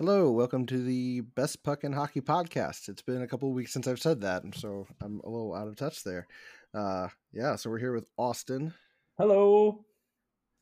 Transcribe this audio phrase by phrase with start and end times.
[0.00, 2.88] Hello, welcome to the Best Puck and Hockey podcast.
[2.88, 5.54] It's been a couple of weeks since I've said that, and so I'm a little
[5.54, 6.26] out of touch there.
[6.72, 8.72] Uh, yeah, so we're here with Austin
[9.18, 9.84] Hello.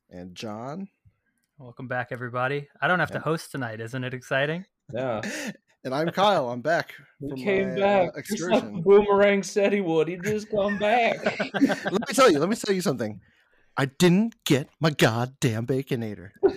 [0.09, 0.89] and John,
[1.57, 2.67] Welcome back, everybody.
[2.81, 3.79] I don't have to host tonight.
[3.81, 4.65] Isn't it exciting?
[4.93, 5.21] Yeah.
[5.85, 6.49] and I'm Kyle.
[6.49, 8.09] I'm back He from came my, back.
[8.17, 8.83] uh, Just like.
[8.83, 10.07] Boomerang said he would.
[10.09, 11.17] He just come back.
[11.53, 12.39] let me tell you.
[12.39, 13.19] Let me tell you something.
[13.79, 16.31] I didn't get my goddamn baconator.
[16.43, 16.49] I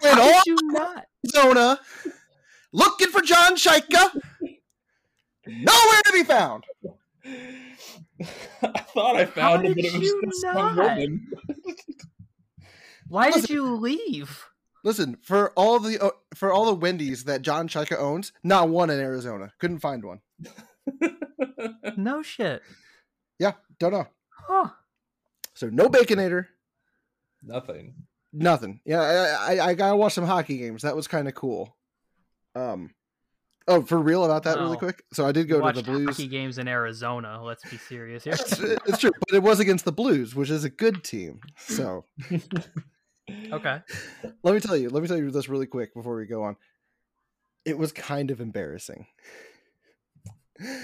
[0.00, 1.06] went How all did you not?
[1.26, 1.80] Arizona
[2.72, 4.14] looking for John Shaika.
[5.48, 6.62] Nowhere to be found.
[8.62, 10.76] I thought I found How him, but it was you just some not?
[10.76, 11.26] woman.
[13.08, 14.46] Why did you leave?
[14.84, 18.90] Listen, for all the uh, for all the Wendy's that John Shaika owns, not one
[18.90, 19.54] in Arizona.
[19.58, 20.20] Couldn't find one.
[21.96, 22.62] No shit.
[23.38, 24.06] Yeah, don't know.
[24.28, 24.68] Huh.
[25.54, 26.46] So no baconator,
[27.42, 27.94] Nothing.
[28.32, 28.80] nothing.
[28.84, 30.82] Yeah, I, I, I gotta watch some hockey games.
[30.82, 31.76] That was kind of cool.
[32.56, 32.90] Um,
[33.68, 35.04] oh, for real about that, really quick.
[35.12, 36.08] So I did go to Watched the Blues.
[36.08, 37.42] hockey games in Arizona.
[37.42, 38.34] Let's be serious here.
[38.34, 41.40] it's, it's true, but it was against the Blues, which is a good team.
[41.58, 42.04] So
[43.52, 43.80] Okay.
[44.42, 46.56] let me tell you, let me tell you this really quick before we go on.
[47.64, 49.06] It was kind of embarrassing.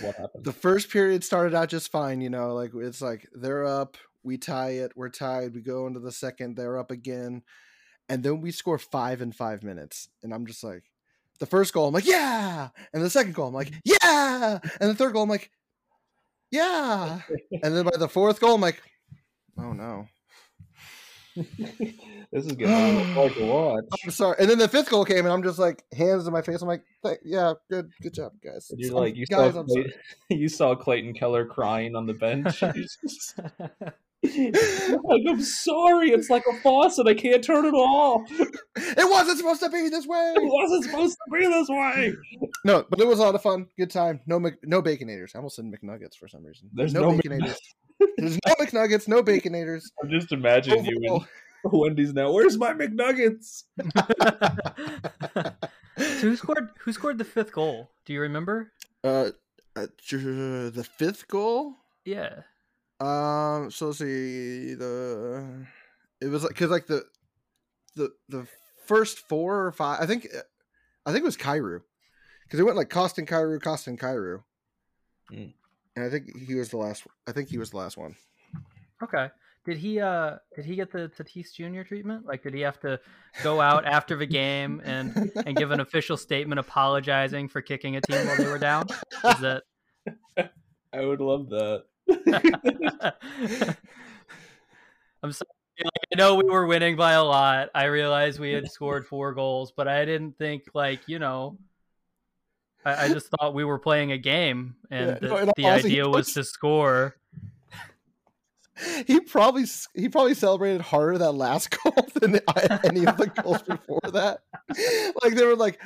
[0.03, 0.45] What happened?
[0.45, 4.39] The first period started out just fine, you know, like it's like they're up, we
[4.39, 7.43] tie it, we're tied, we go into the second, they're up again,
[8.09, 10.85] and then we score five in five minutes, and I'm just like,
[11.39, 13.81] the first goal, I'm like, yeah, and the second goal, I'm like, mm.
[13.85, 15.51] yeah, and the third goal, I'm like,
[16.51, 17.21] yeah,
[17.63, 18.83] and then by the fourth goal, I'm like,
[19.59, 20.07] oh no,
[21.37, 23.85] this is getting hard to watch.
[24.05, 26.43] I'm sorry, and then the fifth goal came, and I'm just like, hands in my
[26.43, 26.85] face, I'm like,
[27.25, 28.69] yeah, good, good job, guys.
[28.71, 29.85] And you're I'm- like you guys, saw I'm sorry.
[29.85, 32.63] Clayton, you saw Clayton Keller crying on the bench.
[34.23, 37.07] He's just- like I'm sorry, it's like a faucet.
[37.07, 38.23] I can't turn it off.
[38.77, 40.35] It wasn't supposed to be this way.
[40.37, 42.15] It wasn't supposed to be this way.
[42.65, 43.67] No, but it was a lot of fun.
[43.79, 44.21] Good time.
[44.27, 45.35] No, Mc, no baconators.
[45.35, 46.69] I almost said McNuggets for some reason.
[46.75, 47.57] There's no, no Mc- baconators.
[48.19, 49.09] There's no McNuggets.
[49.09, 49.85] No baconators.
[50.03, 51.25] I'm just imagining you Overall-
[51.65, 52.33] in Wendy's now.
[52.33, 53.65] Where's my McNuggets?
[55.99, 56.69] so who scored?
[56.81, 57.91] Who scored the fifth goal?
[58.05, 58.73] Do you remember?
[59.05, 59.31] Uh,
[59.77, 61.75] uh, the fifth goal.
[62.05, 62.41] Yeah.
[63.01, 65.67] Um, so let's see the.
[66.21, 67.05] It was like because like the,
[67.97, 68.47] the the
[68.87, 70.01] first four or five.
[70.01, 70.41] I think, uh,
[71.07, 71.81] I think it was Kyrou,
[72.45, 74.45] because it went like Kostin Kyrou, Kostin Cairo,
[75.33, 75.55] Mm.
[75.97, 77.05] and I think he was the last.
[77.27, 78.17] I think he was the last one.
[79.03, 79.29] Okay.
[79.65, 81.83] Did he uh did he get the Tatis Jr.
[81.83, 82.27] treatment?
[82.27, 82.99] Like did he have to
[83.43, 88.01] go out after the game and and give an official statement apologizing for kicking a
[88.01, 88.87] team while they were down?
[89.25, 89.63] Is that
[90.93, 91.85] I would love that.
[95.23, 95.49] I'm sorry.
[95.83, 97.71] Like, I know we were winning by a lot.
[97.75, 101.59] I realized we had scored four goals, but I didn't think like you know.
[102.85, 106.09] I, I just thought we were playing a game, and Yeah, the, no, the idea
[106.09, 107.17] was to score.
[109.07, 112.41] he probably he probably celebrated harder that last goal than
[112.85, 114.41] any of the goals before that.
[115.23, 115.81] Like they were like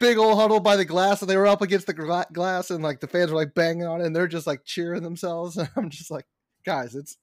[0.00, 2.82] big old huddle by the glass, and they were up against the gla- glass, and
[2.82, 5.56] like the fans were like banging on it, and they're just like cheering themselves.
[5.56, 6.26] And I'm just like,
[6.64, 7.16] guys, it's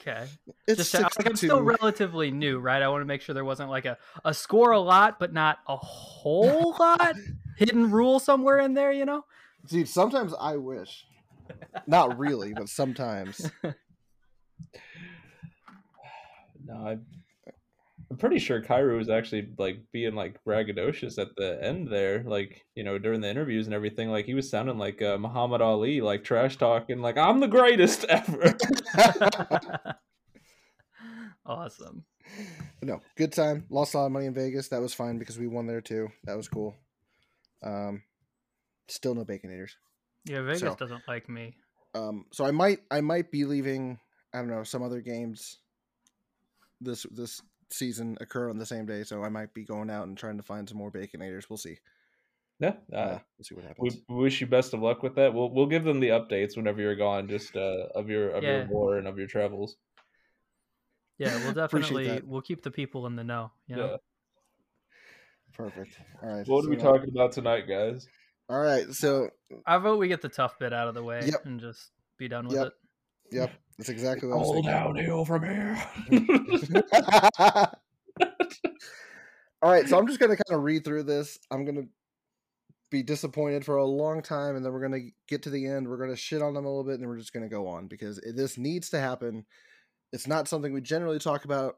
[0.00, 0.26] Okay,
[0.66, 2.80] it's just six like, to I'm still relatively new, right?
[2.80, 5.58] I want to make sure there wasn't like a a score a lot, but not
[5.68, 7.16] a whole lot
[7.58, 8.92] hidden rule somewhere in there.
[8.92, 9.24] You know?
[9.66, 11.04] Dude, sometimes I wish,
[11.86, 13.50] not really, but sometimes.
[16.62, 16.98] No, I,
[18.10, 22.64] I'm pretty sure Kyrou was actually like being like braggadocious at the end there, like
[22.74, 24.10] you know during the interviews and everything.
[24.10, 28.04] Like he was sounding like uh, Muhammad Ali, like trash talking, like I'm the greatest
[28.08, 28.56] ever.
[31.46, 32.04] awesome.
[32.82, 33.64] no, good time.
[33.70, 34.68] Lost a lot of money in Vegas.
[34.68, 36.08] That was fine because we won there too.
[36.24, 36.74] That was cool.
[37.62, 38.02] Um,
[38.88, 39.70] still no baconators.
[40.24, 41.54] Yeah, Vegas So- doesn't like me.
[41.94, 43.98] um so i might i might be leaving
[44.32, 45.58] i don't know some other games
[46.80, 50.18] this this season occur on the same day so i might be going out and
[50.18, 51.78] trying to find some more baconators we'll see
[52.58, 55.32] yeah, uh, uh, we'll see what happens we wish you best of luck with that.
[55.32, 58.66] We'll we'll give them the updates whenever you're gone, just uh, of your of your
[58.66, 59.76] war and of your travels.
[61.16, 63.50] Yeah, we'll definitely we'll keep the people in the know.
[63.66, 63.86] You know?
[63.92, 63.96] Yeah.
[65.54, 68.06] perfect all right What are we talking about tonight, guys?
[68.50, 69.30] all right so
[69.66, 71.46] I vote we get the tough bit out of the way Yep.
[71.46, 72.66] and just be done with Yep.
[72.66, 72.72] it.
[73.32, 74.72] Yep that's exactly what i was All thinking.
[74.72, 75.82] downhill from here.
[79.62, 81.38] all right so i'm just gonna kind of read through this.
[81.50, 81.84] I'm gonna
[82.90, 85.88] be disappointed for a long time and then we're gonna get to the end.
[85.88, 87.86] We're gonna shit on them a little bit and then we're just gonna go on
[87.86, 89.46] because this needs to happen.
[90.12, 91.76] It's not something we generally talk about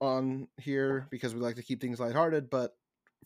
[0.00, 2.76] on here because we like to keep things lighthearted, but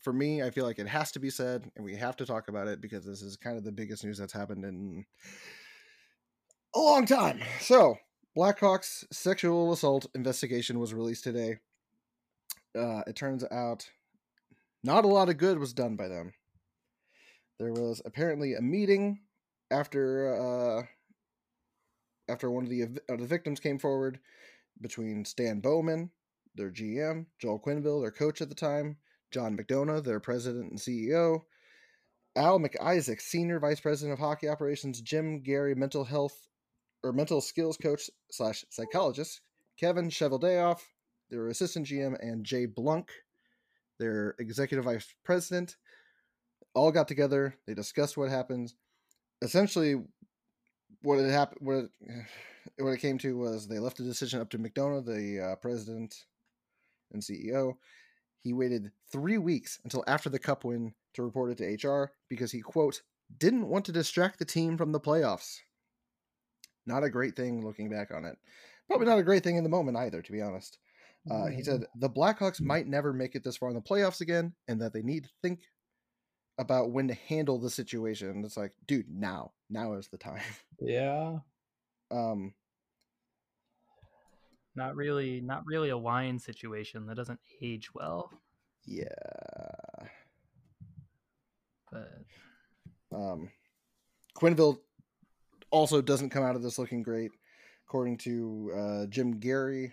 [0.03, 2.49] for me, I feel like it has to be said and we have to talk
[2.49, 5.07] about it because this is kind of the biggest news that's happened in
[6.75, 7.41] a long time.
[7.61, 7.97] So,
[8.37, 11.59] Blackhawks sexual assault investigation was released today.
[12.77, 13.89] Uh, it turns out
[14.83, 16.33] not a lot of good was done by them.
[17.59, 19.21] There was apparently a meeting
[19.71, 20.83] after uh,
[22.29, 24.19] after one of the, uh, the victims came forward
[24.81, 26.11] between Stan Bowman,
[26.55, 28.97] their GM, Joel Quenneville, their coach at the time,
[29.31, 31.43] John McDonough, their president and CEO,
[32.35, 36.49] Al McIsaac, senior vice president of hockey operations, Jim Gary, mental health
[37.05, 39.43] or mental skills coach slash psychologist,
[39.79, 40.81] Kevin Cheveldayoff,
[41.31, 43.11] their assistant GM, and Jay Blunk,
[43.99, 45.77] their executive vice president,
[46.75, 47.57] all got together.
[47.67, 48.73] They discussed what happened.
[49.43, 50.03] Essentially,
[51.03, 51.91] what it happened, what it,
[52.79, 56.25] what it came to was they left the decision up to McDonough, the uh, president
[57.13, 57.75] and CEO.
[58.41, 62.51] He waited three weeks until after the cup win to report it to HR because
[62.51, 63.03] he quote
[63.39, 65.61] didn't want to distract the team from the playoffs.
[66.87, 68.37] Not a great thing looking back on it.
[68.89, 70.79] Probably not a great thing in the moment either, to be honest.
[71.31, 74.53] Uh, he said the Blackhawks might never make it this far in the playoffs again,
[74.69, 75.61] and that they need to think
[76.59, 78.45] about when to handle the situation.
[78.45, 80.43] It's like, dude, now, now is the time.
[80.81, 81.39] Yeah.
[82.11, 82.53] Um,
[84.77, 88.31] Not really, not really a wine situation that doesn't age well.
[88.85, 89.07] yeah.
[91.91, 92.25] But
[93.11, 93.51] Um,
[94.37, 94.79] Quenneville
[95.75, 97.33] also doesn't come out of this looking great.
[97.89, 99.93] According to uh, Jim Gary,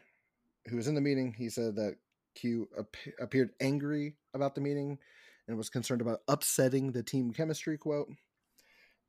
[0.68, 1.96] who was in the meeting, he said that
[2.36, 5.00] Q ap- appeared angry about the meeting
[5.48, 8.08] and was concerned about upsetting the team chemistry quote.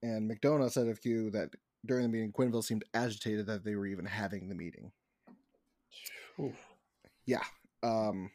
[0.03, 1.51] And McDonough said of Q that
[1.85, 4.93] during the meeting, Quenneville seemed agitated that they were even having the meeting.
[6.41, 6.57] Oof.
[7.83, 8.31] Um,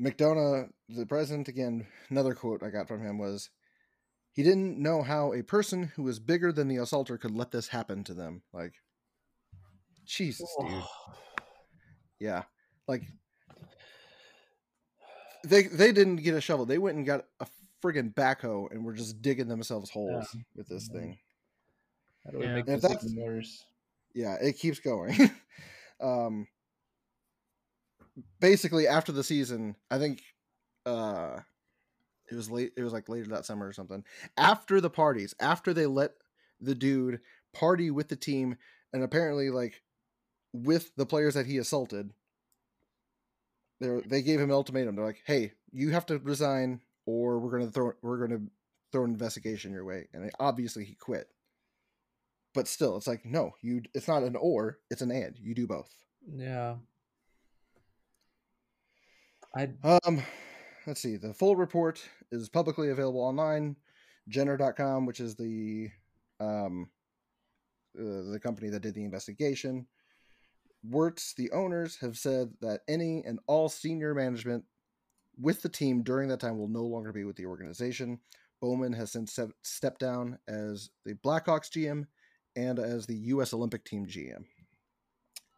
[0.00, 3.50] McDonough, the president, again, another quote I got from him was,
[4.38, 7.66] he didn't know how a person who was bigger than the assaulter could let this
[7.66, 8.40] happen to them.
[8.52, 8.72] Like,
[10.06, 10.84] Jesus, dude.
[12.20, 12.44] Yeah,
[12.86, 13.02] like
[15.44, 16.66] they they didn't get a shovel.
[16.66, 17.48] They went and got a
[17.82, 20.92] friggin' backhoe and were just digging themselves holes with this Mhm.
[20.92, 21.18] thing.
[22.24, 22.54] How do we Yeah.
[22.54, 23.66] make this even worse?
[24.14, 25.16] yeah, it keeps going.
[26.00, 26.46] um,
[28.38, 30.22] basically, after the season, I think
[30.86, 31.40] uh,
[32.30, 32.72] it was late.
[32.76, 34.04] It was like later that summer or something.
[34.36, 36.12] After the parties, after they let
[36.60, 37.20] the dude
[37.52, 38.56] party with the team,
[38.92, 39.82] and apparently like
[40.52, 42.12] with the players that he assaulted,
[43.80, 44.96] they they gave him an ultimatum.
[44.96, 48.42] They're like, "Hey, you have to resign, or we're gonna throw we're gonna
[48.92, 51.28] throw an investigation your way." And obviously, he quit
[52.54, 55.66] but still it's like no you it's not an or it's an and you do
[55.66, 55.94] both
[56.36, 56.74] Yeah.
[59.54, 60.22] I um
[60.86, 62.02] let's see the full report
[62.32, 63.76] is publicly available online
[64.28, 65.88] jenner.com which is the
[66.40, 66.88] um
[67.98, 69.86] uh, the company that did the investigation
[70.84, 74.64] Wirtz, the owners, have said that any and all senior management
[75.38, 78.18] with the team during that time will no longer be with the organization.
[78.60, 82.06] Bowman has since stepped down as the Blackhawks GM
[82.56, 83.52] and as the U.S.
[83.52, 84.44] Olympic Team GM.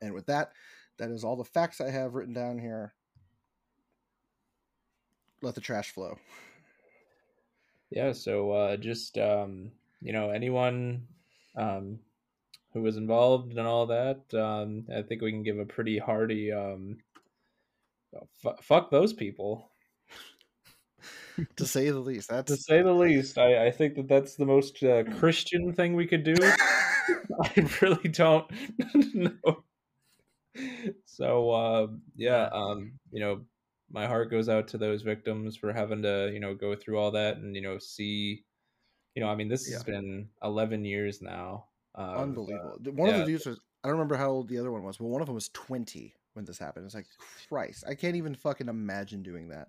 [0.02, 0.52] And with that,
[0.99, 2.94] that is all the facts I have written down here.
[5.43, 6.19] Let the trash flow.
[7.91, 11.06] Yeah, so uh just um you know, anyone
[11.56, 11.99] um
[12.73, 16.53] who was involved and all that, um I think we can give a pretty hearty
[16.53, 16.99] um
[18.44, 19.70] f- fuck those people
[21.56, 22.31] to say the least.
[22.47, 23.39] to say the least.
[23.39, 26.35] I I think that that's the most uh, Christian thing we could do.
[27.43, 28.51] I really don't
[29.15, 29.65] know.
[31.05, 33.41] So uh, yeah, um, you know,
[33.91, 37.11] my heart goes out to those victims for having to, you know, go through all
[37.11, 38.44] that and you know see,
[39.15, 41.67] you know, I mean, this has been eleven years now.
[41.94, 42.79] of, uh, unbelievable.
[42.94, 45.06] one of the dudes was, I don't remember how old the other one was, but
[45.06, 46.87] one of them was 20 when this happened.
[46.87, 47.06] It's like,
[47.49, 49.69] Christ, I can't even fucking imagine doing that,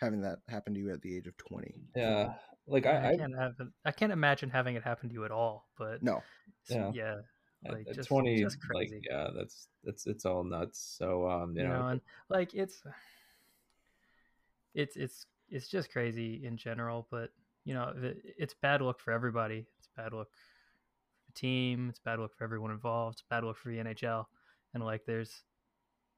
[0.00, 1.74] having that happen to you at the age of 20.
[1.96, 2.34] yeah,
[2.68, 3.54] like I, I, I, can't have
[3.84, 5.68] I can't imagine having it happen to you at all.
[5.78, 6.22] But No,
[6.68, 7.14] yeah, Yeah.
[7.64, 9.00] yeah, like, at just- twenty, just like crazy.
[9.10, 10.96] yeah, that's that's it's all nuts.
[10.98, 12.82] So um, you, you know, know, and like it's
[14.76, 17.08] it's it's it's just crazy in general.
[17.10, 17.30] But
[17.64, 19.66] you know, it- it's bad luck for everybody.
[19.78, 21.88] It's bad luck for the team.
[21.88, 23.14] It's bad luck for everyone involved.
[23.16, 24.26] It's bad luck for the NHL.
[24.74, 25.42] And like, there's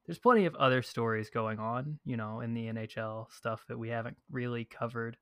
[0.07, 3.91] there's plenty of other stories going on, you know, in the NHL stuff that we
[3.91, 5.17] haven't really covered.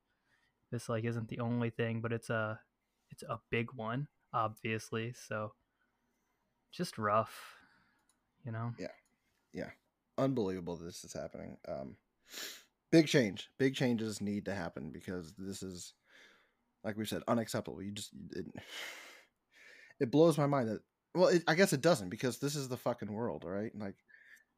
[0.71, 2.61] This like isn't the only thing, but it's a
[3.11, 5.13] it's a big one, obviously.
[5.13, 5.53] So
[6.73, 7.57] just rough,
[8.45, 8.73] you know.
[8.79, 8.89] Yeah.
[9.53, 9.71] Yeah.
[10.19, 11.57] Unbelievable this is happening.
[11.69, 11.97] Um,
[12.91, 15.95] big change, big changes need to happen because this is,
[16.85, 17.83] like we said, unacceptable.
[17.83, 18.47] You just it,
[20.01, 20.81] it blows my mind that
[21.15, 23.73] well, it, I guess it doesn't because this is the fucking world, right?
[23.75, 23.97] Like,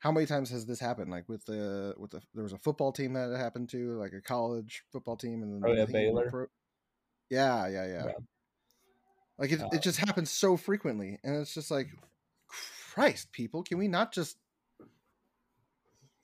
[0.01, 1.11] how many times has this happened?
[1.11, 4.13] Like with the with the there was a football team that it happened to, like
[4.13, 6.31] a college football team, and then Oh, yeah, I think even Baylor.
[6.31, 6.47] pro-
[7.31, 8.05] yeah, yeah, yeah.
[8.07, 8.13] Yeah.
[9.39, 11.89] Like it, Uh, it just happens so frequently, and it's just like,
[12.93, 14.37] Christ, people, can we not just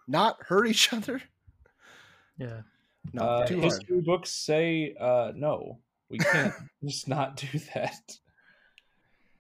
[0.09, 1.23] not hurt each other?
[2.39, 2.63] Yeah.
[3.13, 3.73] No, uh, too hard.
[3.73, 8.01] history books say uh, no, we can't just not do that.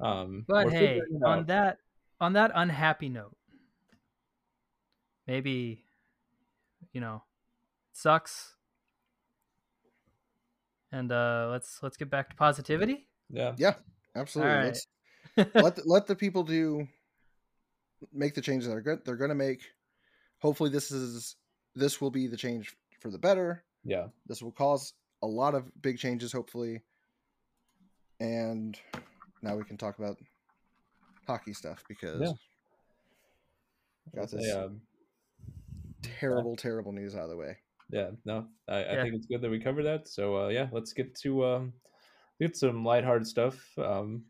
[0.01, 1.79] Um, But hey, on that
[2.21, 3.37] on that unhappy note,
[5.27, 5.85] maybe
[6.93, 7.23] you know,
[7.93, 8.55] sucks.
[10.93, 13.09] And uh let's let's get back to positivity.
[13.29, 13.75] yeah, Yeah,
[14.15, 14.53] absolutely.
[14.53, 14.79] All right.
[15.37, 16.87] Let's let the, let the people do
[18.13, 19.63] make the changes they're good they're going to make.
[20.41, 21.37] Hopefully, this is
[21.75, 23.63] this will be the change for the better.
[23.85, 26.81] yeah, This will cause a lot of big changes, hopefully.
[28.19, 28.79] And
[29.43, 30.17] now we can talk about
[31.29, 32.33] hockey stuff because Yeah.
[34.15, 34.81] got It's a, this um,
[36.03, 37.59] terrible, terrible news out of the way.
[37.91, 38.13] yeah.
[38.25, 39.03] No, I, I Yeah.
[39.03, 40.09] think it's good that we covered that.
[40.09, 41.75] So uh, yeah, let's get to um,
[42.41, 43.63] get some lighthearted stuff.
[43.77, 44.25] Um,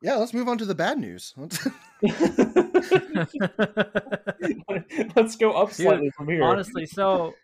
[0.00, 1.34] Yeah, let's move on to the bad news.
[1.36, 1.66] Let's-
[5.16, 6.42] let's go up Dude, slightly from here.
[6.44, 7.34] Honestly, so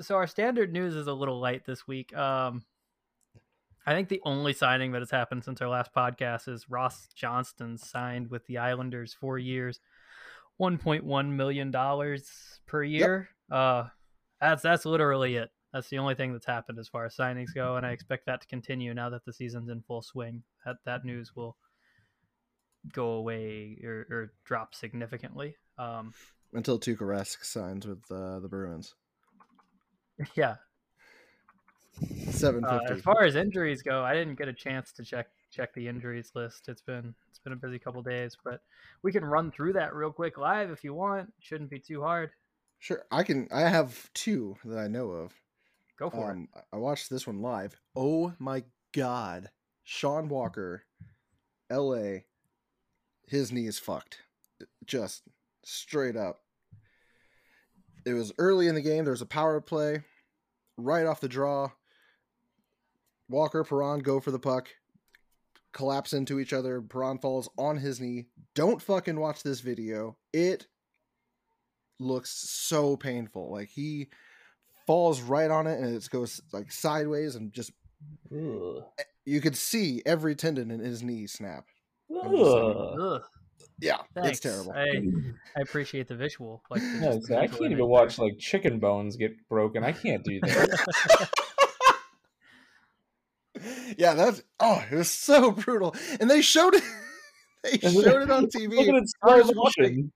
[0.00, 2.16] so our standard news is a little light this week.
[2.16, 2.64] Um
[3.86, 7.78] I think the only signing that has happened since our last podcast is Ross Johnston
[7.78, 9.80] signed with the Islanders four years,
[10.58, 13.28] one point one million dollars per year.
[13.50, 13.84] Uh
[14.40, 15.50] that's that's literally it.
[15.72, 18.40] That's the only thing that's happened as far as signings go, and I expect that
[18.40, 20.42] to continue now that the season's in full swing.
[20.64, 21.56] That that news will
[22.92, 25.56] go away or, or drop significantly.
[25.78, 26.12] Um
[26.52, 28.94] until Tuukka Rask signs with uh, the Bruins.
[30.34, 30.56] yeah,
[32.30, 35.74] Seven Uh, as far as injuries go, I didn't get a chance to check check
[35.74, 36.68] the injuries list.
[36.68, 38.60] It's been it's been a busy couple days, but
[39.02, 41.32] we can run through that real quick live if you want.
[41.40, 42.30] Shouldn't be too hard.
[42.78, 43.48] Sure, I can.
[43.52, 45.34] I have two that I know of.
[45.98, 47.76] Go for Um, I watched this one live.
[47.94, 49.50] Oh my god,
[49.84, 50.84] Sean Walker,
[51.68, 52.24] L.A.
[53.26, 54.18] His knee is fucked,
[54.86, 55.22] just
[55.64, 56.40] straight up.
[58.06, 59.04] It was early in the game.
[59.04, 60.02] There was a power play,
[60.80, 61.70] right off the draw.
[63.28, 64.68] Walker, Perron go for the puck,
[65.72, 66.80] collapse into each other.
[66.80, 68.26] Perron falls on his knee.
[68.54, 70.16] Don't fucking watch this video.
[70.32, 70.66] It
[71.98, 73.52] looks so painful.
[73.52, 74.08] Like he
[74.86, 77.70] falls right on it and it goes like sideways and just
[78.32, 78.82] Ugh.
[79.24, 81.66] you could see every tendon in his knee snap.
[82.10, 83.22] just
[83.82, 83.94] saying.
[83.94, 84.00] Ugh.
[84.00, 84.16] it.
[84.16, 84.30] Ugh, Yeah, thanks.
[84.30, 84.72] it's terrible.
[84.72, 85.02] I,
[85.58, 86.62] I appreciate the visual.
[86.70, 89.48] Like the, Yeah, just see, the I can't even image watch like chicken bones get
[89.48, 89.84] broken.
[89.84, 91.30] I can't do that.
[93.98, 95.94] yeah, that's oh, it was so brutal.
[96.20, 96.82] And they showed it
[97.62, 98.88] they showed it on Look at TV.
[98.88, 100.12] it I was slow motion.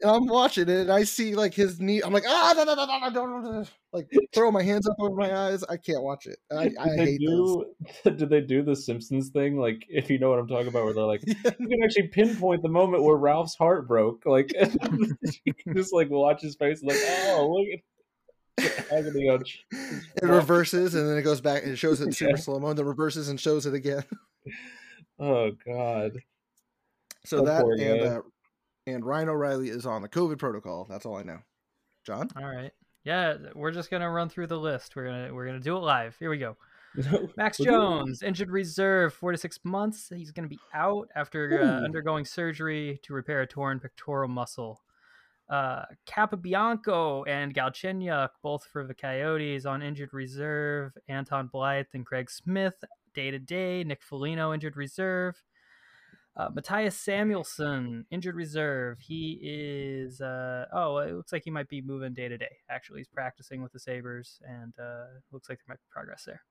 [0.00, 2.00] And I'm watching it and I see like his knee.
[2.02, 5.14] I'm like, ah, da, da, da, da, da, da," like throw my hands up over
[5.14, 5.62] my eyes.
[5.64, 6.38] I can't watch it.
[6.50, 7.28] I, I Did hate this.
[7.28, 7.64] do?
[8.04, 9.56] Did they do the Simpsons thing?
[9.56, 12.62] Like, if you know what I'm talking about, where they're like, you can actually pinpoint
[12.62, 14.24] the moment where Ralph's heart broke.
[14.26, 17.80] Like, you can just like watch his face, like, oh, look at
[20.22, 22.36] It reverses and then it goes back and it shows it in super Yeah.
[22.36, 24.04] slow mo and then reverses and shows it again.
[25.18, 26.18] Oh God.
[27.24, 28.20] So Oh, that and uh,
[28.86, 30.86] and Ryan O'Reilly is on the COVID protocol.
[30.88, 31.38] That's all I know.
[32.04, 32.72] John, All right.
[33.04, 34.96] Yeah, we're just gonna run through the list.
[34.96, 36.16] We're gonna we're gonna do it live.
[36.18, 36.56] Here we go.
[37.36, 40.12] Max Jones, injured reserve, four to six months.
[40.14, 44.80] He's going to be out after uh, undergoing surgery to repair a torn pectoral muscle.
[45.48, 50.92] Uh, Capobianco and Galchenyuk, both for the Coyotes, on injured reserve.
[51.08, 53.82] Anton Blidh and Craig Smith, day to day.
[53.84, 55.42] Nick Foligno, injured reserve.
[56.36, 58.98] Uh, Mattias Samuelsson, injured reserve.
[58.98, 62.56] He is, uh, oh, it looks like he might be moving day to day.
[62.68, 66.42] Actually, he's practicing with the Sabres, and uh, looks like there might be progress there.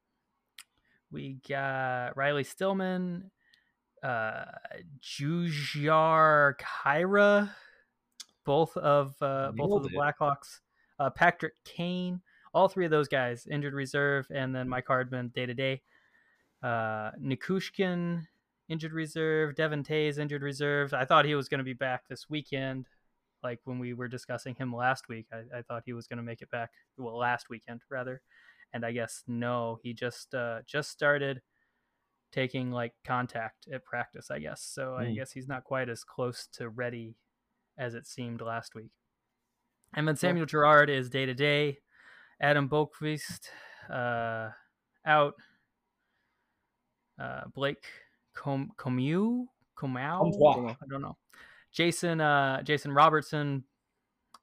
[1.12, 3.30] We got Riley Stillman,
[4.02, 4.46] uh,
[5.02, 7.50] Jujhar Khaira,
[8.46, 9.98] both of uh, both of the.
[9.98, 10.60] Blackhawks.
[11.00, 12.22] Uh, Patrick Kane,
[12.54, 15.82] all three of those guys injured reserve, and then Mike Hardman day to day.
[16.62, 18.28] Uh, Nichushkin
[18.74, 20.94] injured reserve, Devon Toews injured reserve.
[20.94, 22.88] I thought he was going to be back this weekend,
[23.42, 25.28] like when we were discussing him last week.
[25.32, 26.72] I, I thought he was going to make it back.
[26.98, 28.22] Well, last weekend rather,
[28.74, 31.42] and I guess no, he just uh, just started
[32.32, 34.32] taking like contact at practice.
[34.32, 34.96] I guess so.
[34.96, 35.14] I Hmm.
[35.14, 37.16] guess he's not quite as close to ready
[37.78, 38.92] as it seemed last week.
[39.96, 41.78] And then Samuel Girard is day to day.
[42.42, 43.50] Adam Boqvist
[43.90, 44.50] uh,
[45.06, 45.36] out.
[47.22, 47.86] Uh, Blake
[48.34, 50.76] Com- Comeau Comtois.
[50.82, 51.18] I don't know.
[51.72, 53.64] Jason uh, Jason Robertson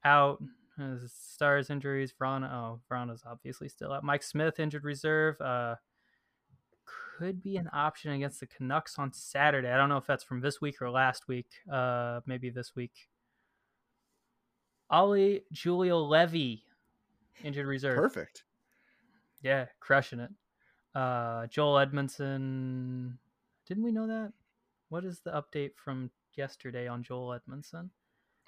[0.05, 0.43] out.
[0.81, 2.15] Uh, stars injuries.
[2.19, 4.03] Vrana oh Vrana's obviously still out.
[4.03, 5.39] Mike Smith injured reserve.
[5.41, 5.75] Uh,
[7.19, 9.71] could be an option against the Canucks on Saturday.
[9.71, 11.49] I don't know if that's from this week or last week.
[11.71, 13.09] Uh, maybe this week.
[14.89, 16.65] Ollie Julio Levy,
[17.45, 17.97] injured reserve.
[17.97, 18.45] Perfect.
[19.43, 20.31] Yeah, crushing it.
[20.95, 23.19] Uh, Joel Edmundson.
[23.67, 24.33] Didn't we know that?
[24.89, 27.91] What is the update from yesterday on Joel Edmundson?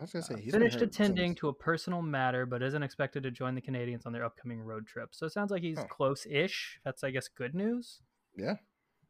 [0.01, 2.83] I was gonna say Uh, he's finished attending since- to a personal matter, but isn't
[2.83, 5.15] expected to join the Canadiens on their upcoming road trip.
[5.15, 6.81] So it sounds like he's close-ish.
[6.85, 8.01] That's, I guess, good news.
[8.35, 8.57] Yeah.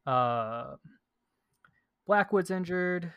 [0.04, 0.76] Uh,
[2.06, 3.12] Blackwood's injured.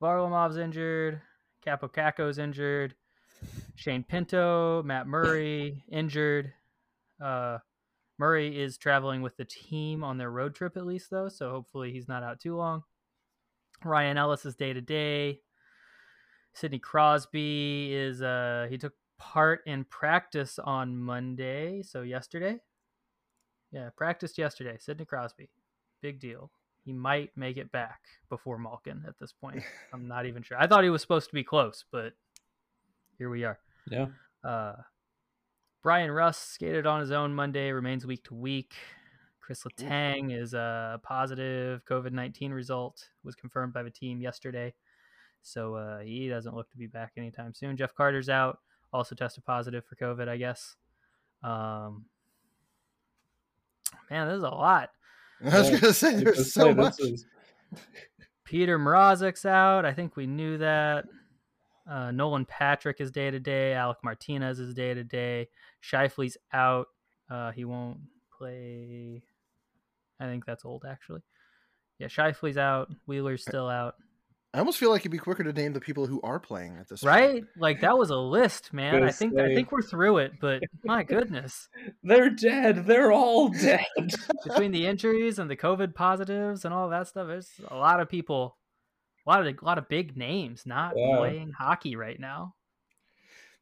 [0.00, 1.20] Varlamov's injured.
[1.62, 2.94] Capocaco's injured.
[3.74, 6.54] Shane Pinto, Matt Murray injured.
[7.22, 7.58] Uh,
[8.20, 11.90] Murray is traveling with the team on their road trip at least, though, so hopefully
[11.90, 12.82] he's not out too long.
[13.82, 15.40] Ryan Ellis is day to day.
[16.52, 22.60] Sidney Crosby is uh he took part in practice on Monday, so yesterday.
[23.72, 24.76] Yeah, practiced yesterday.
[24.78, 25.48] Sidney Crosby,
[26.02, 26.50] big deal.
[26.84, 29.62] He might make it back before Malkin at this point.
[29.94, 30.58] I'm not even sure.
[30.60, 32.12] I thought he was supposed to be close, but
[33.16, 33.58] here we are.
[33.90, 34.08] Yeah.
[34.44, 34.74] Uh,
[35.82, 38.74] Bryan Rust skated on his own Monday, remains week to week.
[39.40, 44.72] Chris Letang is a positive COVID 19 result, was confirmed by the team yesterday.
[45.42, 47.76] So uh, he doesn't look to be back anytime soon.
[47.76, 48.58] Jeff Carter's out,
[48.92, 50.76] also tested positive for COVID, I guess.
[51.42, 52.04] Um,
[54.10, 54.90] man, this is a lot.
[55.44, 57.00] I was gonna say there's so much.
[57.00, 57.26] is-
[58.44, 59.84] Peter Mrazek's out.
[59.84, 61.06] I think we knew that.
[61.88, 63.72] Uh, Nolan Patrick is day to day.
[63.72, 65.48] Alec Martinez is day to day.
[65.82, 66.86] Scheifele's out.
[67.30, 67.98] Uh, he won't
[68.36, 69.22] play.
[70.18, 71.22] I think that's old, actually.
[71.98, 72.90] Yeah, Scheifele's out.
[73.06, 73.94] Wheeler's still out.
[74.52, 76.88] I almost feel like it'd be quicker to name the people who are playing at
[76.88, 77.14] this point.
[77.14, 77.44] Right?
[77.56, 79.04] Like that was a list, man.
[79.04, 81.68] I think I think we're through it, but my goodness,
[82.02, 82.84] They're dead.
[82.84, 83.86] They're all dead.
[84.44, 88.08] between the injuries and the COVID positives and all that stuff, there's a lot of
[88.08, 88.56] people,
[89.24, 91.16] a lot of a lot of big names not Yeah.
[91.18, 92.54] playing hockey right now.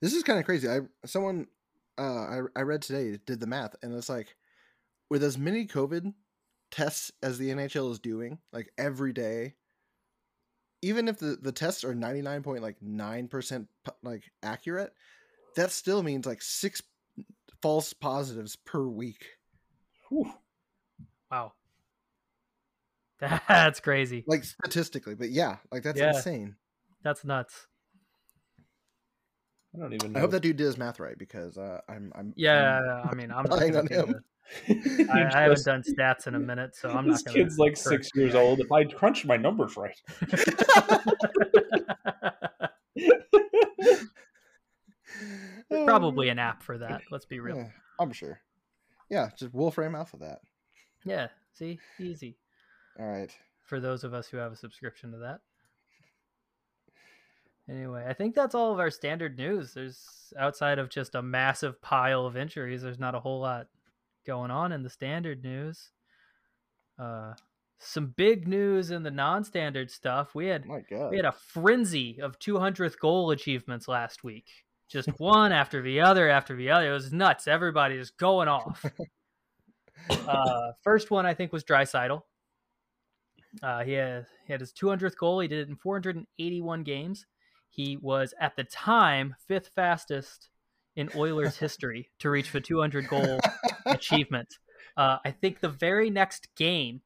[0.00, 0.70] This is kind of crazy.
[0.70, 1.48] I someone
[1.98, 4.36] uh I I read today did the math and it's like
[5.10, 6.12] with as many COVID
[6.70, 9.54] tests as the NHL is doing, like every day,
[10.82, 13.66] even if the, the tests are 99.9%
[14.02, 14.92] like accurate,
[15.56, 16.82] that still means like six
[17.62, 19.26] false positives per week.
[20.08, 20.32] Whew.
[21.30, 21.52] Wow.
[23.20, 24.24] That's crazy.
[24.26, 26.16] Like statistically, but yeah, like that's Yeah.
[26.16, 26.56] insane.
[27.02, 27.66] That's nuts.
[29.78, 30.18] I don't even know.
[30.18, 33.14] I hope that dude did his math right because uh, I'm I'm Yeah, I'm- I
[33.14, 34.14] mean, I'm not relying on him.
[35.12, 37.44] I, I haven't done stats in a minute, so I'm this not gonna.
[37.44, 38.60] kid's like correct six years old.
[38.60, 40.00] If I crunch my numbers right,
[45.70, 47.02] Probably an app for that.
[47.10, 47.56] Let's be real.
[47.56, 48.40] Yeah, I'm sure.
[49.10, 50.40] Yeah, just Wolfram Alpha that.
[51.04, 51.28] Yeah.
[51.52, 52.36] See, easy
[52.98, 53.34] All right.
[53.64, 55.40] for those of us who have a subscription to that.
[57.70, 59.74] Anyway, I think that's all of our standard news.
[59.74, 63.66] There's outside of just a massive pile of injuries, there's not a whole lot
[64.26, 65.90] going on in the standard news.
[66.98, 67.34] Uh,
[67.78, 70.34] some big news in the non-standard stuff.
[70.34, 70.66] We had
[71.10, 74.46] we had a frenzy of 200th goal achievements last week.
[74.88, 76.90] Just one after the other after the other.
[76.90, 77.46] It was nuts.
[77.46, 78.84] Everybody just going off.
[80.10, 82.22] Uh, first one I think was Draisaitl.
[83.62, 85.40] Uh, he had he had his 200th goal.
[85.40, 87.26] He did it in 481 games.
[87.68, 90.48] He was at the time fifth fastest
[90.96, 93.40] in Oilers history to reach the 200 goal
[93.86, 94.58] achievement.
[94.96, 97.02] Uh, I think the very next game,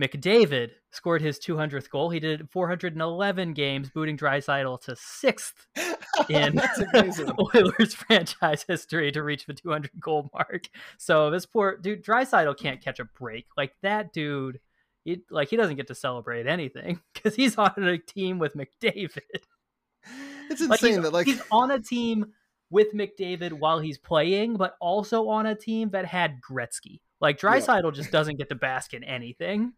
[0.00, 2.10] McDavid scored his 200th goal.
[2.10, 5.66] He did 411 games, booting Draisaitl to sixth
[6.28, 6.60] in.
[7.56, 10.68] Oilers franchise history to reach the 200 goal mark.
[10.96, 13.46] So this poor dude, Draisaitl can't catch a break.
[13.56, 14.60] Like that dude,
[15.04, 19.42] he, like he doesn't get to celebrate anything because he's on a team with McDavid.
[20.50, 22.32] It's Like, insane he's, that like he's on a team
[22.70, 27.00] with McDavid while he's playing, but also on a team that had Gretzky.
[27.20, 27.50] Like Yeah.
[27.50, 29.72] Draisaitl just doesn't get to bask in anything.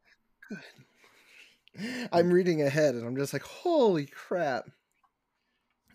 [2.13, 4.69] I'm reading ahead and I'm just like, holy crap.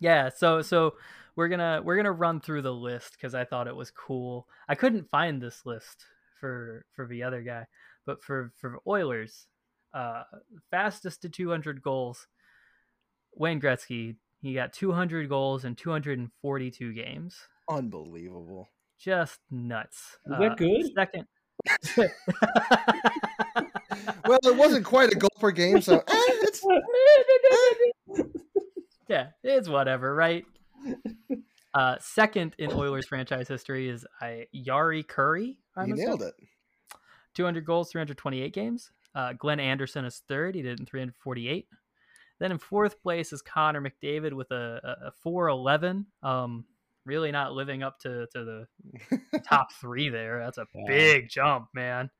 [0.00, 0.94] Yeah, so so
[1.36, 4.48] we're gonna we're gonna run through the list because I thought it was cool.
[4.68, 6.04] I couldn't find this list
[6.40, 7.66] for for the other guy,
[8.04, 9.46] but for for Oilers,
[9.94, 10.24] uh,
[10.70, 12.26] fastest to 200 goals,
[13.34, 17.36] Wayne Gretzky He got 200 goals in 242 games.
[17.68, 18.68] Unbelievable.
[18.98, 20.18] Just nuts.
[20.26, 20.90] Is that good?
[20.94, 21.26] Second.
[24.26, 26.62] Well, it wasn't quite a goal per game, so eh, it's
[29.08, 30.44] yeah, it's whatever, right?
[31.74, 35.56] Uh, second in Oilers franchise history is uh, Jari Kurri.
[35.76, 36.34] I'm you nailed it.
[37.34, 38.90] 200 goals, 328 games.
[39.14, 40.54] Uh, Glenn Anderson is third.
[40.54, 41.68] He did it in 348.
[42.38, 46.06] Then in fourth place is Connor McDavid with a, a, a 411.
[46.22, 46.64] Um,
[47.04, 50.40] really not living up to, to the top three there.
[50.44, 50.84] That's a Yeah.
[50.86, 52.10] big jump, man.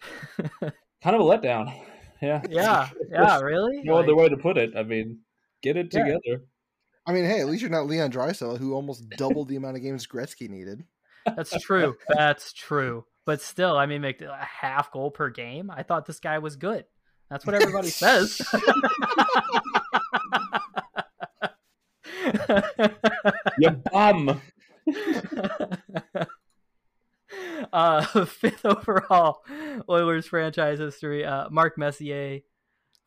[1.02, 1.74] Kind of a letdown.
[2.20, 2.42] Yeah.
[2.48, 3.80] yeah, yeah, really?
[3.82, 4.76] No other way to put it.
[4.76, 5.20] I mean,
[5.62, 6.04] get it Yeah.
[6.04, 6.44] together.
[7.06, 9.82] I mean, hey, at least you're not Leon Draisaitl, who almost doubled the amount of
[9.82, 10.84] games Gretzky needed.
[11.24, 11.96] that's true.
[12.08, 13.04] That's true.
[13.24, 15.70] But still, I mean, make a half goal per game.
[15.70, 16.84] I thought this guy was good.
[17.30, 18.40] That's what everybody says.
[23.58, 24.40] You bum.
[27.72, 29.42] uh, fifth overall
[29.88, 31.24] Oilers franchise history.
[31.24, 32.40] Uh, Mark Messier,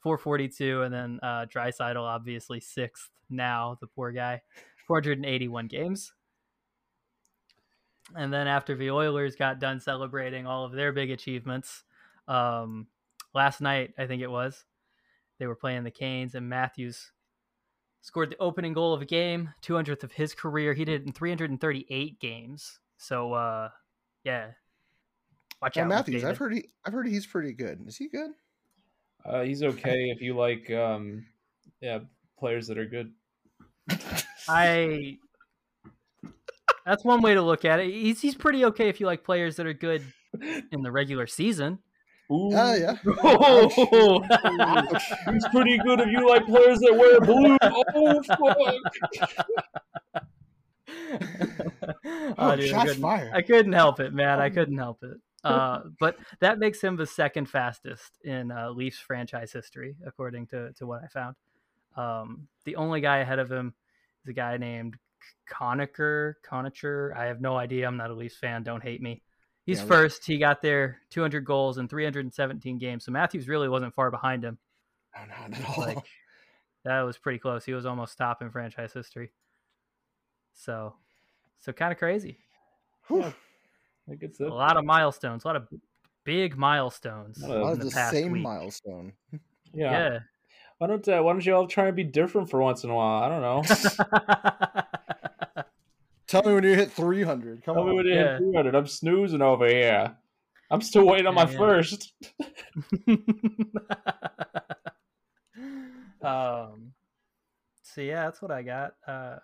[0.01, 3.77] 442, and then uh, Draisaitl, obviously sixth now.
[3.81, 4.41] The poor guy,
[4.87, 6.13] 481 games.
[8.15, 11.83] And then after the Oilers got done celebrating all of their big achievements,
[12.27, 12.87] um,
[13.33, 14.65] last night I think it was,
[15.39, 17.11] they were playing the Canes, and Matthews
[18.01, 20.73] scored the opening goal of a game, 200th of his career.
[20.73, 22.79] He did it in 338 games.
[22.97, 23.69] So, uh,
[24.23, 24.51] yeah.
[25.61, 27.87] Watch Now, out, Matthews, I've heard he, I've heard he's pretty good.
[27.87, 28.31] Is he good?
[29.25, 31.25] Uh, he's okay if you like, um,
[31.81, 31.99] yeah,
[32.37, 33.11] players that are good.
[34.49, 35.17] I.
[36.85, 37.89] That's one way to look at it.
[37.89, 40.03] He's he's pretty okay if you like players that are good
[40.41, 41.79] in the regular season.
[42.33, 42.51] Ooh.
[42.55, 42.95] Ah, yeah.
[43.23, 44.23] Oh,
[45.31, 47.57] He's pretty good if you like players that wear blue.
[47.95, 48.47] Oh fuck!
[52.37, 53.31] Oh, dude, I shots couldn't- fired.
[53.33, 54.39] I couldn't help it, man.
[54.39, 55.17] I couldn't help it.
[55.43, 60.71] Uh, but that makes him the second fastest in uh, Leafs franchise history, according to,
[60.73, 61.35] to what I found.
[61.97, 63.73] Um, the only guy ahead of him
[64.23, 64.95] is a guy named
[65.51, 66.35] Conacher.
[66.49, 67.15] Conacher.
[67.17, 67.87] I have no idea.
[67.87, 68.63] I'm not a Leafs fan.
[68.63, 69.21] Don't hate me.
[69.65, 70.25] He's Yeah, first.
[70.25, 73.05] He got there 200 goals in 317 games.
[73.05, 74.57] So Matthews really wasn't far behind him.
[75.15, 75.83] No, not at all.
[75.83, 76.05] Like
[76.83, 77.63] that was pretty close.
[77.63, 79.31] He was almost top in franchise history.
[80.53, 80.95] So,
[81.59, 82.37] so kind of crazy.
[83.07, 83.33] Whew.
[84.11, 85.67] I guess A lot of milestones, a lot of
[86.25, 87.41] big milestones.
[87.41, 88.43] A a lot in of the the past same week.
[88.43, 89.13] milestone.
[89.73, 89.91] Yeah.
[89.91, 90.19] Yeah.
[90.77, 92.95] Why don't uh, Why don't you all try and be different for once in a
[92.95, 93.23] while?
[93.23, 94.83] I don't know.
[96.33, 97.63] Tell me when you hit 300.
[97.63, 98.39] Come Tell me when you Yeah.
[98.39, 98.73] hit 300.
[98.73, 100.17] I'm snoozing over here.
[100.71, 101.57] I'm still waiting on my Yeah, yeah.
[101.59, 102.11] first.
[106.23, 106.93] um.
[107.83, 108.95] So yeah, that's what I got.
[109.05, 109.37] Uh,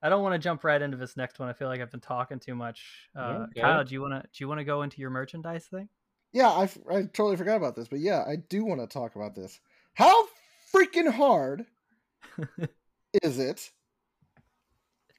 [0.00, 1.50] I don't want to jump right into this next one.
[1.50, 3.10] I feel like I've been talking too much.
[3.14, 3.60] Uh, Okay.
[3.60, 5.90] Kyle, do you want to do you want to go into your merchandise thing?
[6.32, 9.34] Yeah, I, I totally forgot about this, but yeah, I do want to talk about
[9.34, 9.60] this.
[9.92, 10.26] How
[10.74, 11.66] freaking hard
[13.22, 13.70] is it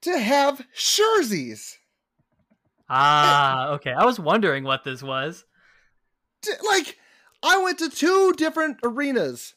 [0.03, 1.77] to have jerseys?
[2.89, 3.91] Ah, okay.
[3.91, 5.45] I was wondering what this was.
[6.41, 6.97] D- Like,
[7.41, 9.55] I went to two different arenas.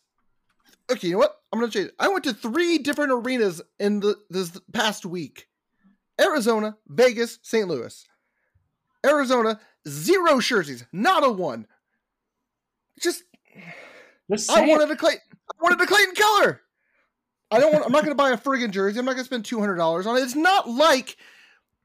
[0.90, 1.36] Okay, you know what?
[1.52, 1.88] I'm gonna change.
[1.88, 1.94] It.
[1.98, 5.48] I went to three different arenas in the this past week:
[6.20, 7.66] Arizona, Vegas, St.
[7.66, 8.06] Louis.
[9.04, 11.66] Arizona, zero jerseys, not a one.
[13.00, 13.24] Just
[14.30, 14.68] Just I say it.
[14.70, 15.14] wanted a Clay.
[15.14, 16.60] I wanted a Clayton Keller.
[17.50, 17.86] I don't want.
[17.86, 18.98] I'm not going to buy a friggin' jersey.
[18.98, 20.20] I'm not going to spend two hundred dollars on it.
[20.20, 21.16] It's not like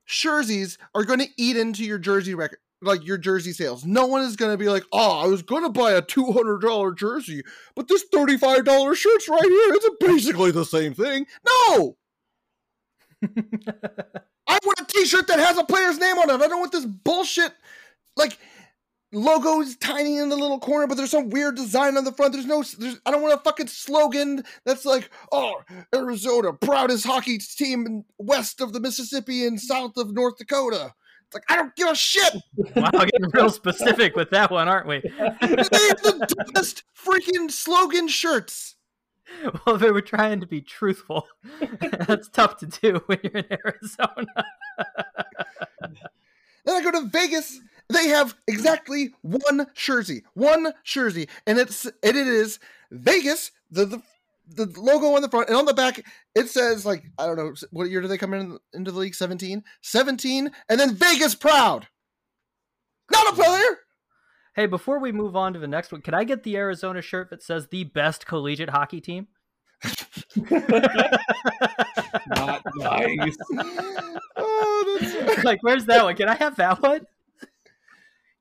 [0.07, 3.85] jerseys are going to eat into your jersey record, like your jersey sales.
[3.85, 6.31] No one is going to be like, "Oh, I was going to buy a two
[6.31, 7.43] hundred dollar jersey,
[7.75, 9.73] but this thirty five dollar shirt's right here.
[9.75, 11.97] It's basically the same thing." No,
[14.47, 16.41] I want a T-shirt that has a player's name on it.
[16.41, 17.53] I don't want this bullshit
[18.17, 18.37] like
[19.13, 22.33] logos tiny in the little corner, but there's some weird design on the front.
[22.33, 25.61] There's no, there's, I don't want a fucking slogan that's like, "Oh,
[25.93, 30.93] Arizona, proudest hockey team west of the Mississippi and south of North Dakota."
[31.27, 32.35] It's like I don't give a shit.
[32.75, 34.99] wow, getting real specific with that one, aren't we?
[34.99, 38.75] They have the dumbest freaking slogan shirts.
[39.65, 41.27] well, they were trying to be truthful.
[42.07, 44.27] That's tough to do when you're in Arizona.
[46.65, 47.59] Then I go to Vegas.
[47.91, 52.59] They have exactly one jersey, one jersey, and it's and it is
[52.91, 53.51] Vegas.
[53.69, 54.01] The the
[54.47, 57.53] the logo on the front and on the back it says like I don't know
[57.71, 61.87] what year do they come in into the league 17 17 and then Vegas proud
[63.09, 63.77] not a player
[64.53, 67.29] Hey, before we move on to the next one, can I get the Arizona shirt
[67.29, 69.27] that says the best collegiate hockey team?
[72.27, 73.37] Not nice.
[74.35, 76.15] oh, that's like, where's that one?
[76.17, 77.05] Can I have that one?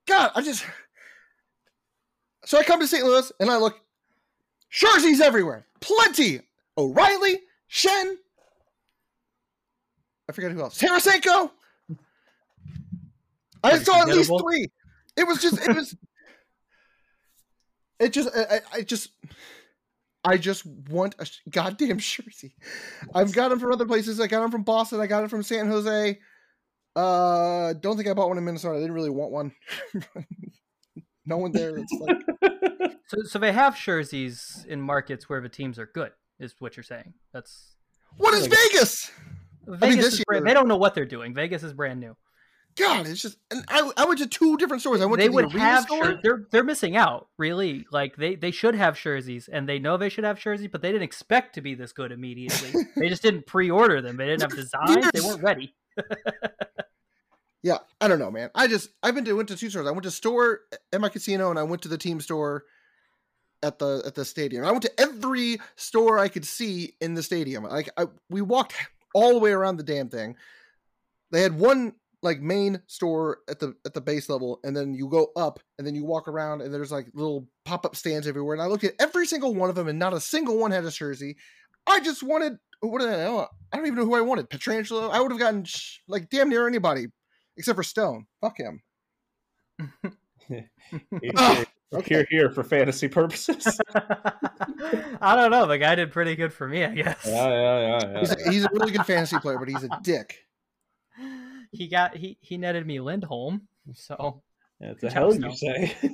[0.07, 0.65] God, I just.
[2.45, 3.03] So I come to St.
[3.05, 3.79] Louis and I look.
[4.69, 5.67] Jerseys everywhere.
[5.79, 6.41] Plenty.
[6.77, 8.15] O'Reilly, Schenn.
[10.29, 10.79] I forget who else.
[10.79, 11.51] Tarasenko.
[13.63, 14.67] I Pretty saw at least three.
[15.17, 15.59] It was just.
[15.67, 15.95] It was.
[17.99, 18.29] It just.
[18.35, 19.09] I, I- I just.
[20.23, 22.55] I just want a goddamn jersey.
[23.13, 24.19] I've got them from other places.
[24.19, 24.99] I got them from Boston.
[25.01, 26.19] I got them from San Jose.
[26.95, 28.75] Uh, don't think I bought one in Minnesota.
[28.77, 29.51] I didn't really want one.
[31.25, 31.77] no one there.
[31.77, 32.17] It's like
[33.07, 36.83] So, so they have jerseys in markets where the teams are good, is what you're
[36.83, 37.13] saying.
[37.33, 37.75] That's
[38.17, 39.11] What is Vegas?
[39.67, 39.97] Vegas.
[40.05, 41.33] this is brand, they don't know what they're doing.
[41.33, 42.15] Vegas is brand new.
[42.77, 43.37] God, it's just.
[43.51, 45.01] And I, I went to two different stores.
[45.01, 45.83] I went They to the would have.
[45.83, 46.05] Store.
[46.05, 49.97] Shir- they're they're missing out really like they they should have jerseys and they know
[49.97, 53.21] they should have jerseys but they didn't expect to be this good immediately they just
[53.23, 55.73] didn't pre-order them they didn't have designs they weren't ready
[57.63, 58.49] Yeah, I don't know, man.
[58.55, 59.87] I just I've been to went to two stores.
[59.87, 62.63] I went to store at my casino, and I went to the team store
[63.61, 64.65] at the at the stadium.
[64.65, 67.63] I went to every store I could see in the stadium.
[67.63, 68.73] Like I, we walked
[69.13, 70.35] all the way around the damn thing.
[71.31, 71.93] They had one
[72.23, 75.85] like main store at the at the base level, and then you go up, and
[75.85, 78.55] then you walk around, and there's like little pop up stands everywhere.
[78.55, 80.85] And I looked at every single one of them, and not a single one had
[80.85, 81.37] a jersey.
[81.85, 83.47] I just wanted what did I know?
[83.71, 84.49] I don't even know who I wanted.
[84.49, 85.11] Pietrangelo.
[85.11, 85.65] I would have gotten
[86.07, 87.07] like damn near anybody
[87.57, 88.25] except for Stone.
[88.41, 88.81] Fuck him.
[90.47, 90.69] Here,
[92.05, 93.79] here, here for fantasy purposes.
[93.93, 98.19] i don't know the guy did pretty good for me i guess Yeah, yeah, yeah,
[98.19, 100.39] He's a, he's a really good fantasy player, but he's a dick.
[101.71, 104.41] he got he he netted me lindholm so
[104.79, 105.95] Yeah, it's a hell you say.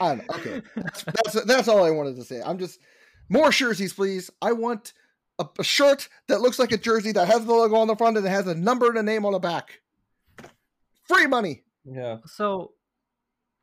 [0.00, 0.30] I don't.
[0.30, 2.40] Okay, that's, that's that's all I wanted to say.
[2.44, 2.78] I'm just
[3.28, 4.30] more jerseys, please.
[4.40, 4.92] I want
[5.38, 8.16] a, a shirt that looks like a jersey that has the logo on the front
[8.16, 9.80] and it has a number and a name on the back.
[11.04, 12.72] Free money, yeah, so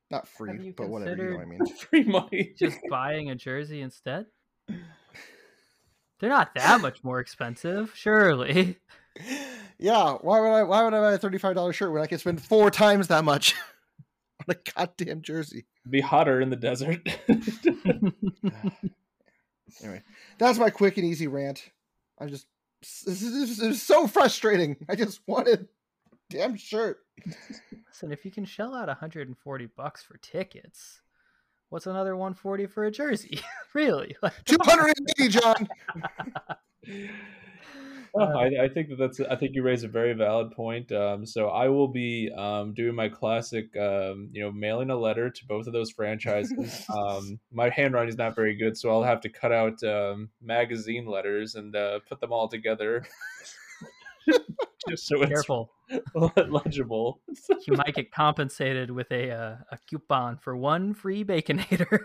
[0.09, 1.23] not free, Have you but whatever.
[1.23, 1.65] You know what I mean.
[1.77, 2.53] free money.
[2.57, 4.27] just buying a jersey instead
[6.19, 8.77] they're not that much more expensive surely
[9.79, 10.63] Yeah, why would I?
[10.63, 13.25] Why would I buy a thirty-five dollar shirt when I can spend four times that
[13.25, 13.53] much
[14.47, 15.65] on a goddamn jersey?
[15.89, 17.05] Be hotter in the desert.
[19.81, 20.01] Anyway,
[20.38, 21.69] that's my quick and easy rant.
[22.19, 22.47] I just
[22.81, 24.75] this is, this is so frustrating.
[24.89, 25.67] I just wanted
[26.29, 26.99] damn shirt.
[27.88, 31.01] Listen, if you can shell out 140 bucks for tickets,
[31.69, 33.39] what's another 140 for a jersey?
[33.73, 34.15] really?
[34.21, 35.67] Like, Two hundred and eighty, John.
[38.15, 39.19] Oh, I, I think that that's.
[39.19, 40.91] I think you raise a very valid point.
[40.91, 45.30] Um, so I will be um, doing my classic, um, you know, mailing a letter
[45.30, 46.86] to both of those franchises.
[46.89, 51.06] um, my handwriting is not very good, so I'll have to cut out um, magazine
[51.06, 53.06] letters and uh, put them all together,
[54.89, 55.71] just so it's careful.
[56.47, 57.19] legible.
[57.67, 61.99] You might get compensated with a uh, a coupon for one free baconator.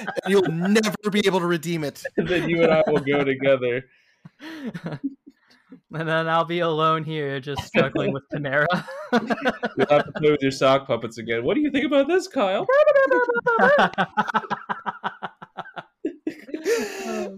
[0.00, 2.02] And you'll never be able to redeem it.
[2.16, 3.84] then you and I will go together.
[4.82, 5.00] and
[5.90, 8.66] then I'll be alone here, just struggling with Panera.
[9.12, 11.44] You'll have to play with your sock puppets again.
[11.44, 12.66] What do you think about this, Kyle?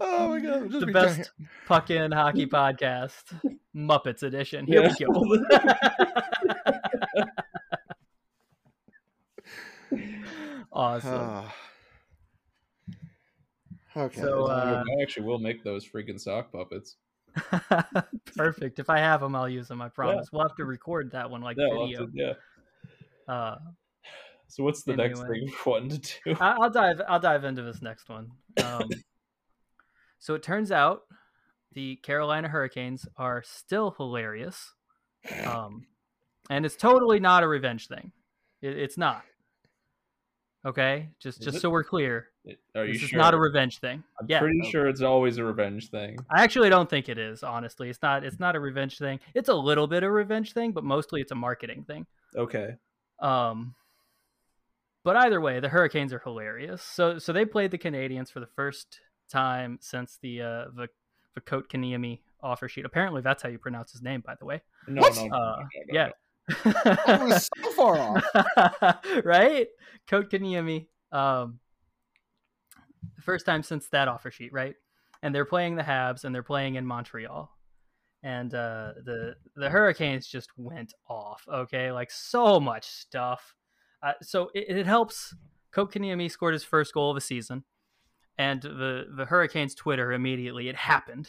[0.00, 0.70] Oh my god!
[0.70, 1.32] the best
[1.66, 3.24] puck in hockey podcast,
[3.74, 4.66] Muppets edition.
[4.66, 5.44] Here we go.
[10.72, 11.10] awesome.
[11.12, 11.54] Ah.
[13.96, 14.20] Okay.
[14.20, 16.96] So, uh, I actually will make those freaking sock puppets.
[18.36, 18.78] Perfect.
[18.78, 19.82] If I have them, I'll use them.
[19.82, 20.28] I promise.
[20.32, 22.06] We'll have to record that one like Yeah, video.
[22.06, 22.32] to- yeah.
[23.32, 23.56] Uh,
[24.48, 26.36] So what's the next thing we're to do?
[26.40, 27.00] I- I'll dive.
[27.08, 28.30] I'll dive into this next one.
[28.62, 28.88] Um,
[30.18, 31.02] so it turns out
[31.72, 34.72] the Carolina Hurricanes are still hilarious,
[35.44, 35.86] um,
[36.48, 38.12] and it's totally not a revenge thing.
[38.62, 39.22] It, it's not.
[40.66, 41.60] Okay, just Is just it?
[41.60, 42.26] so we're clear,
[42.74, 44.02] Are you this is not a revenge thing.
[44.20, 46.18] I'm yeah, pretty sure it's always a revenge thing.
[46.28, 47.44] I actually don't think it is.
[47.44, 48.24] Honestly, it's not.
[48.24, 49.20] It's not a revenge thing.
[49.32, 52.04] It's a little bit of a revenge thing, but mostly it's a marketing thing.
[52.36, 52.74] Okay.
[53.20, 53.76] Um,
[55.04, 56.82] but either way, the Hurricanes are hilarious.
[56.82, 58.98] So so they played the Canadiens for the first
[59.30, 60.88] time since the uh the
[61.38, 62.84] Vakot Kaniemi offer sheet.
[62.84, 64.62] Apparently, that's how you pronounce his name, by the way.
[64.88, 65.14] No, What?
[65.14, 66.08] no, no, Uh, no, no, yeah.
[66.48, 69.04] I was so far off.
[69.24, 69.68] right?
[70.06, 70.86] Coat Kaniemi.
[71.12, 71.60] Um,
[73.16, 74.74] the first time since that offer sheet, right?
[75.22, 77.50] And they're playing the Habs and they're playing in Montreal.
[78.22, 81.44] And uh, the the Hurricanes just went off.
[81.48, 83.54] Okay, like so much stuff.
[84.02, 85.34] Uh, so it, it helps
[85.72, 87.64] Kotkaniemi scored his first goal of the season,
[88.36, 91.28] and the the Hurricanes Twitter immediately it happened.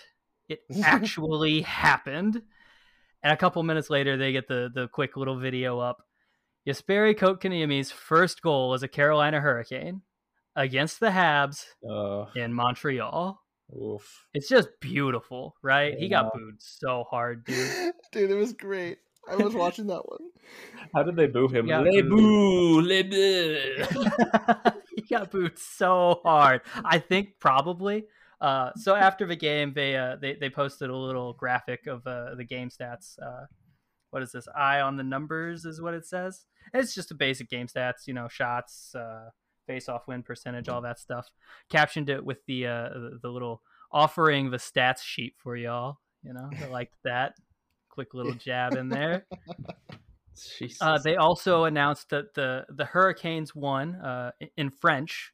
[0.49, 2.41] It actually happened.
[3.23, 5.97] And a couple minutes later, they get the the quick little video up.
[6.67, 10.01] Jesperi Kotkaniemi's first goal as a Carolina Hurricane
[10.55, 13.41] against the Habs Uh, in Montreal.
[13.75, 14.25] oof.
[14.33, 15.95] It's just beautiful, right?
[15.97, 17.93] He got booed so hard, dude.
[18.11, 18.97] Dude, it was great.
[19.29, 20.19] I was watching that one.
[20.95, 21.67] How did they boo him?
[21.67, 22.09] Yeah, Les boo.
[22.17, 23.85] boo, les boo.
[24.95, 26.61] he got booed so hard.
[26.83, 28.05] I think probably.
[28.39, 32.35] Uh, so after the game, they uh, they they posted a little graphic of uh,
[32.35, 33.17] the game stats.
[33.21, 33.45] Uh,
[34.11, 34.47] what is this?
[34.55, 36.45] Eye on the numbers is what it says.
[36.73, 39.29] It's just a basic game stats, you know, shots, uh,
[39.65, 41.29] face off win percentage, all that stuff.
[41.69, 45.97] Captioned it with the uh, the, the little offering the stats sheet for y'all.
[46.23, 47.33] You know, I liked that.
[47.89, 49.25] Quick little jab in there.
[50.81, 55.33] Uh, they also announced that the the Hurricanes won uh, in French.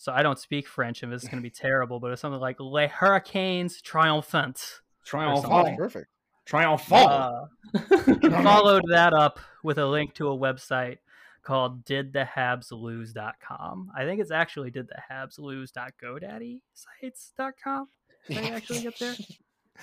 [0.00, 2.00] So I don't speak French, and this is going to be terrible.
[2.00, 5.52] But it's something like "Les Hurricanes triomphant." triumphant.
[5.52, 6.06] Oh, perfect.
[6.46, 7.06] Triumphant.
[7.06, 7.44] Uh,
[8.42, 10.96] followed that up with a link to a website
[11.42, 13.90] called didthehabslose.com.
[13.94, 17.88] I think it's actually didthehabslose.godaddy sites.com.
[18.26, 19.14] Did I actually get there?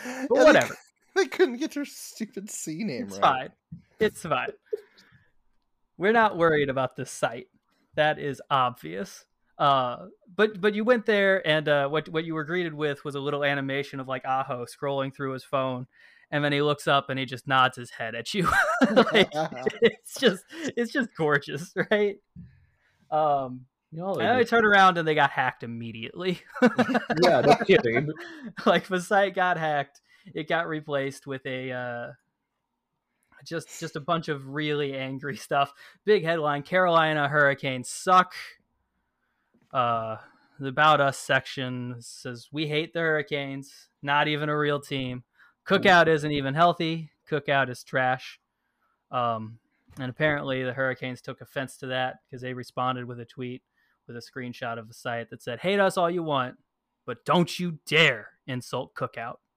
[0.03, 0.75] But they- whatever.
[1.15, 3.21] They, couldn't get their stupid CNAME It's right.
[3.21, 3.49] fine.
[3.99, 4.51] It's fine.
[5.97, 7.47] We're not worried about this site.
[7.95, 9.25] That is obvious.
[9.58, 13.15] Uh, but but you went there, and uh, what what you were greeted with was
[13.15, 15.88] a little animation of like Aho scrolling through his phone,
[16.32, 18.48] and then he looks up and he just nods his head at you.
[18.91, 19.30] like,
[19.82, 22.17] it's just it's just gorgeous, right?
[23.10, 26.41] Um, You know, and they turned around and they got hacked immediately.
[27.24, 28.12] yeah, no kidding.
[28.65, 30.02] like the site got hacked
[30.34, 32.12] it got replaced with a uh
[33.46, 35.74] just just a bunch of really angry stuff
[36.06, 38.34] big headline carolina hurricanes suck
[39.77, 40.17] uh
[40.59, 43.89] the about us section says we hate the hurricanes.
[44.01, 45.23] Not even a real team.
[45.67, 47.11] Cookout isn't even healthy.
[47.29, 48.39] Cookout is trash.
[49.11, 49.59] Um
[49.99, 53.61] and apparently the hurricanes took offense to that because they responded with a tweet
[54.07, 56.55] with a screenshot of the site that said hate us all you want
[57.05, 59.37] but don't you dare insult cookout.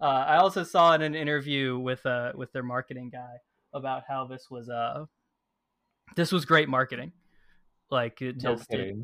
[0.00, 3.36] Uh, I also saw in an interview with uh with their marketing guy
[3.74, 5.04] about how this was uh
[6.16, 7.12] this was great marketing.
[7.90, 8.96] Like it No just it-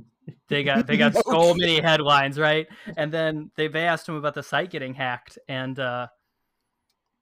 [0.49, 2.67] they got they got No so many headlines, right?
[2.97, 6.07] And then they they asked him about the site getting hacked, and uh,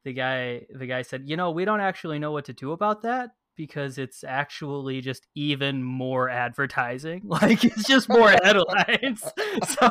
[0.05, 3.03] the guy the guy said, you know, we don't actually know what to do about
[3.03, 7.23] that because it's actually just even more advertising.
[7.29, 9.21] Like it's just more headlines.
[9.23, 9.91] so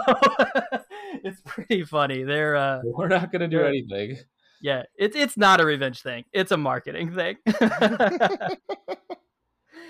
[1.23, 2.23] it's pretty funny.
[2.23, 4.17] They're uh We're not gonna do anything.
[4.61, 6.25] yeah, it's it's not a revenge thing.
[6.33, 7.37] It's a marketing thing.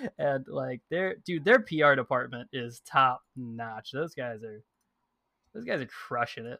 [0.17, 3.91] and like their dude, their PR department is top notch.
[3.91, 4.61] Those guys are
[5.53, 6.59] those guys are crushing it.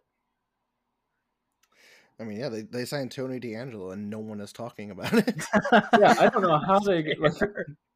[2.20, 5.44] I mean, yeah, they, they signed Tony DeAngelo and no one is talking about it.
[6.00, 7.34] Yeah, I don't know how they get, like,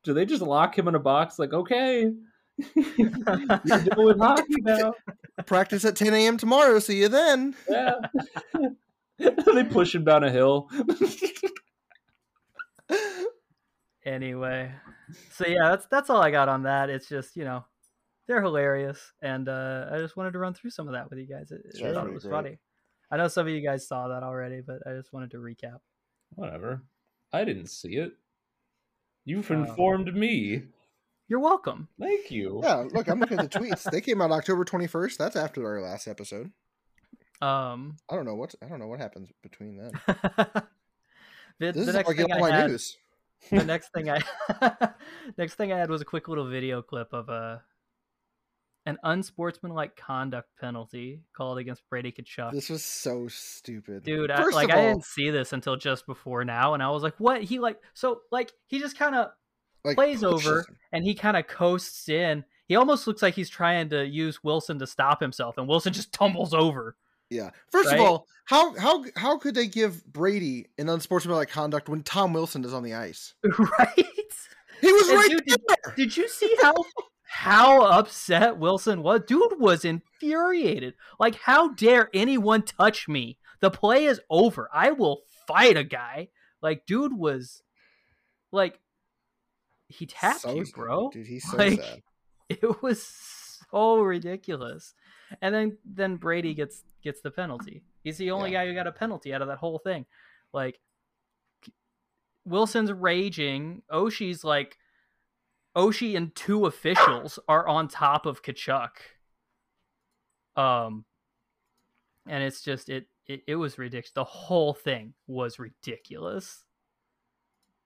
[0.04, 2.12] do they just lock him in a box like okay
[2.76, 3.10] you're
[3.96, 4.94] doing hockey now
[5.46, 6.38] Practice at 10 a.m.
[6.38, 6.80] tomorrow.
[6.80, 7.56] See you then.
[7.70, 7.94] yeah
[9.20, 10.68] they push him down a hill
[14.08, 14.72] anyway,
[15.32, 16.90] so yeah, that's that's all I got on that.
[16.90, 17.66] It's just you know
[18.28, 21.28] they're hilarious, and uh, I just wanted to run through some of that with you
[21.28, 21.52] guys.
[21.52, 22.32] It, I thought it was great.
[22.34, 22.58] funny.
[23.10, 25.80] I know some of you guys saw that already, but I just wanted to recap.
[26.36, 26.84] whatever
[27.34, 28.14] i didn't see it
[29.26, 29.54] you've Oh.
[29.54, 30.64] informed me
[31.30, 31.88] You're welcome.
[32.00, 33.84] thank you Yeah, look, I'm looking at the tweets.
[33.92, 35.18] They came out October 21st.
[35.18, 36.52] That's after our last episode.
[37.42, 39.92] Um, I don't know what I don't know what happens between then.
[40.08, 40.64] the,
[41.60, 42.98] This the is next like thing all I my had, news.
[43.50, 44.22] The next thing I
[45.38, 47.62] next thing I had was a quick little video clip of a
[48.88, 52.54] an unsportsmanlike conduct penalty called against Brady Tkachuk.
[52.54, 54.04] This was so stupid.
[54.04, 57.04] Dude, I, like of I didn't see this until just before now, and I was
[57.04, 59.32] like, "What?" He like so like he just kind of
[59.84, 60.78] like, plays over him.
[60.94, 62.46] and he kind of coasts in.
[62.68, 66.14] He almost looks like he's trying to use Wilson to stop himself, and Wilson just
[66.14, 66.96] tumbles over.
[67.30, 67.50] Yeah.
[67.72, 68.00] First Right?
[68.00, 72.64] of all, how how how could they give Brady an unsportsmanlike conduct when Tom Wilson
[72.64, 73.34] is on the ice?
[73.80, 73.94] right?
[74.82, 75.94] He was And right dude, did, there.
[75.96, 76.74] did you see how
[77.24, 79.22] how upset Wilson was?
[79.28, 80.94] Dude was infuriated.
[81.20, 83.38] Like, how dare anyone touch me?
[83.60, 84.70] The play is over.
[84.74, 86.30] I will fight a guy.
[86.62, 87.62] Like, dude was
[88.52, 88.80] like
[89.90, 91.10] he tapped So you, bro.
[91.10, 92.02] Dude, he's so Like, sad.
[92.50, 93.06] It was
[93.72, 94.94] so ridiculous.
[95.42, 97.84] And then then Brady gets gets the penalty.
[98.04, 98.64] He's the only Yeah.
[98.64, 100.06] guy who got a penalty out of that whole thing.
[100.54, 100.80] Like
[102.46, 103.84] Wilson's raging.
[103.92, 104.78] Oshie's like
[105.76, 108.92] Oshi and two officials are on top of Tkachuk.
[110.56, 111.06] Um
[112.26, 114.12] and it's just it it, it was ridiculous.
[114.12, 116.64] The whole thing was ridiculous.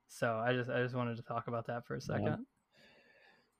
[0.08, 2.46] So I just I just wanted to talk about that for a second.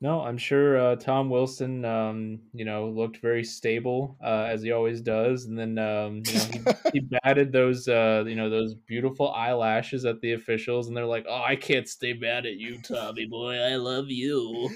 [0.02, 4.72] No, I'm sure uh, Tom Wilson, um, you know, looked very stable uh, as he
[4.72, 8.74] always does, and then um, you know he, he batted those, uh, you know, those
[8.74, 12.82] beautiful eyelashes at the officials, and they're like, "Oh, I can't stay mad at you,
[12.82, 13.54] Tommy boy.
[13.54, 14.70] I love you."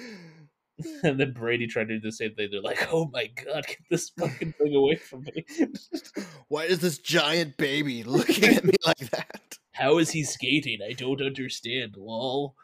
[1.02, 2.50] and then Brady tried to do the same thing.
[2.52, 5.44] They're like, "Oh my god, get this fucking thing away from me!"
[6.46, 9.58] Why is this giant baby looking at me like that?
[9.72, 10.78] How is he skating?
[10.88, 11.96] I don't understand.
[11.98, 12.54] Lol.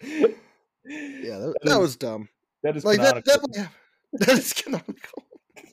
[0.00, 2.28] Yeah, that, that was dumb.
[2.62, 3.48] That is Like that, canonical.
[3.52, 3.70] that,
[4.26, 5.24] that is canonical.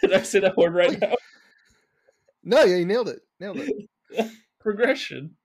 [0.00, 1.14] Did I say that word right now?
[2.42, 3.20] No, yeah, you nailed it.
[3.40, 4.30] Nailed it.
[4.60, 5.36] Progression.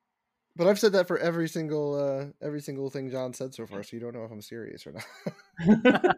[0.55, 3.83] But I've said that for every single uh every single thing John said so far,
[3.83, 6.15] so you don't know if I'm serious or not.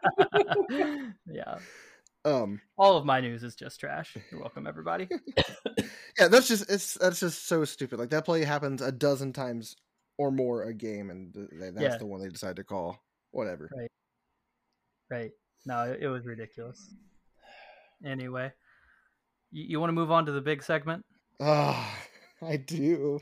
[1.28, 1.58] yeah.
[2.26, 4.18] um All of my news is just trash.
[4.32, 5.08] You're welcome, everybody.
[6.18, 8.00] yeah, that's just it's that's just so stupid.
[8.00, 9.76] Like that play happens a dozen times
[10.18, 11.98] or more a game and th- th- that's Yeah.
[11.98, 13.00] the one they decide to call.
[13.32, 13.70] Whatever.
[13.76, 13.92] Right.
[15.10, 15.32] Right.
[15.66, 16.94] No, it, was ridiculous.
[18.04, 18.52] Anyway,
[19.52, 21.06] you, you want to move on to the big segment?
[21.40, 21.98] Ah,
[22.42, 23.20] I do.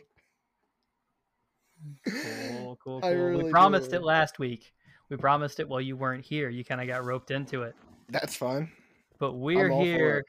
[2.07, 3.09] Cool, cool, cool.
[3.09, 3.97] really we promised do.
[3.97, 4.73] it last week.
[5.09, 6.49] We promised it while you weren't here.
[6.49, 7.75] You kind of got roped into it.
[8.09, 8.71] That's fine.
[9.19, 10.23] But we're here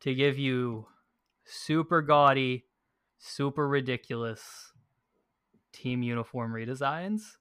[0.00, 0.86] to give you
[1.44, 2.64] super gaudy,
[3.18, 4.69] super ridiculous
[5.80, 7.36] team uniform redesigns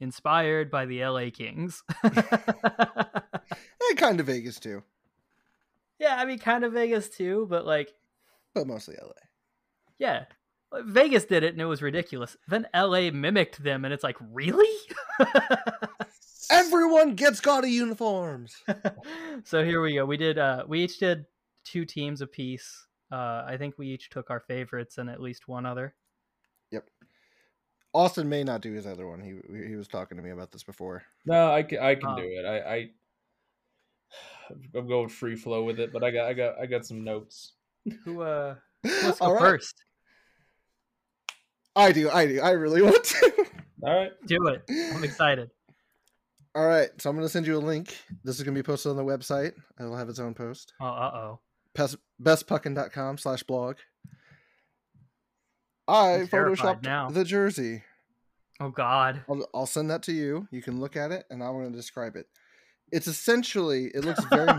[0.00, 1.82] inspired by the LA Kings.
[2.02, 2.14] And
[3.96, 4.82] kind of Vegas too,
[6.02, 7.94] yeah, I mean, kind of Vegas too, but like,
[8.54, 9.12] but mostly LA.
[9.98, 10.24] yeah,
[10.74, 12.36] Vegas did it and it was ridiculous.
[12.48, 14.66] Then LA mimicked them, and it's like, really?
[16.50, 18.56] Everyone gets gaudy uniforms.
[19.44, 20.04] so here we go.
[20.04, 20.38] We did.
[20.38, 21.24] Uh, we each did
[21.64, 22.88] two teams apiece.
[23.12, 25.94] Uh, I think we each took our favorites and at least one other.
[27.94, 29.20] Austin may not do his other one.
[29.20, 29.34] He
[29.68, 31.02] he was talking to me about this before.
[31.26, 32.16] No, I can, I can Oh.
[32.16, 32.44] do it.
[32.46, 32.90] I, I
[34.74, 37.52] I'm going free flow with it, but I got I got I got some notes.
[38.04, 39.40] Who uh, who wants to go right.
[39.40, 39.74] first?
[41.74, 42.10] I do.
[42.10, 42.40] I do.
[42.40, 43.46] I really want to.
[43.82, 44.12] All right.
[44.26, 44.62] Do it.
[44.94, 45.50] I'm excited.
[46.54, 46.90] All right.
[46.98, 47.96] So I'm going to send you a link.
[48.24, 49.52] This is going to be posted on the website.
[49.80, 50.74] It'll have its own post.
[50.80, 51.40] Oh, uh oh.
[51.74, 53.76] Best, bestpuckin.com slash blog.
[55.88, 57.10] I I'm photoshopped now.
[57.10, 57.82] the jersey.
[58.60, 59.22] Oh God.
[59.28, 60.46] I'll, I'll send that to you.
[60.50, 62.26] You can look at it, and I'm going to describe it.
[62.92, 63.90] It's essentially.
[63.94, 64.48] It looks very.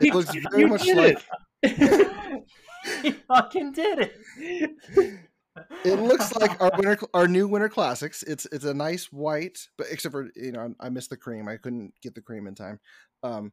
[0.00, 1.22] it looks very you much like.
[1.62, 2.44] it.
[3.02, 5.20] he fucking did it.
[5.84, 8.22] It looks like our winter, our new winter classics.
[8.22, 11.48] It's it's a nice white, but except for you know I missed the cream.
[11.48, 12.80] I couldn't get the cream in time.
[13.22, 13.52] Um,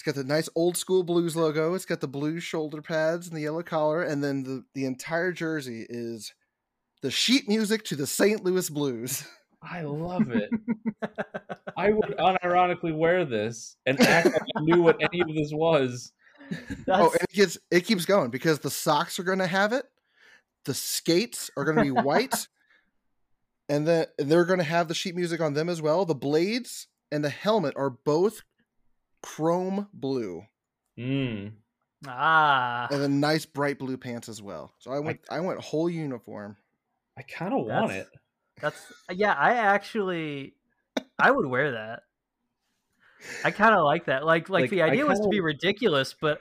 [0.00, 1.74] it's got the nice old school Blues logo.
[1.74, 5.30] It's got the blue shoulder pads and the yellow collar, and then the the entire
[5.30, 6.32] jersey is
[7.02, 8.42] the sheet music to the St.
[8.42, 9.26] Louis Blues.
[9.60, 10.48] I love it.
[11.76, 16.12] I would unironically wear this and act like I knew what any of this was.
[16.48, 19.74] That's, Oh, and it gets it keeps going because the socks are going to have
[19.74, 19.84] it.
[20.64, 22.48] The skates are going to be white,
[23.68, 26.06] and then and they're going to have the sheet music on them as well.
[26.06, 28.40] The blades and the helmet are both
[29.22, 30.44] chrome blue,
[30.98, 31.52] Mm.
[32.06, 32.88] ah.
[32.90, 34.72] and then nice bright blue pants as well.
[34.78, 36.56] So I went I went whole uniform.
[37.16, 38.08] I kind of want it.
[38.60, 39.32] That's yeah.
[39.32, 40.54] I actually,
[41.18, 42.02] I would wear that.
[43.44, 44.24] I kind of like that.
[44.24, 46.40] Like, like, Like, the I idea was to be ridiculous, but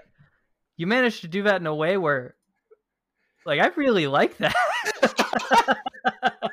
[0.77, 2.35] you managed to do that in a way where,
[3.45, 4.55] like, I really like that.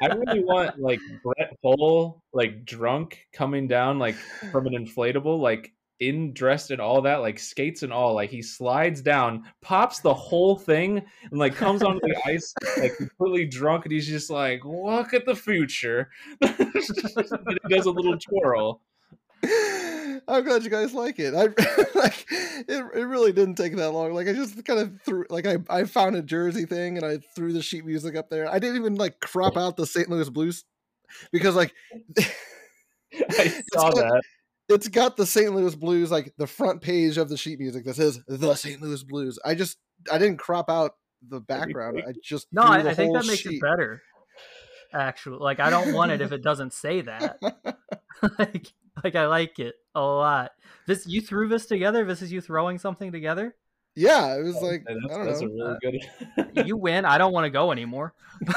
[0.03, 4.17] I really want like Brett Hull, like drunk, coming down like
[4.53, 8.15] from an inflatable, like in dressed and all that, like skates and all.
[8.15, 12.97] Like he slides down, pops the whole thing, and like comes onto the ice like
[12.97, 18.19] completely drunk, and he's just like, "Look at the future." and he does a little
[18.19, 18.81] twirl.
[20.29, 21.35] I'm glad you guys like it.
[21.35, 21.43] I
[21.99, 22.85] like it.
[22.95, 24.13] It really didn't take that long.
[24.13, 27.19] Like I just kind of threw, like I I found a Jersey thing and I
[27.35, 28.51] threw the sheet music up there.
[28.51, 30.09] I didn't even like crop out the St.
[30.09, 30.65] Louis Blues
[31.33, 31.73] because like
[33.31, 34.23] I saw that.
[34.69, 35.55] It's got the St.
[35.55, 38.81] Louis Blues like the front page of the sheet music that says the St.
[38.81, 39.39] Louis Blues.
[39.45, 39.79] I just
[40.11, 40.93] I didn't crop out
[41.29, 42.03] the background.
[42.07, 43.55] I just no, I, I think that makes sheet.
[43.55, 44.03] it better.
[44.93, 47.39] Actually, like, I don't want it if it doesn't say that.
[48.39, 50.53] like, like I like it a lot.
[50.87, 52.05] This you threw this together.
[52.05, 53.55] This is you throwing something together.
[53.95, 55.49] Yeah, it was oh, like Hey, that's, I don't that's know.
[55.49, 56.01] a really
[56.55, 56.67] good.
[56.67, 57.05] you win.
[57.05, 58.15] I don't want to go anymore.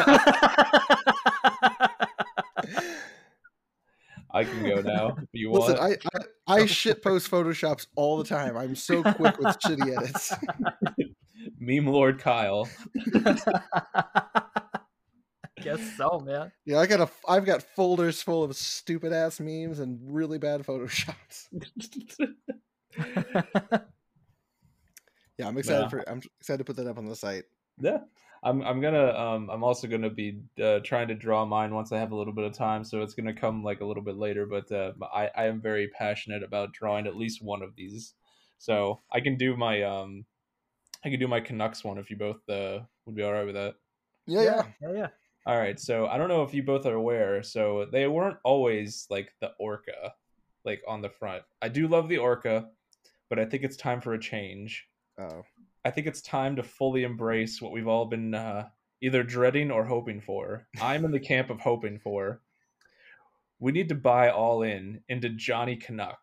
[4.32, 6.00] I can go now if you Listen, want.
[6.14, 6.20] I,
[6.52, 8.56] I I shit post photoshops all the time.
[8.58, 10.34] I'm so quick with shitty edits.
[11.60, 12.68] Meme Lord Kyle.
[15.62, 16.52] Guess so, man.
[16.66, 20.64] Yeah, I got a I've got folders full of stupid ass memes and really bad
[20.66, 21.48] photoshops.
[25.38, 25.90] Yeah, I'm excited Yeah.
[25.90, 27.46] for I'm excited to put that up on the site.
[27.80, 28.00] Yeah,
[28.44, 28.62] I'm.
[28.62, 29.10] I'm gonna.
[29.10, 32.34] Um, I'm also gonna be uh, trying to draw mine once I have a little
[32.34, 32.84] bit of time.
[32.84, 34.46] So it's gonna come like a little bit later.
[34.46, 38.14] But uh, I, I am very passionate about drawing at least one of these.
[38.58, 40.26] So I can do my um,
[41.04, 43.56] I can do my Canucks one if you both uh would be all right with
[43.56, 43.76] that.
[44.26, 44.64] Yeah, yeah.
[44.82, 45.08] yeah, yeah.
[45.46, 45.80] All right.
[45.80, 47.42] So I don't know if you both are aware.
[47.44, 50.14] So they weren't always like the orca,
[50.66, 51.44] like on the front.
[51.62, 52.70] I do love the orca,
[53.30, 54.88] but I think it's time for a change.
[55.20, 55.44] Oh.
[55.90, 58.68] I think it's time to fully embrace what we've all been uh,
[59.02, 60.68] either dreading or hoping for.
[60.80, 62.42] I'm in the camp of hoping for.
[63.58, 66.20] We need to buy all in into Johnny Canuck.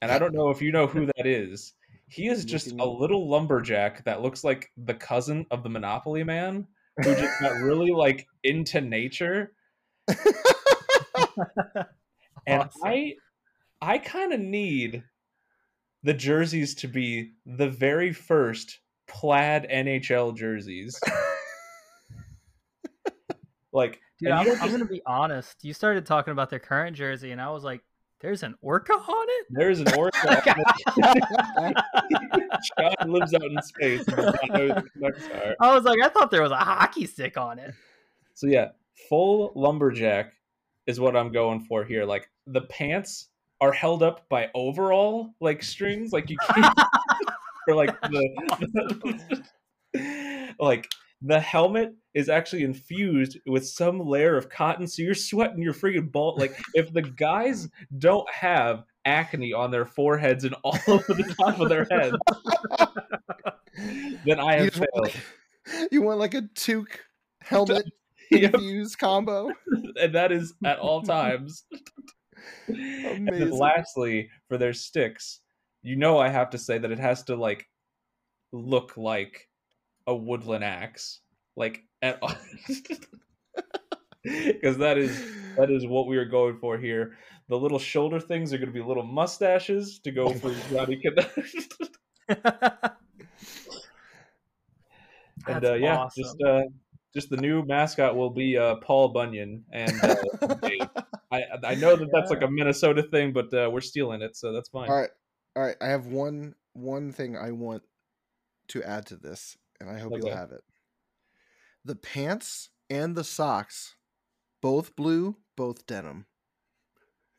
[0.00, 1.74] And I don't know if you know who that is.
[2.08, 6.66] He is just a little lumberjack that looks like the cousin of the Monopoly man
[7.04, 9.52] who just got really like into nature.
[12.46, 12.80] And Awesome.
[12.82, 13.14] I
[13.82, 15.04] I kind of need
[16.02, 20.98] the jerseys to be the very first plaid NHL jerseys.
[23.72, 25.64] like Dude, I'm, don't I'm gonna be honest.
[25.64, 27.80] You started talking about their current jersey, and I was like,
[28.20, 30.42] "There's an orca on it." there's an orca.
[32.78, 34.06] John lives out in space.
[34.06, 35.56] and does not know who the Canucks are.
[35.60, 37.74] I was like, I thought there was a hockey stick on it.
[38.34, 38.68] So yeah,
[39.08, 40.34] full lumberjack
[40.86, 42.04] is what I'm going for here.
[42.04, 43.29] Like the pants
[43.60, 46.74] are held up by overall like strings, like you can't
[47.68, 49.44] or like the
[50.58, 50.88] like
[51.22, 56.10] the helmet is actually infused with some layer of cotton, so you're sweating your freaking
[56.10, 56.34] ball.
[56.38, 61.60] Like if the guys don't have acne on their foreheads and all over the top
[61.60, 62.16] of their heads,
[64.24, 65.14] then I You, have just want, failed.
[65.74, 67.00] like, you want like a toque
[67.42, 67.86] helmet
[68.32, 68.54] Yep.
[68.54, 69.50] infused combo?
[70.00, 71.64] and that is at all times.
[72.68, 75.40] And then lastly, for their sticks,
[75.82, 77.66] you know I have to say that it has to like
[78.52, 79.48] look like
[80.06, 81.20] a woodland axe,
[81.56, 82.34] like at all,
[84.24, 85.22] because that is
[85.56, 87.16] that is what we are going for here.
[87.48, 91.32] The little shoulder things are going to be little mustaches to go for Johnny Canuck.
[95.48, 96.22] and uh, yeah, awesome.
[96.22, 96.62] just uh,
[97.14, 101.02] just the new mascot will be uh, Paul Bunyan, and uh.
[101.30, 104.52] I I know that that's like a Minnesota thing, but uh, we're stealing it, so
[104.52, 104.88] that's fine.
[104.90, 105.10] All right,
[105.56, 105.76] all right.
[105.80, 107.82] I have one one thing I want
[108.68, 110.62] to add to this, and I hope you'll have it.
[111.84, 113.96] The pants and the socks,
[114.60, 116.26] both blue, both denim.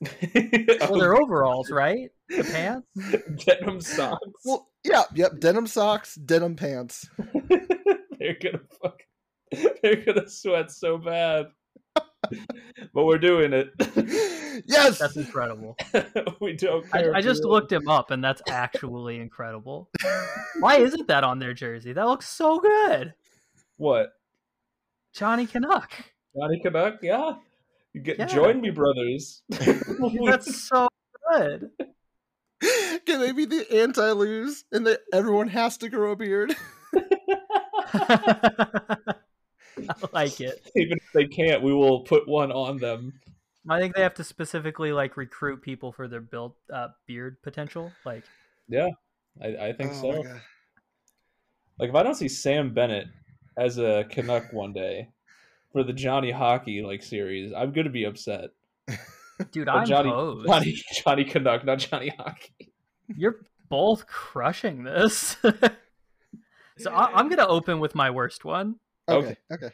[0.34, 2.10] well, they're overalls, right?
[2.30, 3.46] The pants.
[3.46, 4.26] denim socks.
[4.46, 5.40] Well, yeah, yep.
[5.40, 7.08] Denim socks, denim pants.
[8.20, 9.02] they're gonna fuck.
[9.84, 11.48] They're gonna sweat so bad,
[12.94, 13.72] but we're doing it.
[14.68, 15.00] yes.
[15.00, 15.76] That's incredible.
[16.42, 16.86] we don't.
[16.94, 19.90] I, Care I if just we- looked him up, and that's actually incredible.
[20.60, 21.94] Why isn't that on their jersey?
[21.94, 23.14] That looks so good.
[23.78, 24.14] What
[25.14, 25.92] Johnny Canuck.
[26.40, 27.00] Johnny Canuck?
[27.02, 27.34] Yeah,
[27.94, 28.26] you get Yeah.
[28.28, 29.42] join me, brothers.
[29.50, 30.88] That's so
[31.32, 31.70] good.
[33.08, 36.56] Can they be the anti-lose and that everyone has to grow a beard?
[40.04, 40.62] I like it.
[40.76, 43.14] Even if they can't, we will put one on them.
[43.70, 47.92] I think they have to specifically like recruit people for their build uh, beard potential.
[48.06, 48.24] Like,
[49.42, 50.24] I, I think Oh so.
[51.80, 53.08] Like if I don't see Sam Bennett
[53.58, 55.10] as a Canuck one day
[55.72, 58.50] for the Johnny Hockey like series, I'm gonna be upset.
[59.52, 60.48] dude, I'm Johnny, posed.
[60.48, 62.72] Johnny Johnny Canuck, not Johnny Hockey.
[63.16, 65.38] You're both crushing this.
[66.78, 68.76] so I, I'm gonna open with my worst one
[69.18, 69.38] Okay.
[69.52, 69.72] Okay.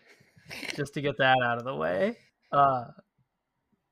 [0.76, 2.18] just to get that out of the way.
[2.52, 2.86] Uh,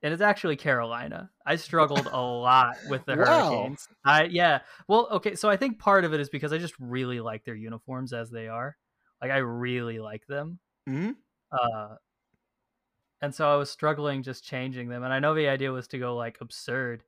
[0.02, 1.32] and it's actually Carolina.
[1.46, 3.26] I struggled a lot with the Wow.
[3.26, 3.88] Hurricanes.
[4.06, 4.60] I yeah.
[4.88, 5.36] Well, okay.
[5.36, 8.30] So I think part of it is because I just really like their uniforms as
[8.30, 8.78] they are.
[9.22, 10.60] Like I really like them.
[10.88, 11.12] hmm
[11.52, 11.96] Uh,
[13.22, 15.04] and so I was struggling just changing them.
[15.04, 17.04] And I know the idea was to go like absurd,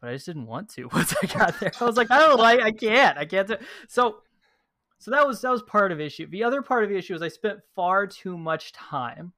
[0.00, 1.72] but I just didn't want to once I got there.
[1.78, 3.48] I was like, I don't like, I can't, I can't.
[3.48, 3.56] Do...
[3.88, 4.22] So,
[5.02, 6.28] so that was that was part of the issue.
[6.28, 9.32] The other part of the issue is I spent far too much time,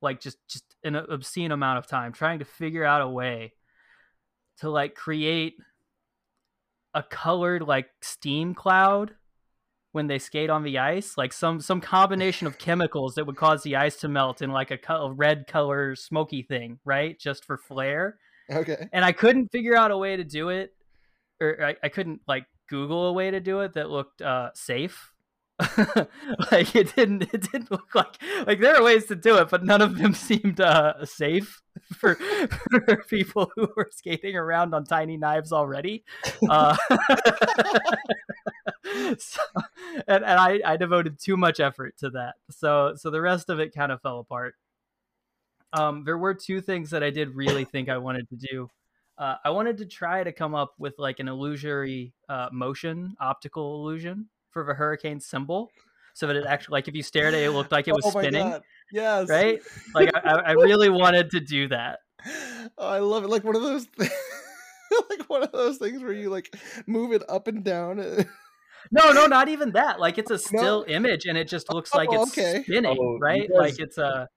[0.00, 3.52] like just just an obscene amount of time trying to figure out a way
[4.60, 5.56] to like create
[6.94, 9.12] a colored like steam cloud
[9.92, 13.62] when they skate on the ice, like some some combination of chemicals that would cause
[13.62, 17.20] the ice to melt in like a, co- a red color smoky thing, right?
[17.20, 18.16] Just for flair.
[18.50, 18.88] Okay.
[18.90, 20.72] And I couldn't figure out a way to do it,
[21.42, 25.10] or I, I couldn't like Google a way to do it that looked uh, safe.
[26.50, 29.64] like it didn't it didn't look like like there are ways to do it, but
[29.64, 31.62] none of them seemed uh, safe
[31.94, 36.04] for, for people who were skating around on tiny knives already.
[36.48, 36.76] Uh,
[39.18, 39.40] so,
[40.08, 42.34] and, and I, I devoted too much effort to that.
[42.50, 44.56] So so the rest of it kind of fell apart.
[45.72, 48.70] Um, there were two things that I did really think I wanted to do.
[49.16, 53.80] Uh, I wanted to try to come up with like an illusory uh, motion, optical
[53.82, 55.70] illusion for the hurricane symbol,
[56.14, 58.04] so that it actually like if you stared at it, it looked like it was
[58.06, 58.62] Oh spinning, God.
[58.92, 59.28] Yes.
[59.28, 59.60] right?
[59.94, 62.00] Like I, I I really wanted to do that.
[62.78, 63.28] Oh, I love it.
[63.30, 64.10] Like one of those things.
[65.10, 66.54] like one of those things where you like
[66.86, 67.98] move it up and down.
[68.90, 69.98] No, no, not even that.
[70.00, 72.62] Like it's a still image, and it just looks like Oh, it's okay.
[72.64, 73.48] spinning, Oh, right?
[73.48, 74.28] guys- Like it's a.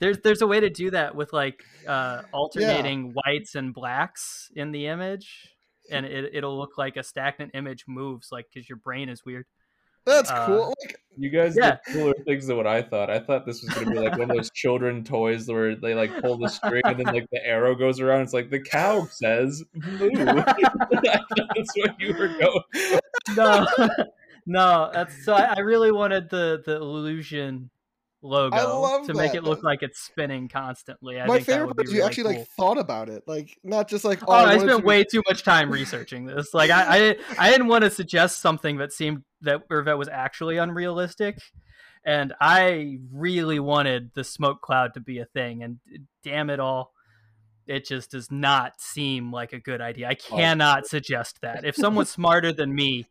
[0.00, 4.72] There's there's a way to do that with like uh, alternating whites and blacks in
[4.72, 5.48] the image,
[5.90, 9.46] and it it'll look like a stagnant image moves, like because your brain is weird.
[10.04, 10.74] That's Uh, cool.
[10.84, 11.78] Like You guys Yeah.
[11.86, 13.10] did cooler things than what I thought.
[13.10, 16.20] I thought this was gonna be like one of those children toys where they like
[16.20, 18.20] pull the string and then like the arrow goes around.
[18.22, 20.08] It's like the cow says moo.
[20.12, 20.88] I thought
[21.56, 23.00] that's what you were going.
[23.36, 23.66] no,
[24.46, 24.90] no.
[24.92, 25.32] That's so.
[25.34, 27.70] I, I really wanted the the illusion
[28.22, 31.20] logo to make it look like it's spinning constantly.
[31.20, 32.40] I my favorite part is you really actually cool.
[32.40, 33.24] like thought about it.
[33.26, 36.26] Like not just like Oh, oh I I spent to- way too much time researching
[36.26, 36.52] this.
[36.54, 40.08] Like I, I, I didn't want to suggest something that seemed that or that was
[40.08, 41.38] actually unrealistic,
[42.04, 45.62] and I really wanted the smoke cloud to be a thing.
[45.62, 45.78] And
[46.22, 46.92] damn it all,
[47.66, 50.08] it just does not seem like a good idea.
[50.08, 51.64] I oh, cannot suggest that.
[51.64, 53.06] If someone smarter than me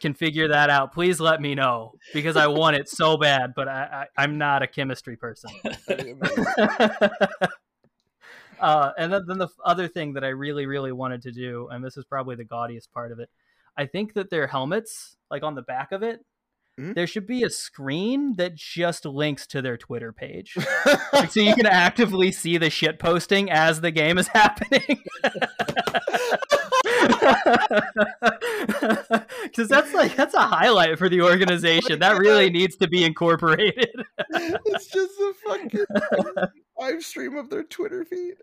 [0.00, 3.52] can figure that out, please let me know because I want it so bad.
[3.54, 5.50] But I, I I'm not a chemistry person.
[8.60, 11.84] uh, and then, then the other thing that I really, really wanted to do, and
[11.84, 13.30] this is probably the gaudiest part of it,
[13.76, 16.20] I think that their helmets, like on the back of it,
[16.78, 16.96] Mhm.
[16.96, 20.56] there should be a screen that just links to their Twitter page,
[21.12, 25.00] like, so you can actively see the shit posting as the game is happening.
[29.42, 31.98] Because that's like that's a highlight for the organization.
[32.00, 33.90] That really needs to be incorporated.
[34.30, 35.84] it's just a fucking
[36.78, 38.34] live stream of their Twitter feed.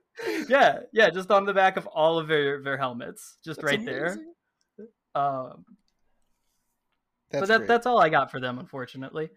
[0.47, 3.85] yeah, yeah, just on the back of all of their their helmets, just That's right
[3.85, 4.05] there.
[4.05, 4.27] amazing.
[5.13, 5.65] Um,
[7.31, 7.67] That's but that great.
[7.67, 9.29] that's all I got for them, unfortunately.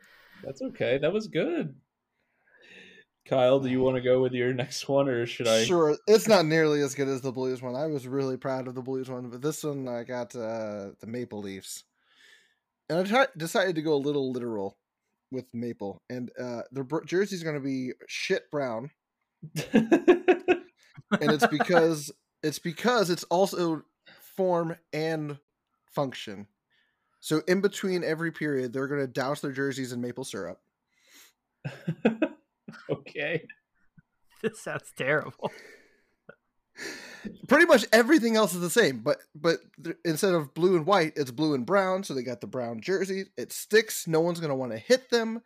[0.42, 0.98] That's okay.
[0.98, 1.74] That was good.
[3.26, 5.64] Kyle, do you want to go with your next one, or should I?
[5.64, 7.74] Sure, it's not nearly as good as the Blues one.
[7.74, 11.06] I was really proud of the Blues one, but this one I got uh, the
[11.06, 11.84] Maple Leafs,
[12.88, 14.76] and I tried, decided to go a little literal
[15.30, 18.90] with Maple, and uh, their br- jersey's going to be shit brown,
[19.72, 20.02] and
[21.10, 22.12] it's because
[22.42, 23.84] it's because it's also
[24.36, 25.38] form and
[25.94, 26.46] function.
[27.20, 30.60] So in between every period, they're going to douse their jerseys in maple syrup.
[32.90, 33.44] okay.
[34.42, 35.50] This sounds terrible.
[37.48, 41.12] pretty much everything else is the same but but th- instead of blue and white
[41.16, 44.50] it's blue and brown so they got the brown jerseys it sticks no one's going
[44.50, 45.40] to want to hit them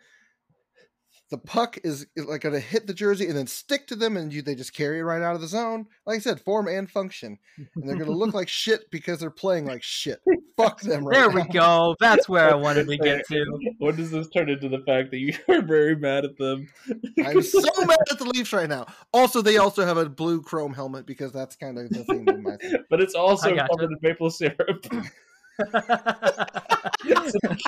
[1.31, 4.17] the puck is, is like going to hit the jersey and then stick to them
[4.17, 6.69] and you they just carry it right out of the zone like i said form
[6.69, 10.21] and function and they're going to look like shit because they're playing like shit
[10.57, 11.95] fuck them right There we go.
[12.01, 13.45] That's where I wanted to get to.
[13.79, 16.69] When does this turn into the fact that you are very mad at them?
[17.25, 20.75] i'm so mad at the leafs right now also they also have a blue chrome
[20.75, 22.75] helmet because that's kind of the thing in my thing.
[22.91, 23.69] but it's also I gotcha.
[23.69, 24.87] covered in maple syrup.
[25.59, 25.67] So
[27.05, 27.15] you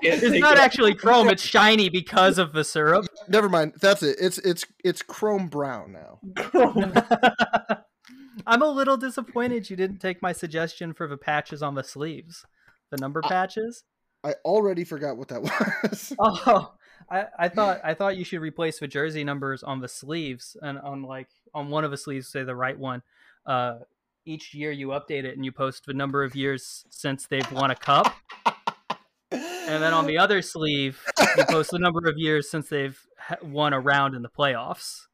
[0.03, 1.28] can't it's not it- actually chrome.
[1.28, 3.07] It's shiny because of the syrup.
[3.28, 6.20] never mind that's it it's it's it's chrome brown now
[8.47, 12.45] I'm a little disappointed you didn't take my suggestion for the patches on the sleeves,
[12.91, 13.84] the number I- patches.
[14.24, 15.43] i already forgot what that
[15.91, 16.72] was Oh,
[17.11, 20.78] I, I thought I thought you should replace the jersey numbers on the sleeves and
[20.78, 23.03] on like on one of the sleeves, say the right one.
[23.45, 23.78] Uh,
[24.25, 27.71] each year you update it and you post the number of years since they've won
[27.71, 28.14] a cup,
[29.33, 31.01] and then on the other sleeve
[31.37, 32.99] you post the number of years since they've
[33.43, 35.07] won a round in the playoffs,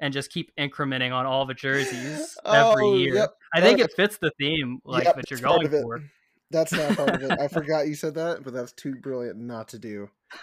[0.00, 3.14] and just keep incrementing on all the jerseys every Oh, year.
[3.14, 3.34] yep.
[3.54, 6.02] I think it fits the theme like Yep, that you're going for.
[6.50, 7.40] That's not part of it.
[7.40, 10.10] I forgot you said that, but that's too brilliant not to do.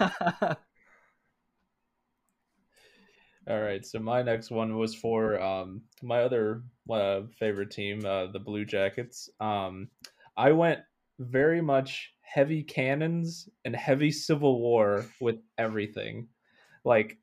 [3.49, 6.61] All right, so my next one was for um, my other
[6.91, 9.29] uh, favorite team, uh, the Blue Jackets.
[9.39, 9.89] Um,
[10.37, 10.79] I went
[11.19, 16.27] very much heavy cannons and heavy Civil War with everything.
[16.83, 17.17] Like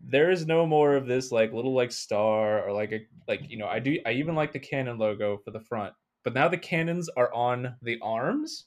[0.00, 3.58] there is no more of this like little like star or like a like you
[3.58, 5.92] know I do I even like the cannon logo for the front,
[6.24, 8.66] but now the cannons are on the arms.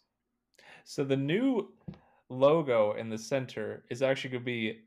[0.84, 1.74] So the new
[2.30, 4.82] logo in the center is actually going to be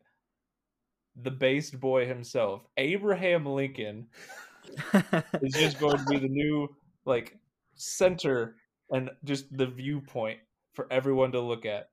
[1.22, 4.08] the based boy himself, Abraham Lincoln,
[5.42, 6.68] is just going to be the new
[7.04, 7.38] like
[7.74, 8.56] center
[8.90, 10.38] and just the viewpoint
[10.72, 11.88] for everyone to look at.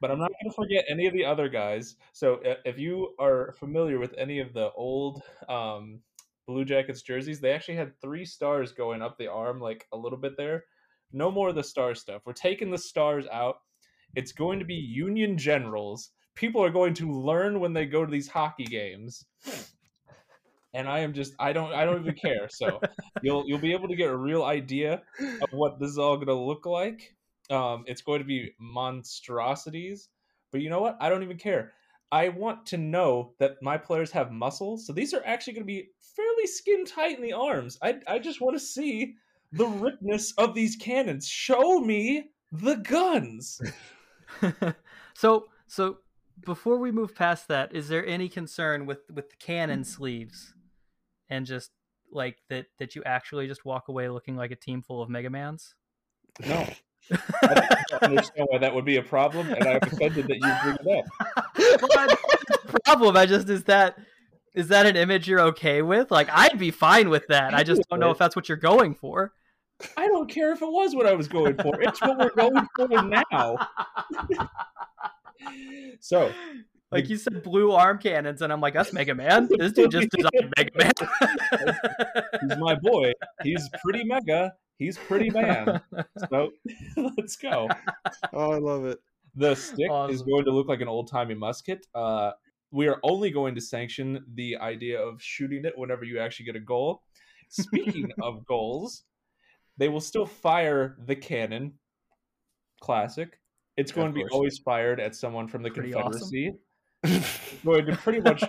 [0.00, 1.96] But I'm not going to forget any of the other guys.
[2.12, 6.00] So if you are familiar with any of the old um,
[6.46, 10.18] Blue Jackets jerseys, they actually had three stars going up the arm, like a little
[10.18, 10.64] bit there.
[11.12, 12.22] No more of the star stuff.
[12.24, 13.56] We're taking the stars out.
[14.14, 16.10] It's going to be Union Generals.
[16.34, 19.24] People are going to learn when they go to these hockey games.
[20.72, 22.48] And I am just I don't I don't even care.
[22.48, 22.80] So
[23.22, 26.28] you'll you'll be able to get a real idea of what this is all going
[26.28, 27.14] to look like.
[27.50, 30.08] Um, it's going to be monstrosities,
[30.52, 30.96] but you know what?
[31.00, 31.72] I don't even care.
[32.12, 35.72] I want to know that my players have muscles, so these are actually going to
[35.72, 37.78] be fairly skin tight in the arms.
[37.82, 39.14] I I just want to see
[39.52, 41.28] the ripness of these cannons.
[41.28, 43.60] Show me the guns.
[45.14, 45.98] so so
[46.44, 50.54] before we move past that, is there any concern with with the cannon sleeves
[51.30, 51.70] and just
[52.12, 55.30] like that that you actually just walk away looking like a team full of Mega
[55.30, 55.74] Mans?
[56.44, 56.66] No.
[57.42, 60.76] I don't understand why that would be a problem, and I'm offended that you bring
[60.84, 61.90] it up.
[61.96, 63.96] well, problem, I just is that
[64.54, 66.10] is that an image you're okay with?
[66.10, 67.54] Like, I'd be fine with that.
[67.54, 69.32] I just don't know if that's what you're going for.
[69.96, 71.80] I don't care if it was what I was going for.
[71.80, 73.56] It's what we're going for now.
[76.00, 76.32] so,
[76.92, 79.48] like you said, blue arm cannons, and I'm like, that's Mega Man.
[79.58, 81.76] This dude just designed Mega Man.
[82.42, 83.12] He's my boy.
[83.42, 84.54] He's pretty mega.
[84.78, 85.80] He's pretty man.
[86.30, 86.50] So
[86.96, 87.68] let's go.
[88.32, 88.98] Oh, I love it.
[89.34, 90.14] The stick awesome.
[90.14, 91.86] is going to look like an old timey musket.
[91.94, 92.32] Uh,
[92.72, 96.56] we are only going to sanction the idea of shooting it whenever you actually get
[96.56, 97.02] a goal.
[97.50, 99.04] Speaking of goals,
[99.76, 101.74] they will still fire the cannon.
[102.80, 103.38] Classic.
[103.76, 106.48] It's going to be always fired at someone from the pretty Confederacy.
[106.48, 106.58] Awesome.
[107.64, 108.44] going to pretty much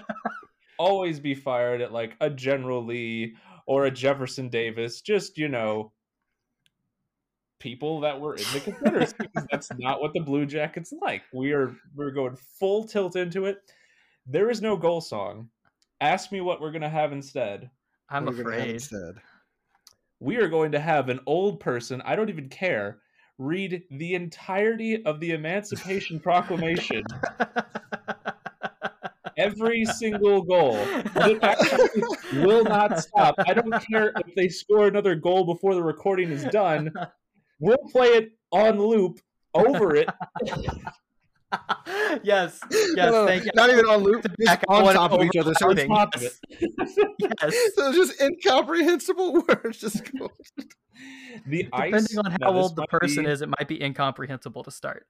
[0.78, 3.36] always be fired at like a General Lee
[3.66, 5.02] or a Jefferson Davis.
[5.02, 5.92] Just you know,
[7.60, 9.16] people that were in the Confederacy.
[9.52, 11.24] that's not what the Blue Jackets like.
[11.34, 13.58] We are we're going full tilt into it.
[14.26, 15.50] There is no goal song.
[16.02, 17.70] Ask me what we're gonna have instead.
[18.10, 18.72] I'm afraid.
[18.72, 19.16] Instead.
[20.20, 22.02] We are going to have an old person.
[22.06, 23.00] I don't even care.
[23.38, 27.04] Read the entirety of the Emancipation Proclamation.
[29.42, 30.78] Every single goal.
[30.78, 33.36] it will not stop.
[33.40, 36.92] I don't care if they score another goal before the recording is done
[37.62, 39.22] we'll play it on loop
[39.54, 40.10] over it.
[42.24, 43.52] yes, yes, no, thank you.
[43.56, 45.54] Not even on loop, just on top of each other.
[45.54, 46.34] So it's top of it.
[47.20, 47.56] yes.
[47.76, 50.30] So just incomprehensible words just go.
[51.48, 53.32] The Depending ice, on how old the person be...
[53.32, 55.08] is, it might be incomprehensible to start.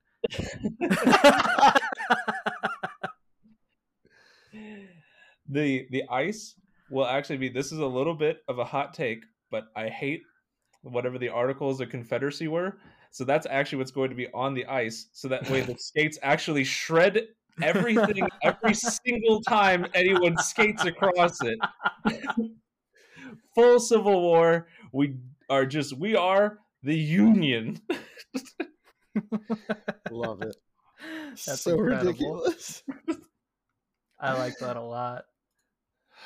[5.52, 6.56] The the ice
[6.90, 10.22] will actually be this is a little bit of a hot take, but I hate
[10.82, 12.78] whatever the articles of Confederacy were.
[13.12, 15.08] So that's actually what's going to be on the ice.
[15.12, 17.28] So that way the skates actually shred
[17.62, 21.60] everything every single time anyone skates across it.
[23.54, 24.68] Full Civil War.
[24.94, 25.18] We
[25.50, 27.82] are just we are the Union.
[30.10, 30.56] Love it.
[31.46, 32.12] That's so incredible.
[32.12, 32.84] ridiculous.
[34.20, 35.26] I like that a lot.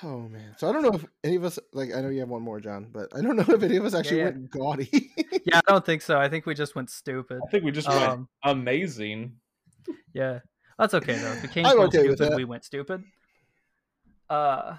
[0.03, 0.55] Oh man.
[0.57, 2.59] So I don't know if any of us like I know you have one more,
[2.59, 4.31] John, but I don't know if any of us actually yeah, yeah.
[4.31, 5.11] went gaudy.
[5.45, 6.19] yeah, I don't think so.
[6.19, 7.39] I think we just went stupid.
[7.45, 9.33] I think we just um, went amazing.
[10.13, 10.39] Yeah.
[10.77, 11.35] That's okay though.
[11.35, 13.03] The Kings went okay stupid, we went stupid.
[14.29, 14.77] Uh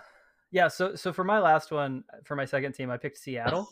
[0.50, 3.70] yeah, so so for my last one, for my second team, I picked Seattle.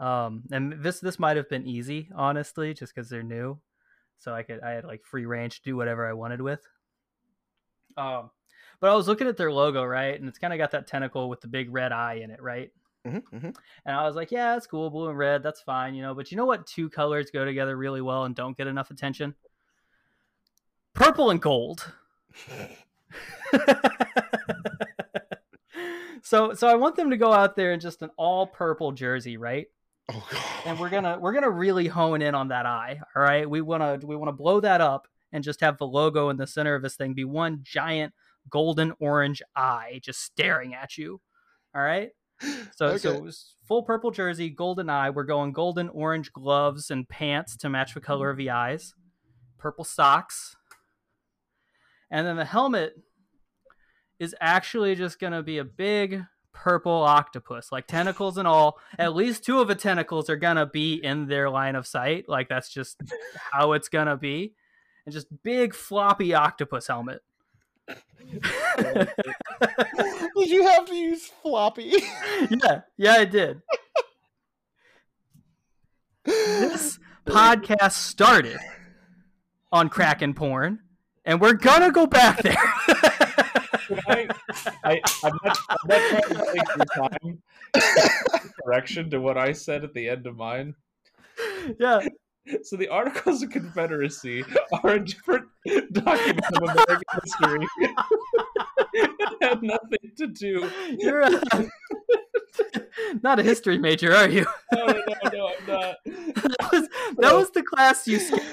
[0.00, 3.60] Um and this this might have been easy, honestly, just because they're new.
[4.18, 6.66] So I could I had like free range to do whatever I wanted with.
[7.96, 8.30] Um
[8.80, 11.28] but I was looking at their logo, right, and it's kind of got that tentacle
[11.28, 12.70] with the big red eye in it, right?
[13.06, 13.50] Mm-hmm, mm-hmm.
[13.84, 16.14] And I was like, yeah, that's cool, blue and red, that's fine, you know.
[16.14, 16.66] But you know what?
[16.66, 19.34] Two colors go together really well and don't get enough attention.
[20.94, 21.92] Purple and gold.
[26.22, 29.36] so, so I want them to go out there in just an all purple jersey,
[29.36, 29.66] right?
[30.10, 30.42] Oh, God.
[30.66, 33.00] And we're gonna we're gonna really hone in on that eye.
[33.16, 36.36] All right, we wanna we wanna blow that up and just have the logo in
[36.36, 38.12] the center of this thing be one giant
[38.50, 41.20] golden orange eye just staring at you.
[41.74, 42.10] All right.
[42.76, 45.10] So so it was full purple jersey, golden eye.
[45.10, 48.94] We're going golden orange gloves and pants to match the color of the eyes.
[49.58, 50.56] Purple socks.
[52.10, 52.94] And then the helmet
[54.18, 58.78] is actually just gonna be a big purple octopus, like tentacles and all.
[58.98, 62.28] At least two of the tentacles are gonna be in their line of sight.
[62.28, 63.00] Like that's just
[63.52, 64.54] how it's gonna be.
[65.06, 67.20] And just big floppy octopus helmet.
[70.36, 71.94] Did you have to use floppy?
[72.50, 73.62] yeah, yeah, I did.
[76.24, 78.58] This podcast started
[79.70, 80.80] on crack and porn,
[81.24, 82.56] and we're gonna go back there.
[84.08, 84.28] I,
[84.84, 87.42] I, I'm not, I'm not trying to take your time.
[88.62, 90.74] Correction to what I said at the end of mine.
[91.78, 92.00] yeah,
[92.62, 95.48] So the Articles of Confederacy are a different
[95.92, 97.66] document of American history.
[98.92, 100.70] it had nothing to do.
[100.98, 101.30] you're a,
[103.22, 104.46] not a history major, are you?
[104.72, 105.96] No, no, no, no, I'm not.
[106.04, 106.88] That was,
[107.18, 108.44] that was the class you skipped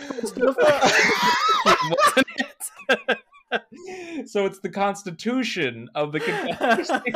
[3.10, 4.28] it?
[4.30, 7.14] So it's the Constitution of the Confederacy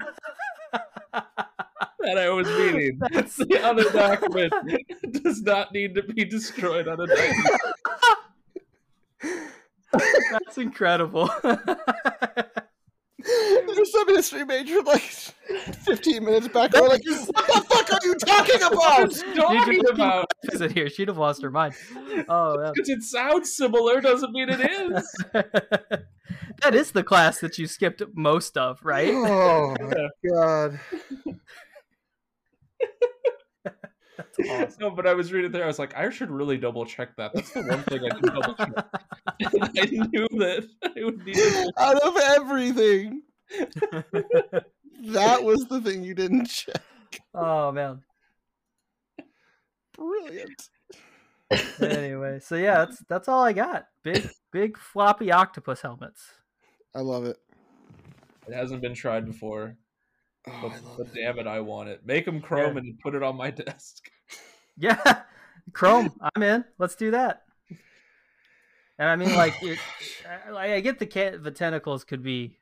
[2.06, 2.98] that I was reading.
[3.00, 4.54] That's- The other document
[5.24, 7.34] does not need to be destroyed on a day.
[10.32, 11.30] That's incredible.
[13.28, 16.74] There's some history major like 15 minutes back.
[16.74, 19.16] We're like, what the fuck are you talking about?
[19.16, 20.32] You talking about?
[20.52, 20.90] keep it here.
[20.90, 21.74] She'd have lost her mind.
[22.30, 22.74] Oh, man.
[22.76, 25.16] Because it sounds similar doesn't mean it is.
[25.34, 29.12] that is the class that you skipped most of, right?
[29.14, 30.80] Oh my god.
[34.80, 35.64] No, but I was reading there.
[35.64, 37.34] I was like, I should really double check that.
[37.34, 38.70] That's the one thing I didn't double check.
[39.42, 41.74] I knew that I would need to.
[41.78, 43.24] Out of everything,
[45.04, 46.82] that was the thing you didn't check.
[47.34, 48.02] oh man.
[49.98, 50.70] Brilliant.
[51.80, 53.86] Anyway, so yeah, that's that's all I got.
[54.04, 56.22] Big big floppy octopus helmets.
[56.94, 57.38] I love it.
[58.48, 59.76] It hasn't been tried before,
[60.48, 62.06] Oh, but, but damn it, I want it.
[62.06, 62.82] Make them chrome Yeah.
[62.82, 64.10] and put it on my desk.
[64.78, 65.22] Yeah,
[65.74, 66.66] Chrome, I'm in.
[66.78, 67.44] Let's do that.
[69.00, 69.80] And I mean, like, it,
[70.54, 72.58] I- I get the ca- the tentacles could be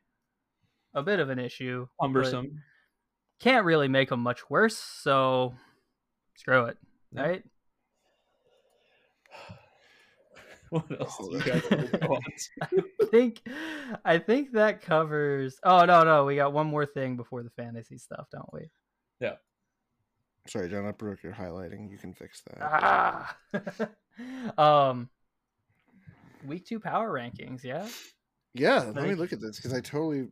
[0.96, 1.88] a bit of an issue.
[2.00, 2.62] but Cumbersome.
[3.40, 4.78] Can't really make them much worse.
[4.78, 5.54] So
[6.38, 6.78] screw it.
[7.12, 7.22] Yeah.
[7.22, 7.44] Right?
[10.74, 12.84] What else do you guys want to go on to?
[13.00, 13.42] I think
[14.04, 15.60] I think that covers.
[15.64, 18.72] Oh no, no, we got one more thing before the fantasy stuff, don't we?
[19.20, 19.36] Yeah.
[20.48, 20.88] Sorry, John.
[20.88, 21.92] I broke your highlighting.
[21.92, 22.58] You can fix that.
[22.60, 23.38] Ah.
[24.90, 25.10] um,
[26.44, 27.64] week two power rankings.
[27.64, 27.88] Yeah,
[28.56, 30.30] Yeah, let me look at this because I totally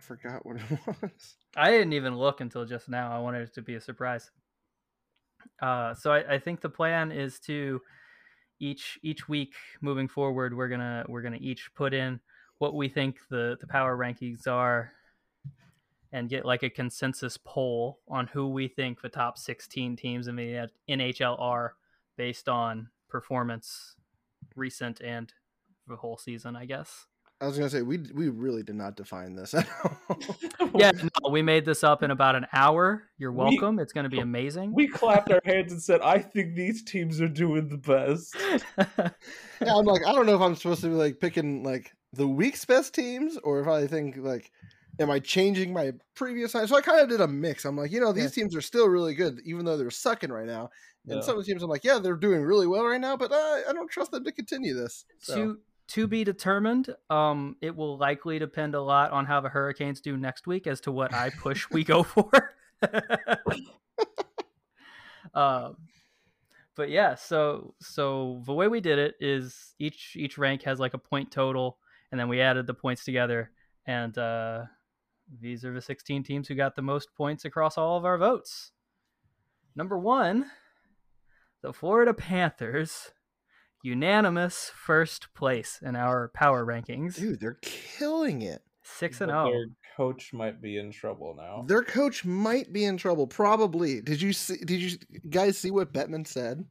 [0.00, 0.62] forgot what it
[1.02, 1.36] was.
[1.56, 3.16] I didn't even look until just now.
[3.16, 4.32] I wanted it to be a surprise.
[5.62, 7.80] Uh, so I, I think the plan is to
[8.58, 12.20] each each week moving forward, we're gonna we're gonna each put in
[12.58, 14.92] what we think the the power rankings are,
[16.12, 20.36] and get like a consensus poll on who we think the top sixteen teams in
[20.36, 21.74] the NHL are
[22.16, 23.96] based on performance,
[24.54, 25.32] recent and
[25.86, 27.06] the whole season, I guess.
[27.40, 30.18] I was gonna say we we really did not define this at all.
[30.74, 30.90] Yeah,
[31.22, 33.02] no, we made this up in about an hour.
[33.18, 33.78] You're We- welcome.
[33.78, 34.72] it's going to be amazing.
[34.72, 38.34] We clapped our hands and said, "I think these teams are doing the best."
[39.60, 42.26] yeah, I'm like, I don't know if I'm supposed to be like picking like the
[42.26, 44.50] week's best teams or if I think like,
[44.98, 46.66] am I changing my previous time?
[46.66, 47.66] So I kind of did a mix.
[47.66, 48.42] I'm like, you know, these Yeah.
[48.44, 50.70] teams are still really good, even though they're sucking right now.
[51.06, 51.20] And Yeah.
[51.20, 53.60] some of the teams, I'm like, yeah, they're doing really well right now, but uh,
[53.68, 55.04] I don't trust them to continue this.
[55.20, 55.58] So, to
[55.88, 56.94] to be determined.
[57.10, 60.80] Um, it will likely depend a lot on how the Hurricanes do next week as
[60.82, 62.54] to what I push we go for.
[65.34, 65.76] um,
[66.74, 70.94] but yeah, so so the way we did it is each each rank has like
[70.94, 71.78] a point total,
[72.10, 73.50] and then we added the points together,
[73.86, 74.64] and uh,
[75.40, 78.72] these are the 16 teams who got the most points across all of our votes.
[79.74, 80.50] Number one,
[81.62, 83.12] the Florida Panthers
[83.86, 87.16] unanimous first place in our power rankings.
[87.16, 88.62] dude, they're killing it.
[88.82, 89.46] Six and oh.
[89.46, 89.52] zero.
[89.52, 89.66] Their
[89.96, 91.64] coach might be in trouble now.
[91.66, 93.26] Their coach might be in trouble.
[93.26, 94.00] Probably.
[94.00, 94.56] Did you see?
[94.58, 96.64] Did you guys see what Bettman said?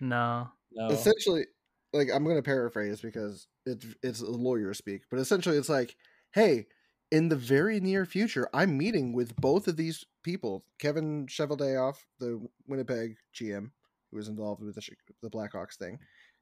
[0.00, 0.48] No.
[0.72, 0.88] No.
[0.88, 1.46] essentially
[1.92, 5.96] like i'm going to paraphrase because it's it's a lawyer speak but essentially it's like
[6.32, 6.66] hey
[7.10, 12.40] in the very near future i'm meeting with both of these people kevin cheveldayoff the
[12.68, 13.70] winnipeg gm
[14.10, 14.82] who was involved with the,
[15.22, 15.98] the blackhawks thing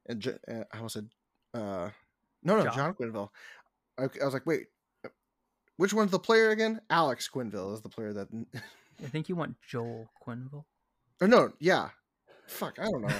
[0.07, 1.09] and J- uh, i almost said
[1.53, 1.89] uh
[2.43, 2.75] no no John.
[2.75, 3.29] john, Quenneville
[3.97, 4.67] I, I was like wait
[5.77, 8.27] which one's the player again alex Quenneville is the player that
[9.01, 10.65] I think you want Joel Quenneville.
[11.21, 11.89] Or no, yeah.
[12.47, 13.07] Fuck, I don't know,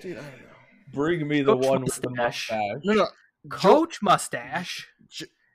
[0.00, 0.18] dude.
[0.18, 0.54] I don't know.
[0.92, 2.50] Bring me the Coach one with the Mustache.
[2.52, 2.80] mustache.
[2.84, 3.06] No, no.
[3.50, 4.86] Coach Mustache.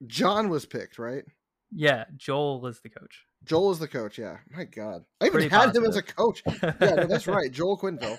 [0.08, 1.24] John was picked, right?
[1.72, 3.26] Yeah, Joel is the coach.
[3.46, 4.18] Joel is the coach.
[4.18, 4.38] Yeah.
[4.52, 6.44] My God, I even Pretty had him as a coach.
[6.62, 7.50] Yeah, no, that's right.
[7.52, 8.18] Joel Quenneville.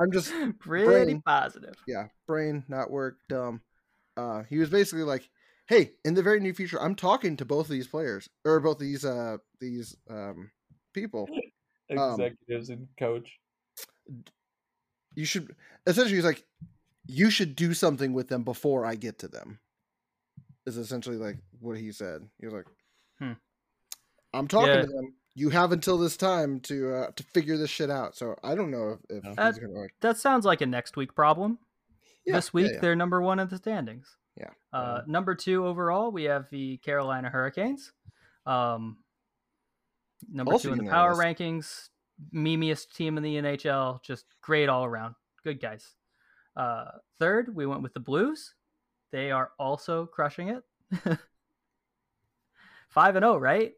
[0.00, 1.22] I'm just Pretty Brain.
[1.26, 1.74] positive.
[1.86, 3.60] yeah, brain not work, dumb.
[4.16, 5.28] Uh, he was basically like,
[5.66, 8.78] "Hey, in the very near future, I'm talking to both of these players or both
[8.78, 10.50] these uh these um
[10.94, 11.28] people.
[11.98, 13.28] Um, Executives and coach.
[15.16, 15.56] You should
[15.88, 16.44] essentially he's like,
[17.08, 19.58] you should do something with them before I get to them."
[20.66, 22.28] Is essentially like what he said.
[22.38, 22.66] He was like,
[23.18, 23.32] Hmm.
[24.32, 24.82] "I'm talking Yeah.
[24.82, 25.14] to them.
[25.34, 28.70] You have until this time to uh to figure this shit out." So I don't
[28.70, 29.94] know if, if like.
[30.00, 31.58] That sounds like a next week problem.
[32.26, 32.80] Yeah, this week yeah.
[32.80, 34.16] they're number one in the standings.
[34.36, 34.50] Yeah.
[34.72, 37.92] Uh, number two overall, we have the Carolina Hurricanes.
[38.46, 38.98] Um,
[40.30, 41.40] number Also two in the power unanimous.
[41.40, 41.88] rankings,
[42.34, 45.14] memeiest team in the NHL, just great all around.
[45.44, 45.94] Good guys.
[46.56, 46.86] Uh,
[47.18, 48.54] third, we went with the Blues.
[49.12, 50.62] They are also crushing it.
[52.88, 53.72] Five and zero, right?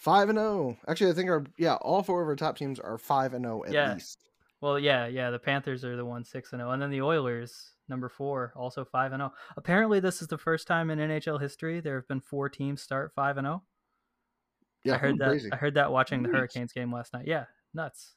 [0.00, 0.78] Five and zero.
[0.88, 3.62] Actually, I think our yeah, all four of our top teams are five and zero
[3.64, 3.92] at Yeah.
[3.94, 4.18] least.
[4.62, 5.30] Well, yeah, yeah.
[5.30, 8.82] The Panthers are the one six and zero, and then the Oilers, number four, also
[8.84, 9.32] five and zero.
[9.58, 13.12] Apparently, this is the first time in NHL history there have been four teams start
[13.14, 13.62] five and zero.
[14.84, 15.28] Yeah, I heard that.
[15.28, 15.52] crazy.
[15.52, 17.26] I heard that watching the Hurricanes game last night.
[17.26, 17.44] Yeah,
[17.74, 18.14] nuts.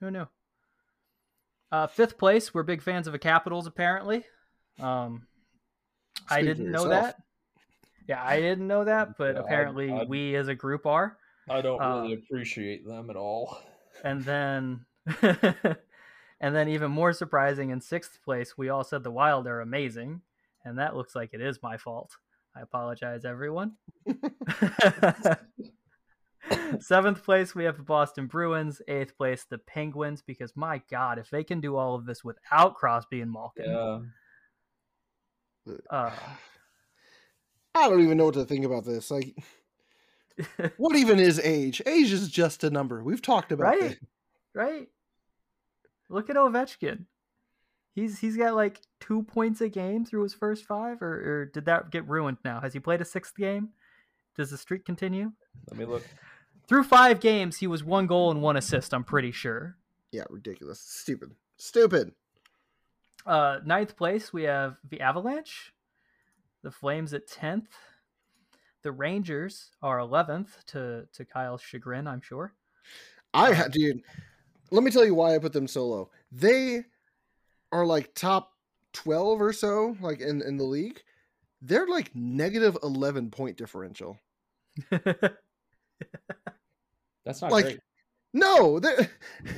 [0.00, 0.26] Who knew?
[1.70, 2.54] Uh, fifth place.
[2.54, 4.24] We're big fans of the Capitals, apparently.
[4.80, 5.26] Um,
[6.30, 7.16] I didn't know that.
[8.08, 11.18] Yeah, I didn't know that, but Yeah, I- apparently I- we as a group are.
[11.48, 13.58] I don't really appreciate them at all.
[14.02, 14.86] And then,
[16.40, 20.22] and then even more surprising, in sixth place, we all said the Wild are amazing,
[20.64, 22.10] and that looks like it is my fault.
[22.56, 23.72] I apologize, everyone.
[26.78, 28.80] Seventh place, we have the Boston Bruins.
[28.86, 32.74] Eighth place, the Penguins, because my God, if they can do all of this without
[32.74, 34.00] Crosby and Malkin, Yeah.
[35.90, 36.10] uh,
[37.84, 39.10] I don't even know what to think about this.
[39.10, 39.36] Like,
[40.76, 41.82] what even is age?
[41.86, 43.02] Age is just a number.
[43.02, 43.96] We've talked about right, this.
[44.54, 44.88] right.
[46.08, 47.06] Look at Ovechkin.
[47.94, 51.66] He's he's got like two points a game through his first five, or, or did
[51.66, 52.60] that get ruined now?
[52.60, 53.68] Has he played a sixth game?
[54.36, 55.32] Does the streak continue?
[55.70, 56.02] Let me look.
[56.66, 58.94] Through five games, he was one goal and one assist.
[58.94, 59.76] I'm pretty sure.
[60.10, 60.80] Yeah, ridiculous.
[60.80, 61.32] Stupid.
[61.58, 62.12] Stupid.
[63.26, 65.73] Uh, ninth place, we have the Avalanche.
[66.64, 67.68] The Flames at tenth.
[68.82, 72.52] The Rangers are eleventh to to Kyle's chagrin, I'm sure.
[73.32, 74.02] I uh, had dude.
[74.70, 76.10] Let me tell you why I put them so low.
[76.32, 76.84] They
[77.70, 78.52] are like top
[78.92, 81.00] twelve or so, like in in the league.
[81.62, 84.18] They're like negative eleven point differential.
[84.90, 85.36] That's
[87.42, 87.80] not Like- great.
[88.36, 88.96] No, they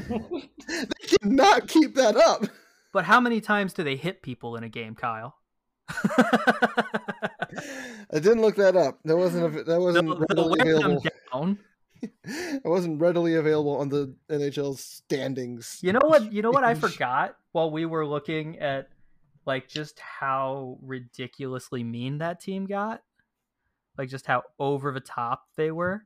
[0.08, 2.44] they cannot keep that up.
[2.92, 5.34] but how many times do they hit people in a game, Kyle?
[8.12, 8.98] I didn't look that up.
[9.04, 11.02] That wasn't a, that wasn't they'll readily them available.
[11.32, 11.58] down.
[12.24, 15.78] It wasn't readily available on the NHL standings.
[15.82, 16.30] You know what?
[16.30, 18.88] You know what I forgot while we were looking at
[19.46, 23.02] like just how ridiculously mean that team got,
[23.96, 26.04] like just how over the top they were.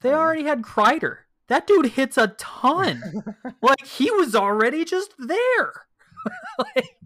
[0.00, 0.18] They uh-huh.
[0.18, 1.18] already had Kreider.
[1.48, 3.02] That dude hits a ton.
[3.62, 5.72] like he was already just there.
[6.58, 6.98] like,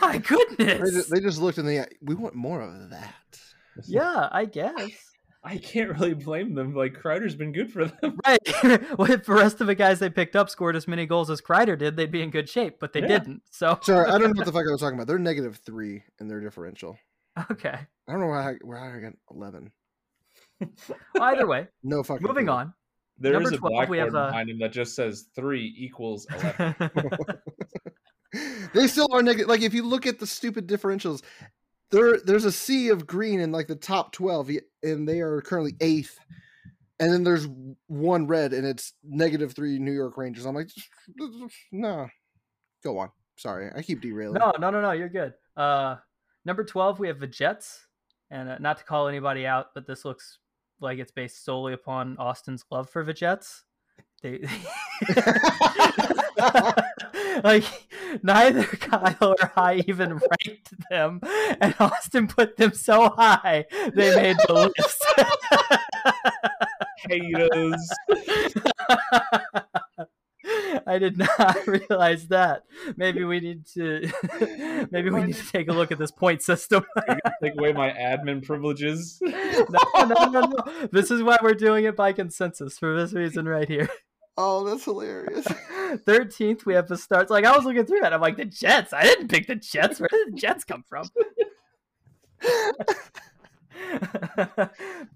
[0.00, 0.90] my They goodness.
[0.92, 1.86] just, they just looked in the.
[2.02, 3.14] We want more of that.
[3.86, 4.90] yeah, I guess.
[5.44, 6.74] I can't really blame them.
[6.74, 8.18] Like Kreider's been good for them.
[8.26, 8.38] Right.
[8.98, 11.40] well, if the rest of the guys they picked up scored as many goals as
[11.40, 13.06] Kreider did, they'd be in good shape, but they Yeah.
[13.06, 13.42] didn't.
[13.50, 15.06] So Sorry, I don't know what the fuck I was talking about.
[15.06, 16.98] They're negative three in their differential.
[17.50, 17.78] okay.
[18.08, 19.70] I don't know why I, where I got eleven.
[21.20, 22.26] Either way, No fucking.
[22.26, 22.54] moving clue.
[22.54, 22.74] on.
[23.20, 25.72] There is Number a 12, we blackboard have, uh, behind him that just says three
[25.78, 26.74] equals eleven.
[28.74, 29.48] They still are negative.
[29.48, 31.22] Like if you look at the stupid differentials,
[31.90, 34.50] there there's a sea of green in like the top twelve,
[34.82, 36.18] and they are currently eighth.
[37.00, 37.46] And then there's
[37.86, 40.46] one red, and it's negative three New York Rangers.
[40.46, 40.68] I'm like,
[41.72, 42.08] no,
[42.82, 43.10] go on.
[43.36, 44.40] Sorry, I keep derailing.
[44.40, 44.90] no, no, no, no.
[44.90, 45.34] You're good.
[45.56, 45.96] Uh,
[46.44, 47.86] number twelve, we have the Jets,
[48.30, 50.38] and uh, not to call anybody out, but this looks
[50.80, 53.64] like it's based solely upon Austin's love for the Jets.
[54.22, 54.40] They
[57.44, 57.64] like
[58.22, 61.20] neither Kyle or I even ranked them,
[61.60, 65.04] and Austin put them so high they made the list.
[67.08, 67.90] Haters.
[70.86, 72.64] I I did not realize that.
[72.96, 74.10] Maybe we need to
[74.90, 76.84] maybe we need to take a look at this point system.
[77.42, 79.18] Take away my admin privileges.
[79.20, 80.88] no, no, no, no.
[80.90, 83.88] This is why we're doing it by consensus for this reason right here.
[84.40, 85.44] Oh, that's hilarious.
[86.06, 87.28] 13th, we have the starts.
[87.28, 88.12] Like, I was looking through that.
[88.12, 88.92] I'm like, the Jets.
[88.92, 89.98] I didn't pick the Jets.
[89.98, 91.10] Where did the Jets come from?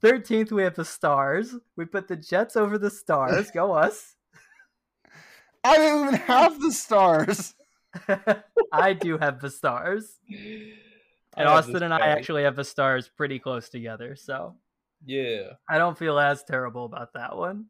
[0.02, 1.54] 13th, we have the Stars.
[1.76, 3.52] We put the Jets over the Stars.
[3.52, 4.16] Go us.
[5.62, 7.54] I don't even have the stars.
[8.72, 10.18] I do have the Stars.
[11.36, 14.16] And Austin and I actually have the Stars pretty close together.
[14.16, 14.56] So
[15.04, 15.52] Yeah.
[15.68, 17.66] I don't feel as terrible about that one.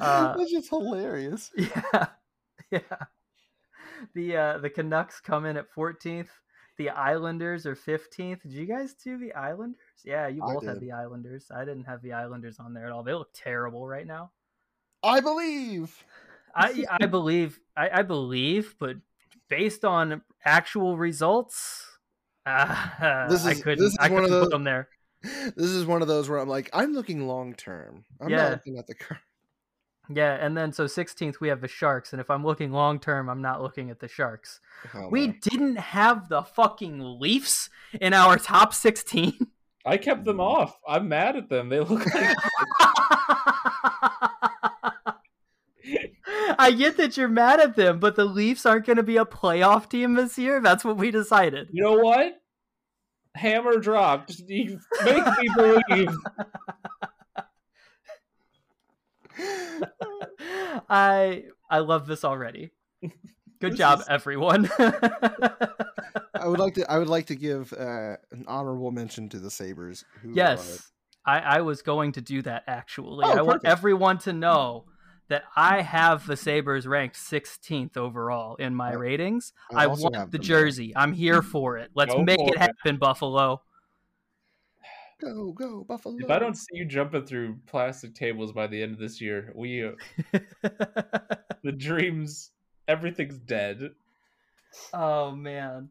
[0.00, 1.50] Uh, That's just hilarious.
[1.56, 2.06] Yeah,
[2.70, 2.80] yeah.
[4.14, 6.28] The uh, the Canucks come in at 14th.
[6.78, 8.42] The Islanders are 15th.
[8.42, 9.78] Did you guys do the Islanders?
[10.04, 11.46] Yeah, you both had the Islanders.
[11.54, 13.02] I didn't have the Islanders on there at all.
[13.02, 14.32] They look terrible right now.
[15.02, 16.04] I believe.
[16.54, 18.96] I I believe I, I believe, but
[19.48, 21.86] based on actual results,
[22.44, 24.88] uh, This I is- couldn't this is I one of those- put them there.
[25.22, 28.04] This is one of those where I'm like, I'm looking long term.
[28.20, 28.36] I'm Yeah.
[28.36, 29.22] not looking at the current.
[30.08, 33.28] Yeah, and then so 16th we have the Sharks, and if I'm looking long term,
[33.28, 34.60] I'm not looking at the Sharks.
[34.94, 35.34] Oh, We no.
[35.42, 39.34] didn't have the fucking Leafs in our top 16.
[39.84, 40.42] I kept them mm.
[40.42, 40.78] off.
[40.86, 41.68] I'm mad at them.
[41.68, 42.36] They look like
[46.58, 49.24] I get that you're mad at them, but the Leafs aren't going to be a
[49.24, 50.60] playoff team this year.
[50.60, 51.68] That's what we decided.
[51.70, 52.40] You know what?
[53.34, 54.26] Hammer drop.
[54.28, 56.16] Just you make me believe.
[60.88, 62.70] I I love this already.
[63.60, 64.70] Good This job, is- everyone.
[64.78, 66.90] I would like to.
[66.90, 70.04] I would like to give uh, an honorable mention to the Sabres.
[70.24, 70.90] Yes,
[71.24, 73.24] I, I was going to do that actually.
[73.24, 74.84] Oh, I want everyone to know
[75.28, 79.52] that I have the Sabres ranked 16th overall in my I- ratings.
[79.74, 80.40] I I, want the them there.
[80.40, 80.92] jersey.
[80.94, 81.90] I'm here for it.
[81.94, 82.58] Let's Go make it it.
[82.58, 83.62] happen, Buffalo.
[85.20, 86.16] Go go Buffalo.
[86.18, 89.52] If I don't see you jumping through plastic tables by the end of this year,
[89.54, 89.92] we uh,
[91.62, 92.50] the dreams,
[92.88, 93.90] everything's dead.
[94.92, 95.88] oh man.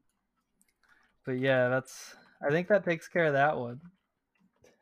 [1.25, 2.15] But yeah, that's
[2.45, 3.81] I think that takes care of that one.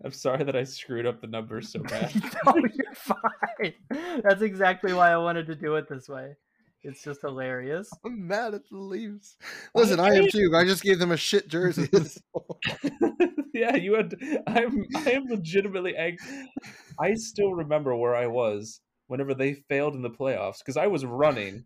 [0.04, 2.14] I'm sorry that I screwed up the numbers so bad.
[2.46, 3.74] no, you're fine.
[4.24, 6.36] That's exactly why I wanted to do it this way.
[6.86, 7.90] It's just hilarious.
[8.06, 9.38] I'm mad at the Leafs.
[9.74, 10.52] Listen, I am too.
[10.54, 11.90] I just gave them a shit jersey.
[13.54, 14.14] yeah, you had.
[14.48, 14.86] I'm.
[14.94, 16.50] I am legitimately angry.
[17.00, 21.06] I still remember where I was whenever they failed in the playoffs because I was
[21.06, 21.66] running,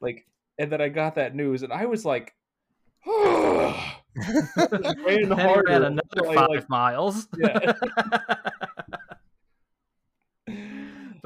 [0.00, 0.26] like,
[0.58, 2.34] and then I got that news, and I was like,
[3.06, 3.84] ran
[5.06, 7.28] he ran another five like, miles.
[7.36, 7.72] yeah.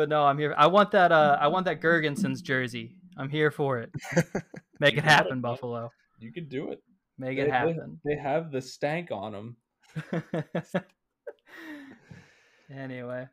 [0.00, 0.54] But no, I'm here.
[0.56, 1.12] I want that.
[1.12, 2.96] Uh, I want that Girgensons jersey.
[3.18, 3.90] I'm here for it.
[4.80, 5.42] Make it got it, happen.
[5.42, 5.90] Buffalo.
[6.18, 6.82] You could do it.
[7.18, 8.00] Make They- it happen.
[8.02, 9.56] They have the stank on them.
[12.74, 13.28] anyway,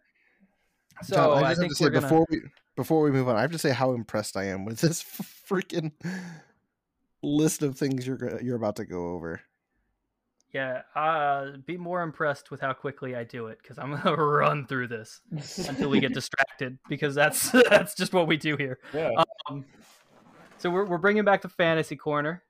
[1.03, 2.01] so John, I I, just have think to say we're gonna.
[2.01, 2.41] before we
[2.75, 5.93] before we move on, I have to say how impressed I am with this freaking
[7.23, 9.39] list of things you're you're about to go over.
[10.53, 14.65] Yeah, uh, be more impressed with how quickly I do it because I'm gonna run
[14.65, 15.21] through this
[15.67, 18.79] until we get distracted because that's that's just what we do here.
[18.93, 19.11] yeah.
[19.49, 19.65] Um,
[20.57, 22.43] so we're we're bringing back the fantasy corner,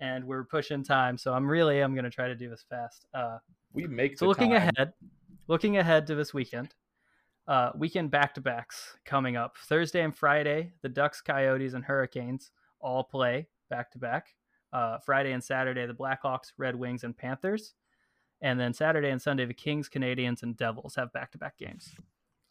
[0.00, 1.16] and we're pushing time.
[1.16, 3.06] So I'm really I'm gonna try to do this fast.
[3.14, 3.38] Uh,
[3.72, 4.70] We make so looking time.
[4.76, 4.92] ahead,
[5.46, 6.74] looking ahead to this weekend,
[7.46, 10.72] uh, weekend back to backs coming up Thursday and Friday.
[10.82, 12.50] The Ducks, Coyotes, and Hurricanes
[12.80, 14.34] all play back to back.
[14.74, 17.74] Uh, Friday and Saturday, the Blackhawks, Red Wings, and Panthers,
[18.42, 21.92] and then Saturday and Sunday, the Kings, Canadiens, and Devils have back to back games.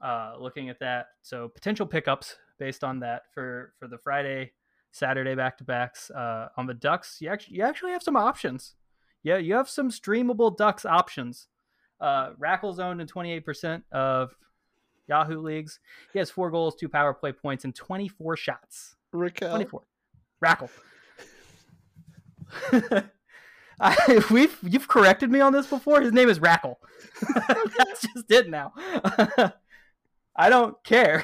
[0.02, 4.54] Uh, looking at that, so potential pickups based on that for for the Friday,
[4.91, 6.10] Saturday back to backs.
[6.12, 8.76] Uh, on the Ducks, you actually you actually have some options.
[9.24, 11.48] Yeah, you have some streamable Ducks options.
[12.00, 14.36] Uh, Rackle's owned in 28% of
[15.08, 15.80] Yahoo leagues.
[16.12, 18.95] He has four goals, two power play points, and 24 shots.
[19.12, 19.52] Raquel.
[19.52, 19.84] 24.
[20.41, 20.70] Rackle.
[23.80, 26.02] I, we've you've corrected me on this before.
[26.02, 26.80] His name is Rackle.
[27.78, 28.74] That's just it now.
[30.36, 31.24] I don't care.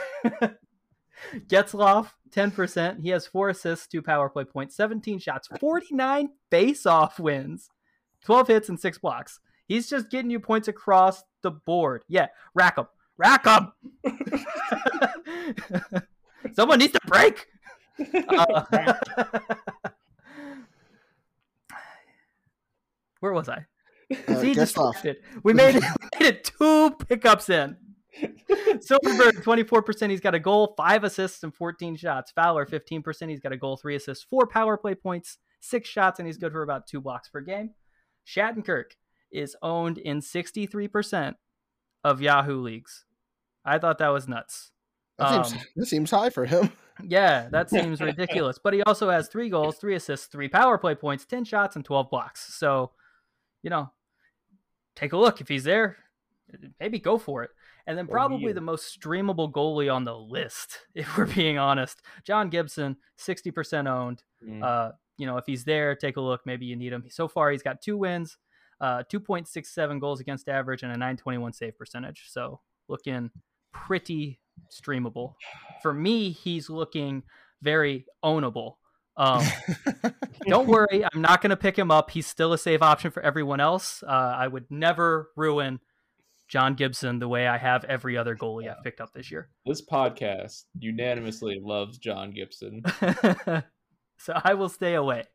[1.48, 3.02] Getzlaf, 10%.
[3.02, 7.70] He has four assists, two power play points, 17 shots, 49 face-off wins,
[8.26, 9.40] 12 hits, and six blocks.
[9.68, 12.04] He's just getting you points across the board.
[12.08, 12.88] Yeah, rack him.
[13.18, 13.72] Rack him.
[16.54, 17.48] Someone needs to break.
[18.14, 18.94] Uh,
[23.20, 23.66] where was I?
[24.28, 25.18] Uh, See, distracted.
[25.44, 25.84] We made it.
[25.84, 27.78] We made it two pickups in.
[28.20, 30.10] Silfverberg, 24%.
[30.10, 32.32] He's got a goal, five assists, and 14 shots.
[32.32, 33.30] Fowler, 15%.
[33.30, 36.52] He's got a goal, three assists, four power play points, six shots, and he's good
[36.52, 37.72] for about two blocks per game.
[38.28, 38.96] Shattenkirk
[39.32, 41.36] is owned in 63%
[42.04, 43.06] of Yahoo leagues.
[43.64, 44.72] I thought that was nuts.
[45.18, 46.72] That seems, Um, that seems high for him.
[47.04, 48.58] Yeah, that seems ridiculous.
[48.62, 51.86] But he also has three goals, three assists, three power play points, 10 shots, and
[51.86, 52.56] 12 blocks.
[52.56, 52.92] So,
[53.64, 53.92] you know,
[54.96, 55.42] take a look.
[55.42, 55.98] If he's there,
[56.80, 57.52] maybe go for it.
[57.88, 62.50] And then probably the most streamable goalie on the list, if we're being honest, John
[62.50, 64.24] Gibson, 60% owned.
[64.48, 64.64] Mm.
[64.64, 66.42] Uh, you know, if he's there, take a look.
[66.46, 67.04] Maybe you need him.
[67.10, 68.38] So far, he's got two wins,
[68.80, 72.26] uh, 2.67 goals against average, and a 921 save percentage.
[72.28, 73.32] So looking
[73.74, 74.40] pretty
[74.72, 75.34] streamable.
[75.82, 77.24] For me, he's looking
[77.62, 78.76] very ownable.
[79.18, 79.44] Um,
[80.50, 82.12] don't worry, I'm not going to pick him up.
[82.12, 84.04] He's still a save option for everyone else.
[84.04, 85.80] Uh, I would never ruin
[86.48, 89.50] John Gibson the way I have every other goalie I've picked up this year.
[89.66, 92.84] This podcast unanimously loves John Gibson.
[94.18, 95.26] so I will stay away.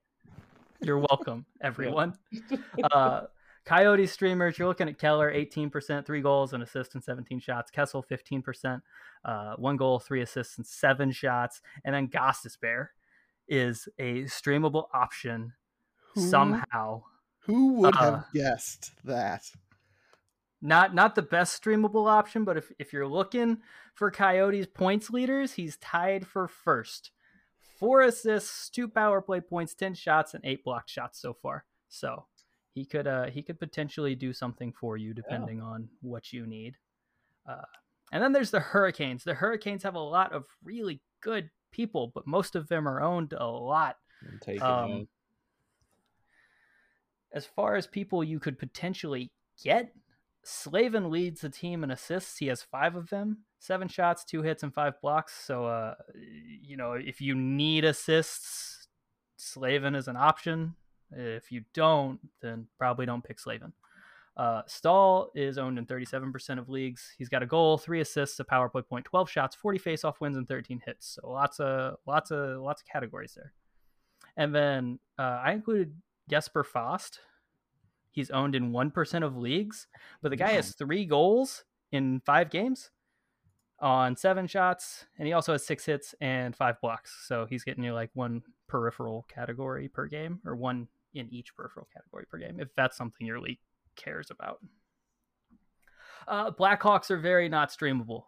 [0.81, 2.15] You're welcome, everyone.
[2.93, 3.23] Uh,
[3.65, 7.71] Coyote streamers, you're looking at Keller, 18%, three goals, an assist, and 17 shots.
[7.71, 8.83] Kessel, 15%,
[9.25, 11.63] uh, one goal, three assists, and seven shots.
[11.83, 12.89] And then Gostisbehere
[13.49, 15.53] is a streamable option
[16.15, 17.05] Who- somehow.
[17.41, 19.51] Who would Uh, have guessed that?
[20.63, 23.59] Not not the best streamable option, but if, if you're looking
[23.93, 27.11] for Coyotes points leaders, he's tied for first.
[27.61, 31.67] Four assists, two power play points, ten shots, and eight blocked shots so far.
[31.89, 32.25] So
[32.73, 36.79] he could uh he could potentially do something for you depending on what you need.
[37.47, 37.61] Uh,
[38.11, 39.23] and then there's the Hurricanes.
[39.23, 43.35] The Hurricanes have a lot of really good people, but most of them are owned
[43.37, 43.97] a lot
[44.63, 45.09] Um,
[47.33, 49.33] as far as people you could potentially
[49.63, 49.93] get,
[50.45, 52.39] Slavin leads the team in assists.
[52.39, 55.35] He has five of them, seven shots, two hits, and five blocks.
[55.45, 58.87] So, uh, you know, if you need assists,
[59.37, 60.77] Slavin is an option.
[61.11, 63.73] If you don't, then probably don't pick Slavin.
[64.37, 67.15] Uh, Staal is owned in 37% of leagues.
[67.17, 70.37] He's got a goal, three assists, a power play point, 12 shots, 40 face-off wins,
[70.37, 71.07] and 13 hits.
[71.07, 73.53] So lots of lots of lots of categories there.
[74.37, 75.95] And then uh, I included
[76.29, 77.21] Jesper Fast.
[78.11, 79.89] He's owned in 1% of leagues,
[80.23, 82.91] but the guy has three goals in five games
[83.81, 87.25] on seven shots, and he also has six hits and five blocks.
[87.27, 91.89] So he's getting you like one peripheral category per game, or one in each peripheral
[91.93, 93.59] category per game, if that's something your league
[93.97, 94.59] cares about.
[96.27, 98.25] Uh, Blackhawks are very not streamable.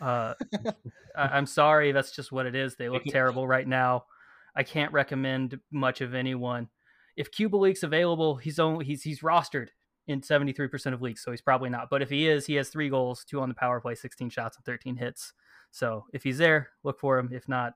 [0.00, 0.34] Uh,
[1.16, 2.76] I- I'm sorry, that's just what it is.
[2.76, 4.04] They look terrible right now.
[4.54, 6.68] I can't recommend much of anyone.
[7.16, 9.68] If Kubalik's available, he's only he's he's rostered
[10.06, 11.88] in 73% of leagues, so he's probably not.
[11.90, 14.56] But if he is, he has three goals, two on the power play, 16 shots,
[14.56, 15.32] and 13 hits.
[15.70, 17.30] So if he's there, look for him.
[17.32, 17.74] If not,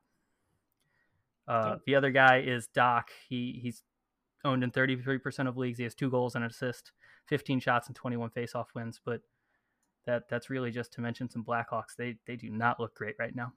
[1.49, 3.05] uh, the other guy is Dach.
[3.29, 3.83] He he's
[4.45, 5.79] owned in 33% of leagues.
[5.79, 6.93] He has two goals and an assist,
[7.27, 9.01] 15 shots, and 21 faceoff wins.
[9.05, 9.23] But
[10.07, 11.97] that that's really just to mention some Blackhawks.
[11.97, 13.53] They they do not look great right now.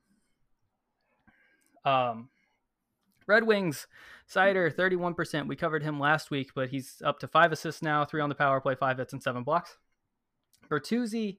[1.86, 2.30] Um,
[3.28, 3.86] Red Wings,
[4.28, 5.48] Seider, 31%.
[5.48, 8.36] We covered him last week, but he's up to five assists now, three on the
[8.36, 9.78] power play, five hits, and seven blocks.
[10.68, 11.38] Bertuzzi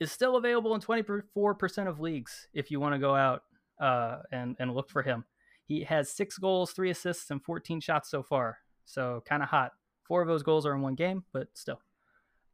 [0.00, 3.42] is still available in 24% of leagues if you want to go out
[3.78, 5.24] uh, and, and look for him.
[5.64, 8.58] He has six goals, three assists, and 14 shots so far.
[8.86, 9.72] So kind of hot.
[10.08, 11.80] Four of those goals are in one game, but still.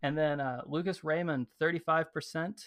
[0.02, 2.62] And then uh, Lucas Raymond, 35%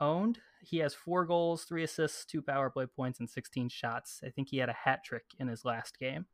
[0.00, 0.38] owned.
[0.62, 4.20] He has four goals, three assists, two power play points, and 16 shots.
[4.24, 6.26] I think he had a hat trick in his last game,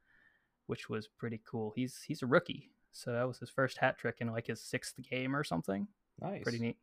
[0.66, 1.72] which was pretty cool.
[1.74, 4.94] He's he's a rookie, so that was his first hat trick in like his sixth
[5.08, 5.88] game or something.
[6.20, 6.42] Nice.
[6.42, 6.76] Pretty neat.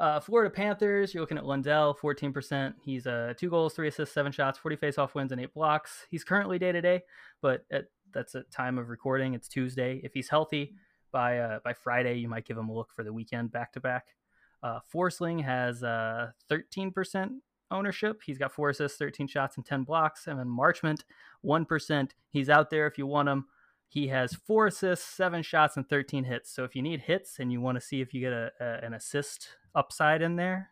[0.00, 2.74] Uh, Florida Panthers, you're looking at Lundell, 14%.
[2.82, 6.06] He's uh, two goals, three assists, seven shots, 40 faceoff wins, and eight blocks.
[6.10, 7.02] He's currently day to day,
[7.40, 9.34] but at, that's a time of recording.
[9.34, 10.00] It's Tuesday.
[10.04, 10.74] If he's healthy
[11.10, 13.80] by uh, by Friday, you might give him a look for the weekend back to
[13.80, 14.14] back.
[14.62, 17.30] Uh, Forsling has uh, 13%
[17.70, 18.20] ownership.
[18.24, 20.26] He's got four assists, 13 shots, and 10 blocks.
[20.28, 21.00] And then Marchment,
[21.44, 22.10] 1%.
[22.30, 23.46] He's out there if you want him.
[23.88, 26.50] He has four assists, seven shots, and 13 hits.
[26.50, 28.86] So if you need hits and you want to see if you get a, a,
[28.86, 30.70] an assist upside in there,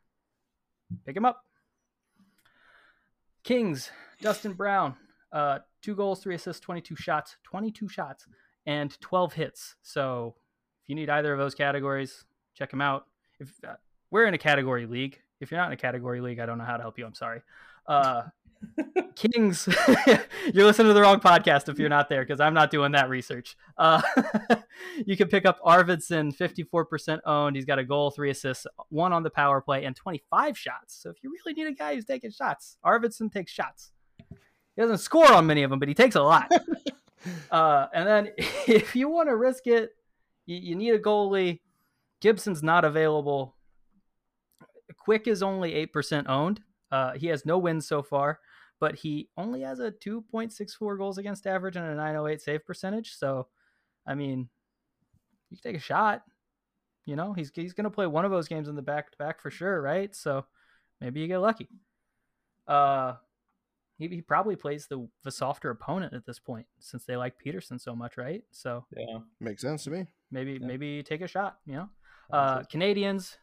[1.04, 1.44] pick him up.
[3.42, 3.90] Kings,
[4.22, 4.94] Dustin Brown,
[5.32, 8.26] uh, two goals, three assists, 22 shots, 22 shots,
[8.66, 9.76] and 12 hits.
[9.82, 10.34] So
[10.82, 12.24] if you need either of those categories,
[12.54, 13.06] check him out.
[13.38, 13.74] If uh,
[14.10, 16.64] we're in a category league, if you're not in a category league, I don't know
[16.64, 17.06] how to help you.
[17.06, 17.42] I'm sorry.
[17.86, 18.22] Uh,
[19.16, 19.68] Kings,
[20.52, 23.08] you're listening to the wrong podcast if you're not there because I'm not doing that
[23.08, 23.56] research.
[23.78, 24.02] Uh,
[25.06, 27.56] you can pick up Arvidsson, 54% owned.
[27.56, 31.00] He's got a goal, three assists, one on the power play, and 25 shots.
[31.02, 33.92] So if you really need a guy who's taking shots, Arvidsson takes shots.
[34.80, 36.50] He doesn't score on many of them, but he takes a lot.
[37.50, 38.30] uh, and then
[38.66, 39.90] if you want to risk it,
[40.46, 41.60] you, you need a goalie.
[42.22, 43.56] Gibson's not available.
[44.96, 46.62] Quick is only 8% owned.
[46.90, 48.40] Uh, he has no wins so far,
[48.78, 53.14] but he only has a 2.64 goals against average and a 908 save percentage.
[53.14, 53.48] So,
[54.06, 54.48] I mean,
[55.50, 56.22] you can take a shot.
[57.04, 59.18] You know, he's he's going to play one of those games in the back to
[59.18, 60.16] back for sure, right?
[60.16, 60.46] So
[61.02, 61.68] maybe you get lucky.
[62.66, 63.16] Uh,
[64.00, 67.78] he, he probably plays the the softer opponent at this point since they like Petersen
[67.78, 68.42] so much, right?
[68.50, 69.18] So Yeah.
[69.38, 70.06] Makes sense to me.
[70.32, 70.66] maybe Yeah.
[70.66, 71.58] maybe take a shot.
[71.66, 71.88] You know,
[72.32, 73.36] uh, Canadiens,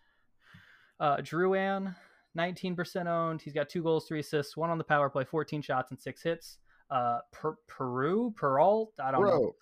[1.00, 1.96] uh, Drouin,
[2.38, 3.42] 19% owned.
[3.42, 6.22] He's got two goals, three assists, one on the power play, 14 shots, and six
[6.24, 6.58] hits.
[6.90, 9.28] Uh, per- Peru, Peralt, I don't know.
[9.30, 9.56] Bro,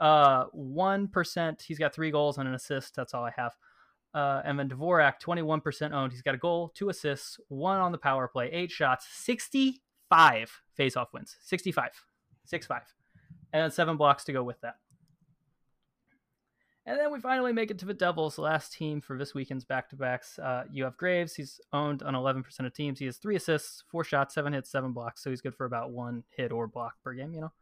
[0.00, 1.62] Uh, 1%.
[1.62, 2.94] He's got three goals and an assist.
[2.96, 3.54] That's all I have.
[4.14, 6.12] Uh, and then Dvorak, 21% owned.
[6.12, 9.06] He's got a goal, two assists, one on the power play, eight shots,
[10.12, 11.36] 65 face-off wins.
[11.42, 11.90] 65.
[12.52, 12.80] 6-5.
[13.52, 14.76] And then seven blocks to go with that.
[16.84, 19.88] And then we finally make it to the Devils, last team for this weekend's back
[19.90, 20.38] to backs.
[20.38, 21.34] Uh, you have Graves.
[21.34, 22.98] He's owned on 11% of teams.
[22.98, 25.22] He has three assists, four shots, seven hits, seven blocks.
[25.22, 27.52] So he's good for about one hit or block per game, you know,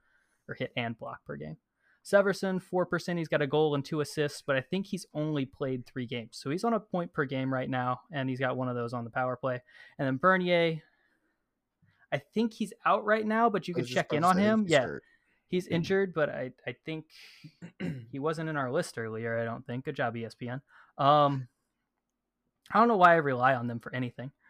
[0.49, 1.59] or hit and block per game.
[2.03, 3.19] Severson, 4%.
[3.19, 6.39] He's got a goal and two assists, but I think he's only played three games.
[6.43, 8.95] So he's on a point per game right now, and he's got one of those
[8.95, 9.61] on the power play.
[9.99, 10.81] And then Bernier,
[12.13, 14.67] I think he's out right now, but you can check in on him.
[14.69, 15.03] Yeah, hurt.
[15.49, 17.07] he's injured, but I, I think
[18.11, 19.39] he wasn't in our list earlier.
[19.39, 19.85] I don't think.
[19.85, 20.61] Good job, ESPN.
[20.99, 21.49] Um,
[22.73, 24.31] I don't know why I rely on them for anything.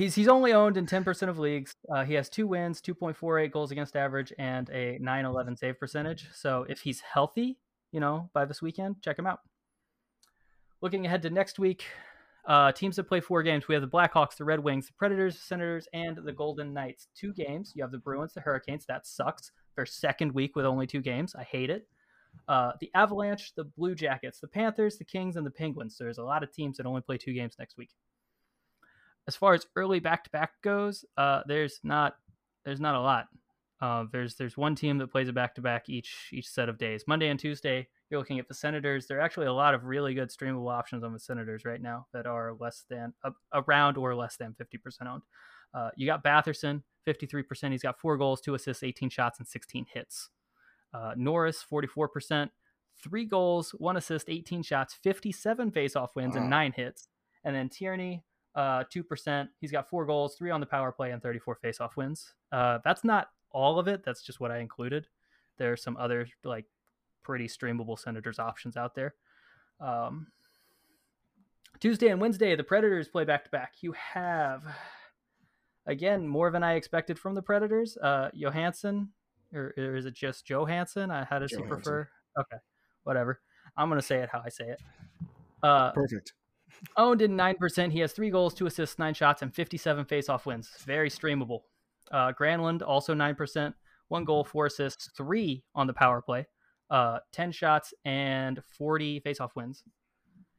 [0.00, 1.76] He's he's only owned in ten percent of leagues.
[1.92, 5.58] Uh, he has two wins, two point four eight goals against average, and a 9-11
[5.58, 6.26] save percentage.
[6.32, 7.58] So if he's healthy,
[7.92, 9.40] you know, by this weekend, check him out.
[10.80, 11.84] Looking ahead to next week,
[12.46, 13.68] uh, teams that play four games.
[13.68, 17.08] We have the Blackhawks, the Red Wings, the Predators, the Senators, and the Golden Knights.
[17.14, 17.72] Two games.
[17.74, 18.86] You have the Bruins, the Hurricanes.
[18.86, 19.52] That sucks.
[19.76, 21.34] Their second week with only two games.
[21.34, 21.86] I hate it.
[22.48, 25.96] Uh, the Avalanche, the Blue Jackets, the Panthers, the Kings, and the Penguins.
[25.98, 27.90] There's a lot of teams that only play two games next week.
[29.28, 32.16] As far as early back to back goes, uh, there's not
[32.64, 33.28] there's not a lot.
[33.80, 36.78] Uh, there's there's one team that plays a back to back each each set of
[36.78, 37.04] days.
[37.06, 39.06] Monday and Tuesday, you're looking at the Senators.
[39.06, 42.06] There are actually a lot of really good streamable options on the Senators right now
[42.12, 45.22] that are less than uh, around or less than 50% owned.
[45.72, 47.70] Uh, you got Batherson, 53%.
[47.70, 50.30] He's got four goals, two assists, 18 shots, and 16 hits.
[50.92, 52.50] Uh, Norris, 44%,
[53.02, 56.40] three goals, one assist, 18 shots, 57 faceoff wins, Wow.
[56.42, 57.08] and nine hits.
[57.44, 58.24] And then Tierney,
[58.56, 59.48] uh, 2%.
[59.60, 62.34] He's got four goals, three on the power play, and 34 faceoff wins.
[62.50, 64.02] Uh, that's not all of it.
[64.04, 65.06] That's just what I included.
[65.58, 66.66] There are some other, like,
[67.22, 69.14] pretty streamable Senators options out there.
[69.80, 70.28] Um,
[71.80, 73.74] Tuesday and Wednesday, the Predators play back to back.
[73.80, 74.64] You have,
[75.86, 77.96] again, more than I expected from the Predators.
[77.96, 79.10] Uh, Johansson,
[79.54, 81.10] or, or is it just Johansson?
[81.10, 82.08] Uh, how does he prefer?
[82.38, 82.58] Okay,
[83.04, 83.40] whatever.
[83.76, 84.82] I'm going to say it how I say it.
[85.62, 86.34] Uh, Perfect.
[86.96, 87.92] owned in 9%.
[87.92, 90.70] He has three goals, two assists, nine shots, and 57 faceoff wins.
[90.84, 91.60] Very streamable.
[92.10, 93.74] Uh, Granlund, also 9%.
[94.08, 96.46] One goal, four assists, three on the power play,
[96.90, 99.84] uh, 10 shots, and 40 faceoff wins.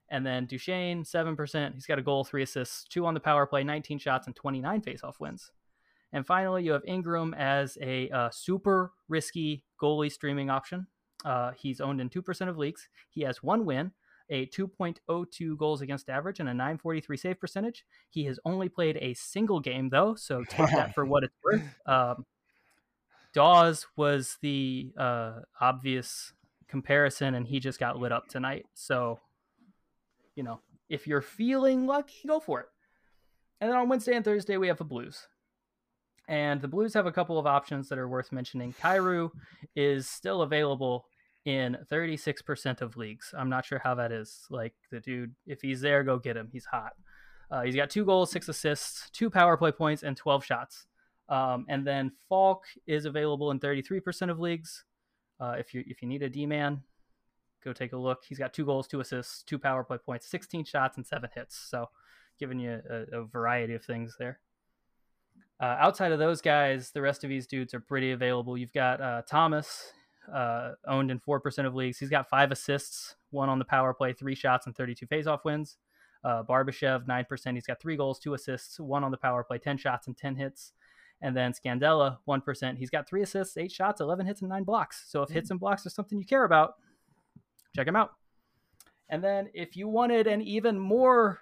[0.09, 1.73] And then Duchene, 7%.
[1.73, 4.81] He's got a goal, three assists, two on the power play, 19 shots, and 29
[4.81, 5.51] faceoff wins.
[6.13, 10.87] And finally, you have Ingram as a uh, super risky goalie streaming option.
[11.23, 12.89] Uh, he's owned in 2% of leagues.
[13.09, 13.91] He has one win,
[14.29, 17.85] a 2.02 goals against average, and a 943 save percentage.
[18.09, 21.61] He has only played a single game, though, so take that for what it's worth.
[21.85, 22.25] Um,
[23.33, 26.33] Dawes was the uh, obvious
[26.67, 28.65] comparison, and he just got lit up tonight.
[28.73, 29.19] So,
[30.35, 30.59] you know,
[30.89, 32.67] if you're feeling lucky, go for it.
[33.59, 35.27] And then on Wednesday and Thursday, we have the Blues.
[36.27, 38.73] And the Blues have a couple of options that are worth mentioning.
[38.81, 39.31] Kyrou
[39.75, 41.05] is still available
[41.45, 43.33] in 36% of leagues.
[43.37, 44.45] I'm not sure how that is.
[44.49, 46.49] Like, the dude, if he's there, go get him.
[46.51, 46.93] He's hot.
[47.49, 50.85] Uh, he's got two goals, six assists, two power play points, and 12 shots.
[51.29, 54.83] Um, and then Faulk is available in 33% of leagues.
[55.39, 56.81] Uh, if you if you need a D man,
[57.63, 58.23] go take a look.
[58.27, 61.57] He's got two goals, two assists, two power play points, 16 shots, and seven hits.
[61.57, 61.87] So,
[62.39, 64.39] giving you a, a variety of things there.
[65.59, 68.57] Uh, outside of those guys, the rest of these dudes are pretty available.
[68.57, 69.91] You've got uh, Thomas,
[70.33, 71.99] uh, owned in 4% of leagues.
[71.99, 75.77] He's got five assists, one on the power play, three shots, and 32 faceoff wins.
[76.23, 77.53] Uh, Barbashev, 9%.
[77.53, 80.35] He's got three goals, two assists, one on the power play, 10 shots, and 10
[80.35, 80.73] hits.
[81.21, 82.77] And then Scandella, 1%.
[82.77, 85.05] He's got three assists, eight shots, 11 hits, and nine blocks.
[85.07, 86.75] So if hits and blocks are something you care about,
[87.75, 88.11] check him out.
[89.07, 91.41] And then if you wanted an even more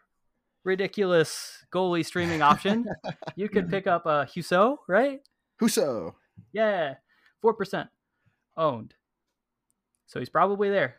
[0.65, 2.85] ridiculous goalie streaming option,
[3.35, 5.21] you could pick up uh, Husso, right?
[5.61, 6.15] Husso.
[6.51, 6.95] Yeah,
[7.43, 7.87] 4%
[8.57, 8.95] owned.
[10.07, 10.95] So he's probably there.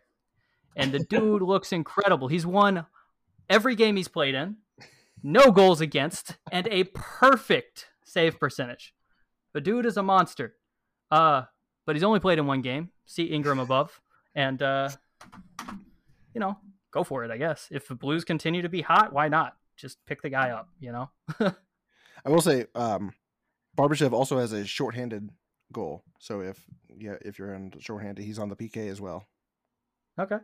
[0.76, 2.28] And the dude looks incredible.
[2.28, 2.86] He's won
[3.48, 4.56] every game he's played in,
[5.22, 8.94] no goals against, and a perfect save percentage.
[9.52, 10.54] The dude is a monster.
[11.10, 11.42] Uh,
[11.86, 12.90] but he's only played in one game.
[13.06, 14.00] See Ingram above.
[14.34, 14.90] And uh,
[16.34, 16.56] you know,
[16.92, 17.68] go for it, I guess.
[17.70, 19.56] If the Blues continue to be hot, why not?
[19.76, 21.10] Just pick the guy up, you know?
[21.40, 23.12] I will say, um,
[23.76, 25.30] Barbashev also has a shorthanded
[25.72, 26.04] goal.
[26.18, 26.62] So if
[26.98, 29.26] yeah, if you're in shorthanded, he's on the PK as well.
[30.18, 30.38] Okay.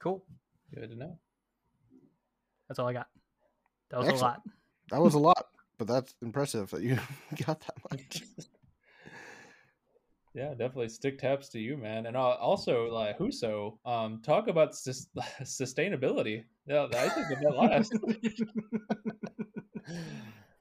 [0.00, 0.24] Cool.
[0.74, 1.18] Good to know.
[2.68, 3.08] That's all I got.
[3.90, 4.22] That was Excellent.
[4.22, 4.42] a lot.
[4.90, 5.46] That was a lot,
[5.80, 6.98] but that's impressive that you
[7.46, 8.22] got that much.
[10.32, 12.06] Yeah, definitely stick taps to you, man.
[12.06, 15.08] And uh, also, like Husso, um, talk about sus-
[15.42, 16.44] sustainability.
[16.68, 17.92] Yeah, I think of that last.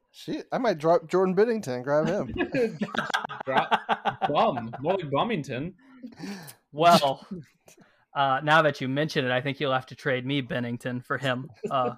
[0.09, 2.33] Shit, I might drop Jordan Binnington and grab him.
[3.45, 3.79] Drop
[4.27, 5.73] bomb, more like Bombington.
[6.71, 7.27] Well,
[8.15, 11.19] uh, now that you mention it, I think you'll have to trade me Binnington for
[11.19, 11.47] him.
[11.69, 11.93] Uh,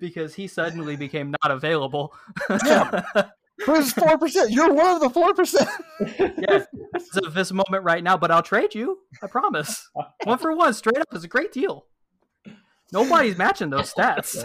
[0.00, 2.14] because he suddenly became not available.
[2.64, 3.02] Yeah.
[3.66, 4.50] Who's four percent?
[4.50, 5.68] You're one of the four percent.
[6.18, 6.64] yeah,
[6.94, 8.98] as of this moment right now, but I'll trade you.
[9.22, 9.88] I promise.
[10.24, 11.86] One for one, straight up is a great deal.
[12.92, 14.42] Nobody's matching those stats.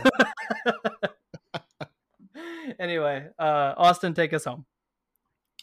[2.80, 4.66] anyway, uh, Austin, take us home.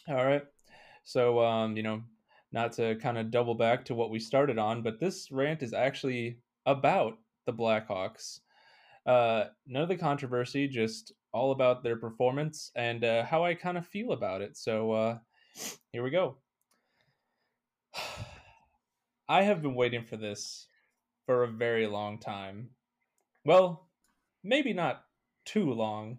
[0.09, 0.43] All right.
[1.03, 2.01] So, um, you know,
[2.51, 5.73] not to kind of double back to what we started on, but this rant is
[5.73, 8.39] actually about the Blackhawks.
[9.05, 13.77] Uh, none of the controversy, just all about their performance and uh, how I kind
[13.77, 14.57] of feel about it.
[14.57, 15.17] So, uh,
[15.91, 16.37] here we go.
[19.29, 20.67] I have been waiting for this
[21.25, 22.69] for a very long time.
[23.43, 23.87] Well,
[24.43, 25.03] maybe not
[25.45, 26.17] too long.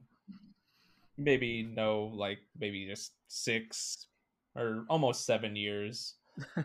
[1.17, 4.07] Maybe no, like maybe just six
[4.55, 6.15] or almost seven years.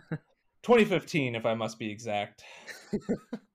[0.63, 2.43] 2015, if I must be exact.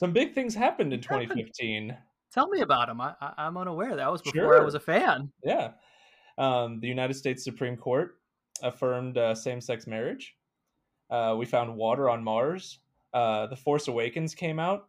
[0.00, 1.94] Some big things happened in 2015.
[2.32, 3.02] Tell me about them.
[3.02, 3.96] I, I, I'm unaware.
[3.96, 5.30] That was before I was a fan.
[5.44, 5.72] Yeah.
[6.38, 8.16] Um, the United States Supreme Court
[8.62, 10.36] affirmed uh, same sex marriage.
[11.10, 12.78] Uh, we found water on Mars.
[13.12, 14.88] Uh, the Force Awakens came out.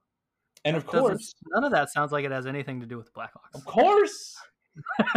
[0.63, 2.95] And of That doesn't- course, none of that sounds like it has anything to do
[2.97, 3.55] with Black Blackhawks.
[3.55, 4.38] of course,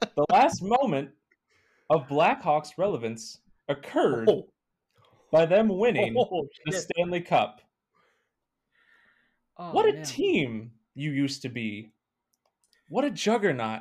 [0.00, 1.10] the last moment
[1.90, 4.48] of Blackhawks relevance occurred Oh.
[5.32, 6.72] By them winning Oh, the.
[6.72, 7.60] Stanley Cup.
[9.58, 10.04] Oh, what a man.
[10.04, 11.90] team you used to be.
[12.88, 13.80] What a juggernaut.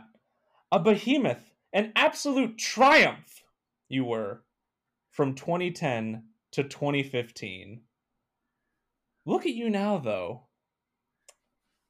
[0.72, 1.52] A behemoth.
[1.74, 3.44] An absolute triumph
[3.90, 4.42] you were
[5.12, 6.24] from 2010
[6.54, 7.82] to 2015.
[9.26, 10.48] Look at you now, though.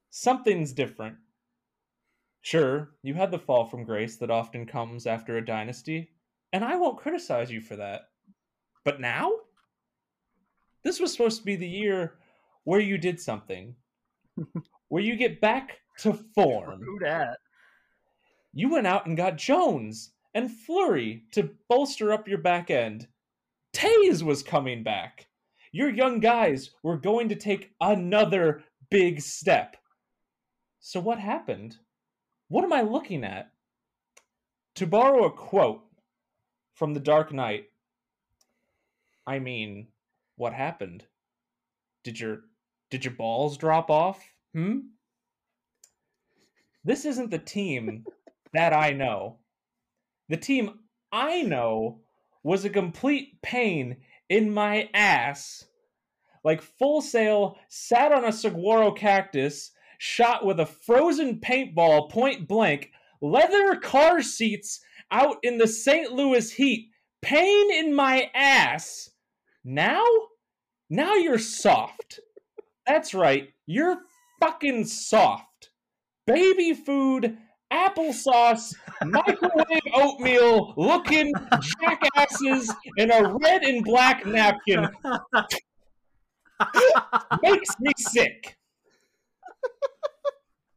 [0.09, 1.15] Something's different.
[2.41, 6.09] Sure, you had the fall from grace that often comes after a dynasty,
[6.51, 8.01] and I won't criticize you for that.
[8.83, 9.31] But now?
[10.83, 12.15] This was supposed to be the year
[12.63, 13.75] where you did something,
[14.89, 16.81] where you get back to form.
[16.85, 17.37] Who dat?
[18.53, 23.07] You went out and got Jones and Fleury to bolster up your back end.
[23.73, 25.27] Toews was coming back.
[25.71, 29.77] Your young guys were going to take another big step.
[30.79, 31.77] So, what happened?
[32.49, 33.51] What am I looking at?
[34.75, 35.83] To borrow a quote
[36.73, 37.65] from The Dark Knight,
[39.25, 39.87] I mean,
[40.35, 41.05] what happened?
[42.03, 42.41] Did your
[42.89, 44.21] did your balls drop off?
[44.53, 44.79] Hmm?
[46.83, 48.05] This isn't the team
[48.53, 49.37] that I know.
[50.29, 50.79] The team
[51.11, 52.01] I know
[52.43, 53.97] was a complete pain
[54.29, 55.65] in my ass.
[56.43, 62.91] Like full sail, sat on a saguaro cactus, shot with a frozen paintball point blank,
[63.21, 64.81] leather car seats
[65.11, 66.11] out in the St.
[66.11, 66.89] Louis heat,
[67.21, 69.10] pain in my ass.
[69.63, 70.03] Now?
[70.89, 72.19] Now you're soft.
[72.85, 73.97] That's right, you're
[74.39, 75.69] fucking soft.
[76.25, 77.37] Baby food,
[77.71, 78.73] applesauce,
[79.05, 81.31] microwave oatmeal looking
[81.79, 84.87] jackasses in a red and black napkin
[87.41, 88.57] makes me sick.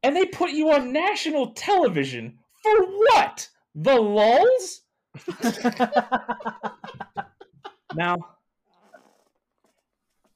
[0.02, 3.48] And they put you on national television for what?
[3.74, 4.82] The lulls?
[7.94, 8.16] now,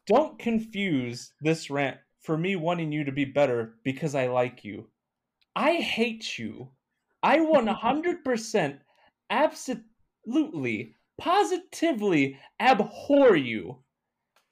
[0.09, 4.89] Don't confuse this rant for me wanting you to be better because I like you.
[5.55, 6.70] I hate you.
[7.22, 8.78] I 100%
[9.30, 13.80] absolutely, positively abhor you.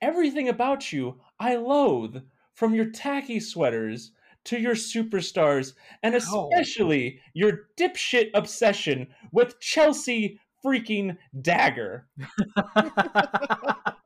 [0.02, 2.16] Everything about you I loathe,
[2.52, 4.12] from your tacky sweaters
[4.44, 5.72] to your superstars,
[6.02, 12.08] and especially your dipshit obsession with Chelsea freaking Dagger.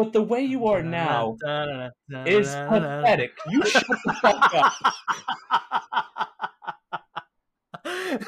[0.00, 1.36] But the way you are now
[2.24, 3.32] is pathetic.
[3.50, 4.72] You shut the fuck up.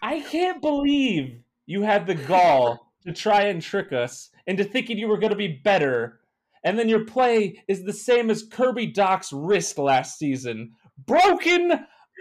[0.00, 5.06] I can't believe you had the gall to try and trick us into thinking you
[5.06, 6.20] were going to be better.
[6.64, 10.72] And then your play is the same as Kirby Dach's wrist last season.
[11.04, 11.72] Broken,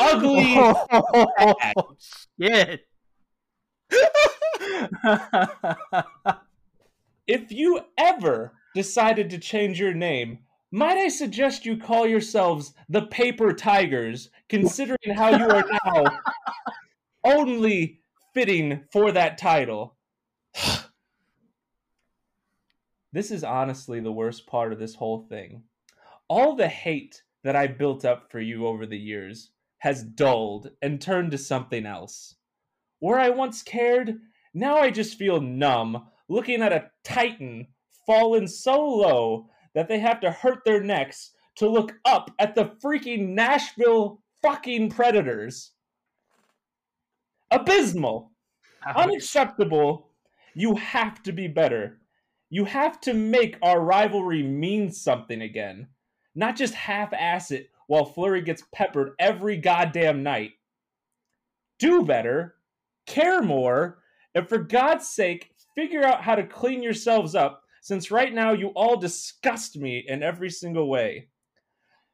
[0.01, 0.53] ugly.
[0.57, 1.95] Oh,
[2.41, 2.81] shit.
[7.27, 10.39] if you ever decided to change your name,
[10.71, 16.19] might I suggest you call yourselves the Paper Tigers, considering how you are now
[17.23, 18.01] only
[18.33, 19.95] fitting for that title?
[23.13, 25.63] this is honestly the worst part of this whole thing.
[26.27, 30.99] All the hate that I built up for you over the years has dulled and
[30.99, 32.35] turned to something else.
[32.99, 34.19] Where I once cared,
[34.53, 37.67] now I just feel numb looking at a titan
[38.05, 42.71] fallen so low that they have to hurt their necks to look up at the
[42.83, 45.71] freaking Nashville fucking Predators.
[47.51, 48.31] Abysmal.
[48.95, 50.09] Unacceptable.
[50.53, 51.99] You have to be better.
[52.49, 55.87] You have to make our rivalry mean something again.
[56.35, 60.51] Not just half ass it while Fleury gets peppered every goddamn night.
[61.79, 62.55] Do better,
[63.05, 63.99] care more,
[64.33, 68.69] and for God's sake, figure out how to clean yourselves up since right now you
[68.69, 71.27] all disgust me in every single way.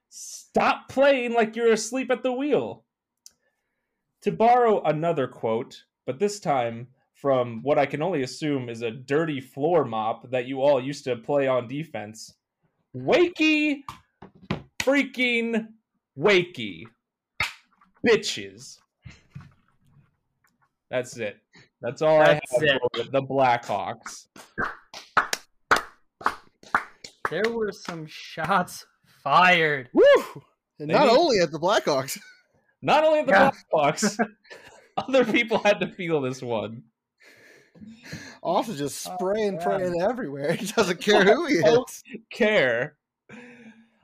[0.09, 2.83] Stop playing like you're asleep at the wheel.
[4.23, 8.91] To borrow another quote, but this time from what I can only assume is a
[8.91, 12.33] dirty floor mop that you all used to play on defense.
[12.95, 13.83] Wakey
[14.81, 15.67] freaking
[16.17, 16.83] wakey.
[18.05, 18.79] Bitches.
[20.89, 21.37] That's it.
[21.81, 22.81] That's all That's I have it.
[22.95, 24.27] for the Blackhawks.
[27.29, 28.85] There were some shots
[29.23, 29.89] fired.
[29.93, 30.03] Woo!
[30.79, 32.19] And They not need- only at the Blackhawks.
[32.83, 33.51] Not only at the Yeah.
[33.71, 34.17] Blackhawks,
[34.97, 36.83] other people had to feel this one.
[38.41, 39.63] Also just Oh, spraying, God.
[39.63, 40.53] praying everywhere.
[40.59, 42.03] He doesn't care who he Oh, is.
[42.31, 42.95] Care.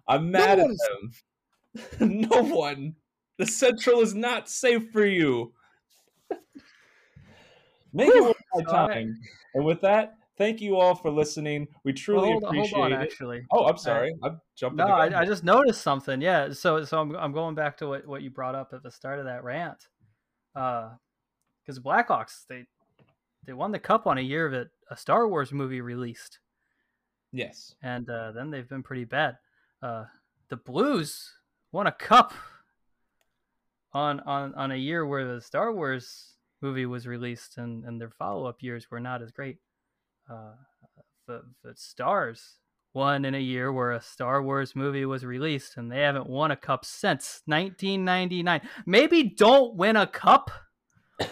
[0.08, 2.22] I'm mad one at them.
[2.30, 2.95] no one.
[3.40, 5.54] The Central is not safe for you.
[7.93, 9.18] Make it worth my time.
[9.53, 11.68] And with that, thank you all for listening.
[11.84, 13.03] We Well, truly hold, appreciate hold on, it.
[13.03, 13.41] actually.
[13.51, 14.15] Oh, I'm sorry.
[14.23, 14.77] I'm jumping.
[14.77, 14.88] No.
[14.88, 16.22] I, I just noticed something.
[16.22, 18.91] Yeah, so so I'm I'm going back to what, what you brought up at the
[18.91, 19.88] start of that rant,
[20.53, 22.65] because Blackhawks they
[23.45, 26.39] they won the cup on a year that a Star Wars movie released,
[27.31, 27.76] yes.
[27.81, 29.38] and uh, then they've been pretty bad.
[29.81, 30.05] Uh,
[30.49, 31.34] the Blues
[31.72, 32.34] won a cup
[33.93, 38.09] on on on a year where the Star Wars movie was released, and and their
[38.09, 39.57] follow up years were not as great.
[40.29, 40.53] Uh,
[41.27, 42.57] the the Stars
[42.93, 46.51] won in a year where a Star Wars movie was released, and they haven't won
[46.51, 48.61] a cup since 1999.
[48.85, 50.49] Maybe don't win a cup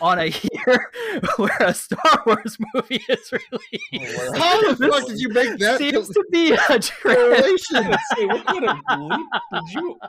[0.01, 0.25] on a
[0.67, 0.91] year
[1.37, 4.35] where a Star Wars movie is released.
[4.35, 7.17] How the This fuck did you make that seems to be a trend.
[7.17, 7.95] correlation?
[8.27, 9.99] What kind of leap did you?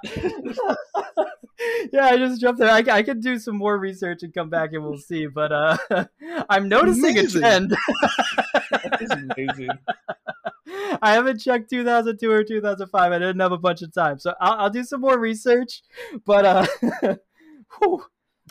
[1.92, 2.70] yeah, I just jumped there.
[2.70, 5.26] I, I could do some more research and come back and we'll see.
[5.26, 5.76] But uh,
[6.48, 7.38] I'm noticing Amazing.
[7.38, 7.76] a trend.
[8.70, 9.70] That is amazing.
[11.02, 13.12] I haven't checked 2002 or 2005.
[13.12, 15.82] I didn't have a bunch of time, so I'll, I'll do some more research.
[16.24, 17.16] But uh,
[17.78, 18.04] whew.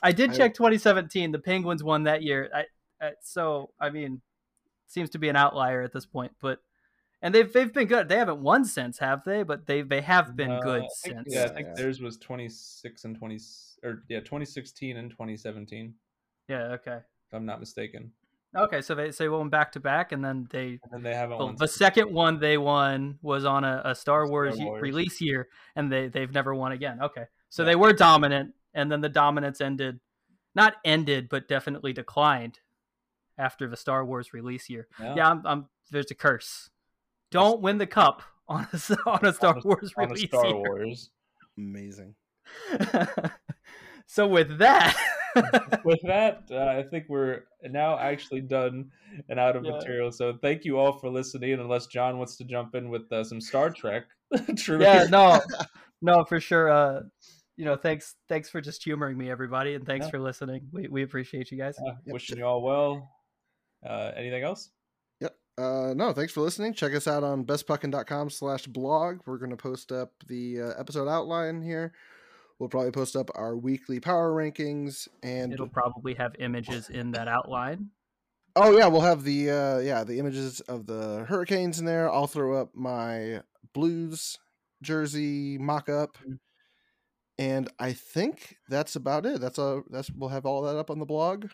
[0.03, 1.32] I did I- check 2017.
[1.32, 2.49] The Penguins won that year.
[2.53, 2.65] I,
[3.06, 4.22] I so I mean,
[4.88, 6.60] seems to be an outlier at this point, but.
[7.21, 8.07] And they've they've been good.
[8.09, 9.43] They haven't won since, have they?
[9.43, 11.33] But they they have been Uh, good think- since.
[11.33, 11.73] Yeah, I think Yeah.
[11.75, 13.39] theirs was 26 and 20
[13.83, 15.93] or yeah, 2016 and 2017
[16.47, 16.73] yeah.
[16.73, 16.97] Okay.
[16.97, 18.11] if I'm not mistaken.
[18.55, 18.81] Okay.
[18.81, 21.51] So they say won back to back, and then they And then they haven't the,
[21.53, 21.77] the since.
[21.77, 24.81] second one they won was on a, a Star Wars, y- Wars.
[24.81, 27.01] release year, and they they've never won again.
[27.01, 27.67] Okay, so Yeah.
[27.69, 29.99] they were dominant, and then the dominance ended,
[30.53, 32.59] not ended, but definitely declined
[33.37, 34.87] after the Star Wars release year.
[34.99, 36.69] Yeah, I'm, I'm there's a curse.
[37.36, 40.07] Don't win the cup on a, s- on a Star On a- Wars on a
[40.07, 40.56] release Star year.
[40.56, 41.10] Wars.
[41.57, 42.16] Amazing.
[44.07, 44.95] so with that,
[45.86, 48.91] with that, uh, I think we're now actually done
[49.30, 49.72] and out of Yeah.
[49.72, 50.12] material.
[50.12, 51.53] So thank you all for listening.
[51.53, 54.03] Unless John wants to jump in with uh, some Star Trek
[54.57, 55.03] trivia.
[55.03, 55.41] yeah, no,
[56.02, 56.70] no, for sure.
[56.70, 57.02] Uh,
[57.57, 60.12] you know, thanks, thanks for just humoring me, everybody, and thanks Yeah.
[60.12, 60.68] for listening.
[60.72, 61.78] We we appreciate you guys.
[61.80, 62.14] Uh, Yep.
[62.14, 63.10] Wishing you all well.
[63.88, 64.70] Uh, anything else?
[65.57, 66.73] Uh, no, thanks for listening.
[66.73, 69.19] Check us out on bestpuckin.com slash blog.
[69.26, 71.94] We're going to post up the uh, episode outline here.
[72.60, 77.27] We'll probably post up our weekly power rankings and It'll probably have images in that
[77.27, 77.90] outline.
[78.56, 82.10] oh yeah, we'll have the uh, yeah the images of the hurricanes in there.
[82.10, 83.41] I'll throw up my
[83.73, 84.40] Blues
[84.82, 86.40] jersey mock up, Mhm.
[87.38, 89.41] and I think that's about it.
[89.41, 91.48] That's a that's we'll have all that up on the blog.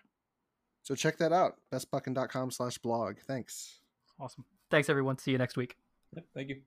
[0.83, 1.55] So check that out.
[1.73, 3.17] bestpuckin.com slash blog.
[3.27, 3.80] Thanks.
[4.21, 4.45] Awesome.
[4.69, 5.17] Thanks, everyone.
[5.17, 5.75] See you next week.
[6.15, 6.61] Yep, thank you.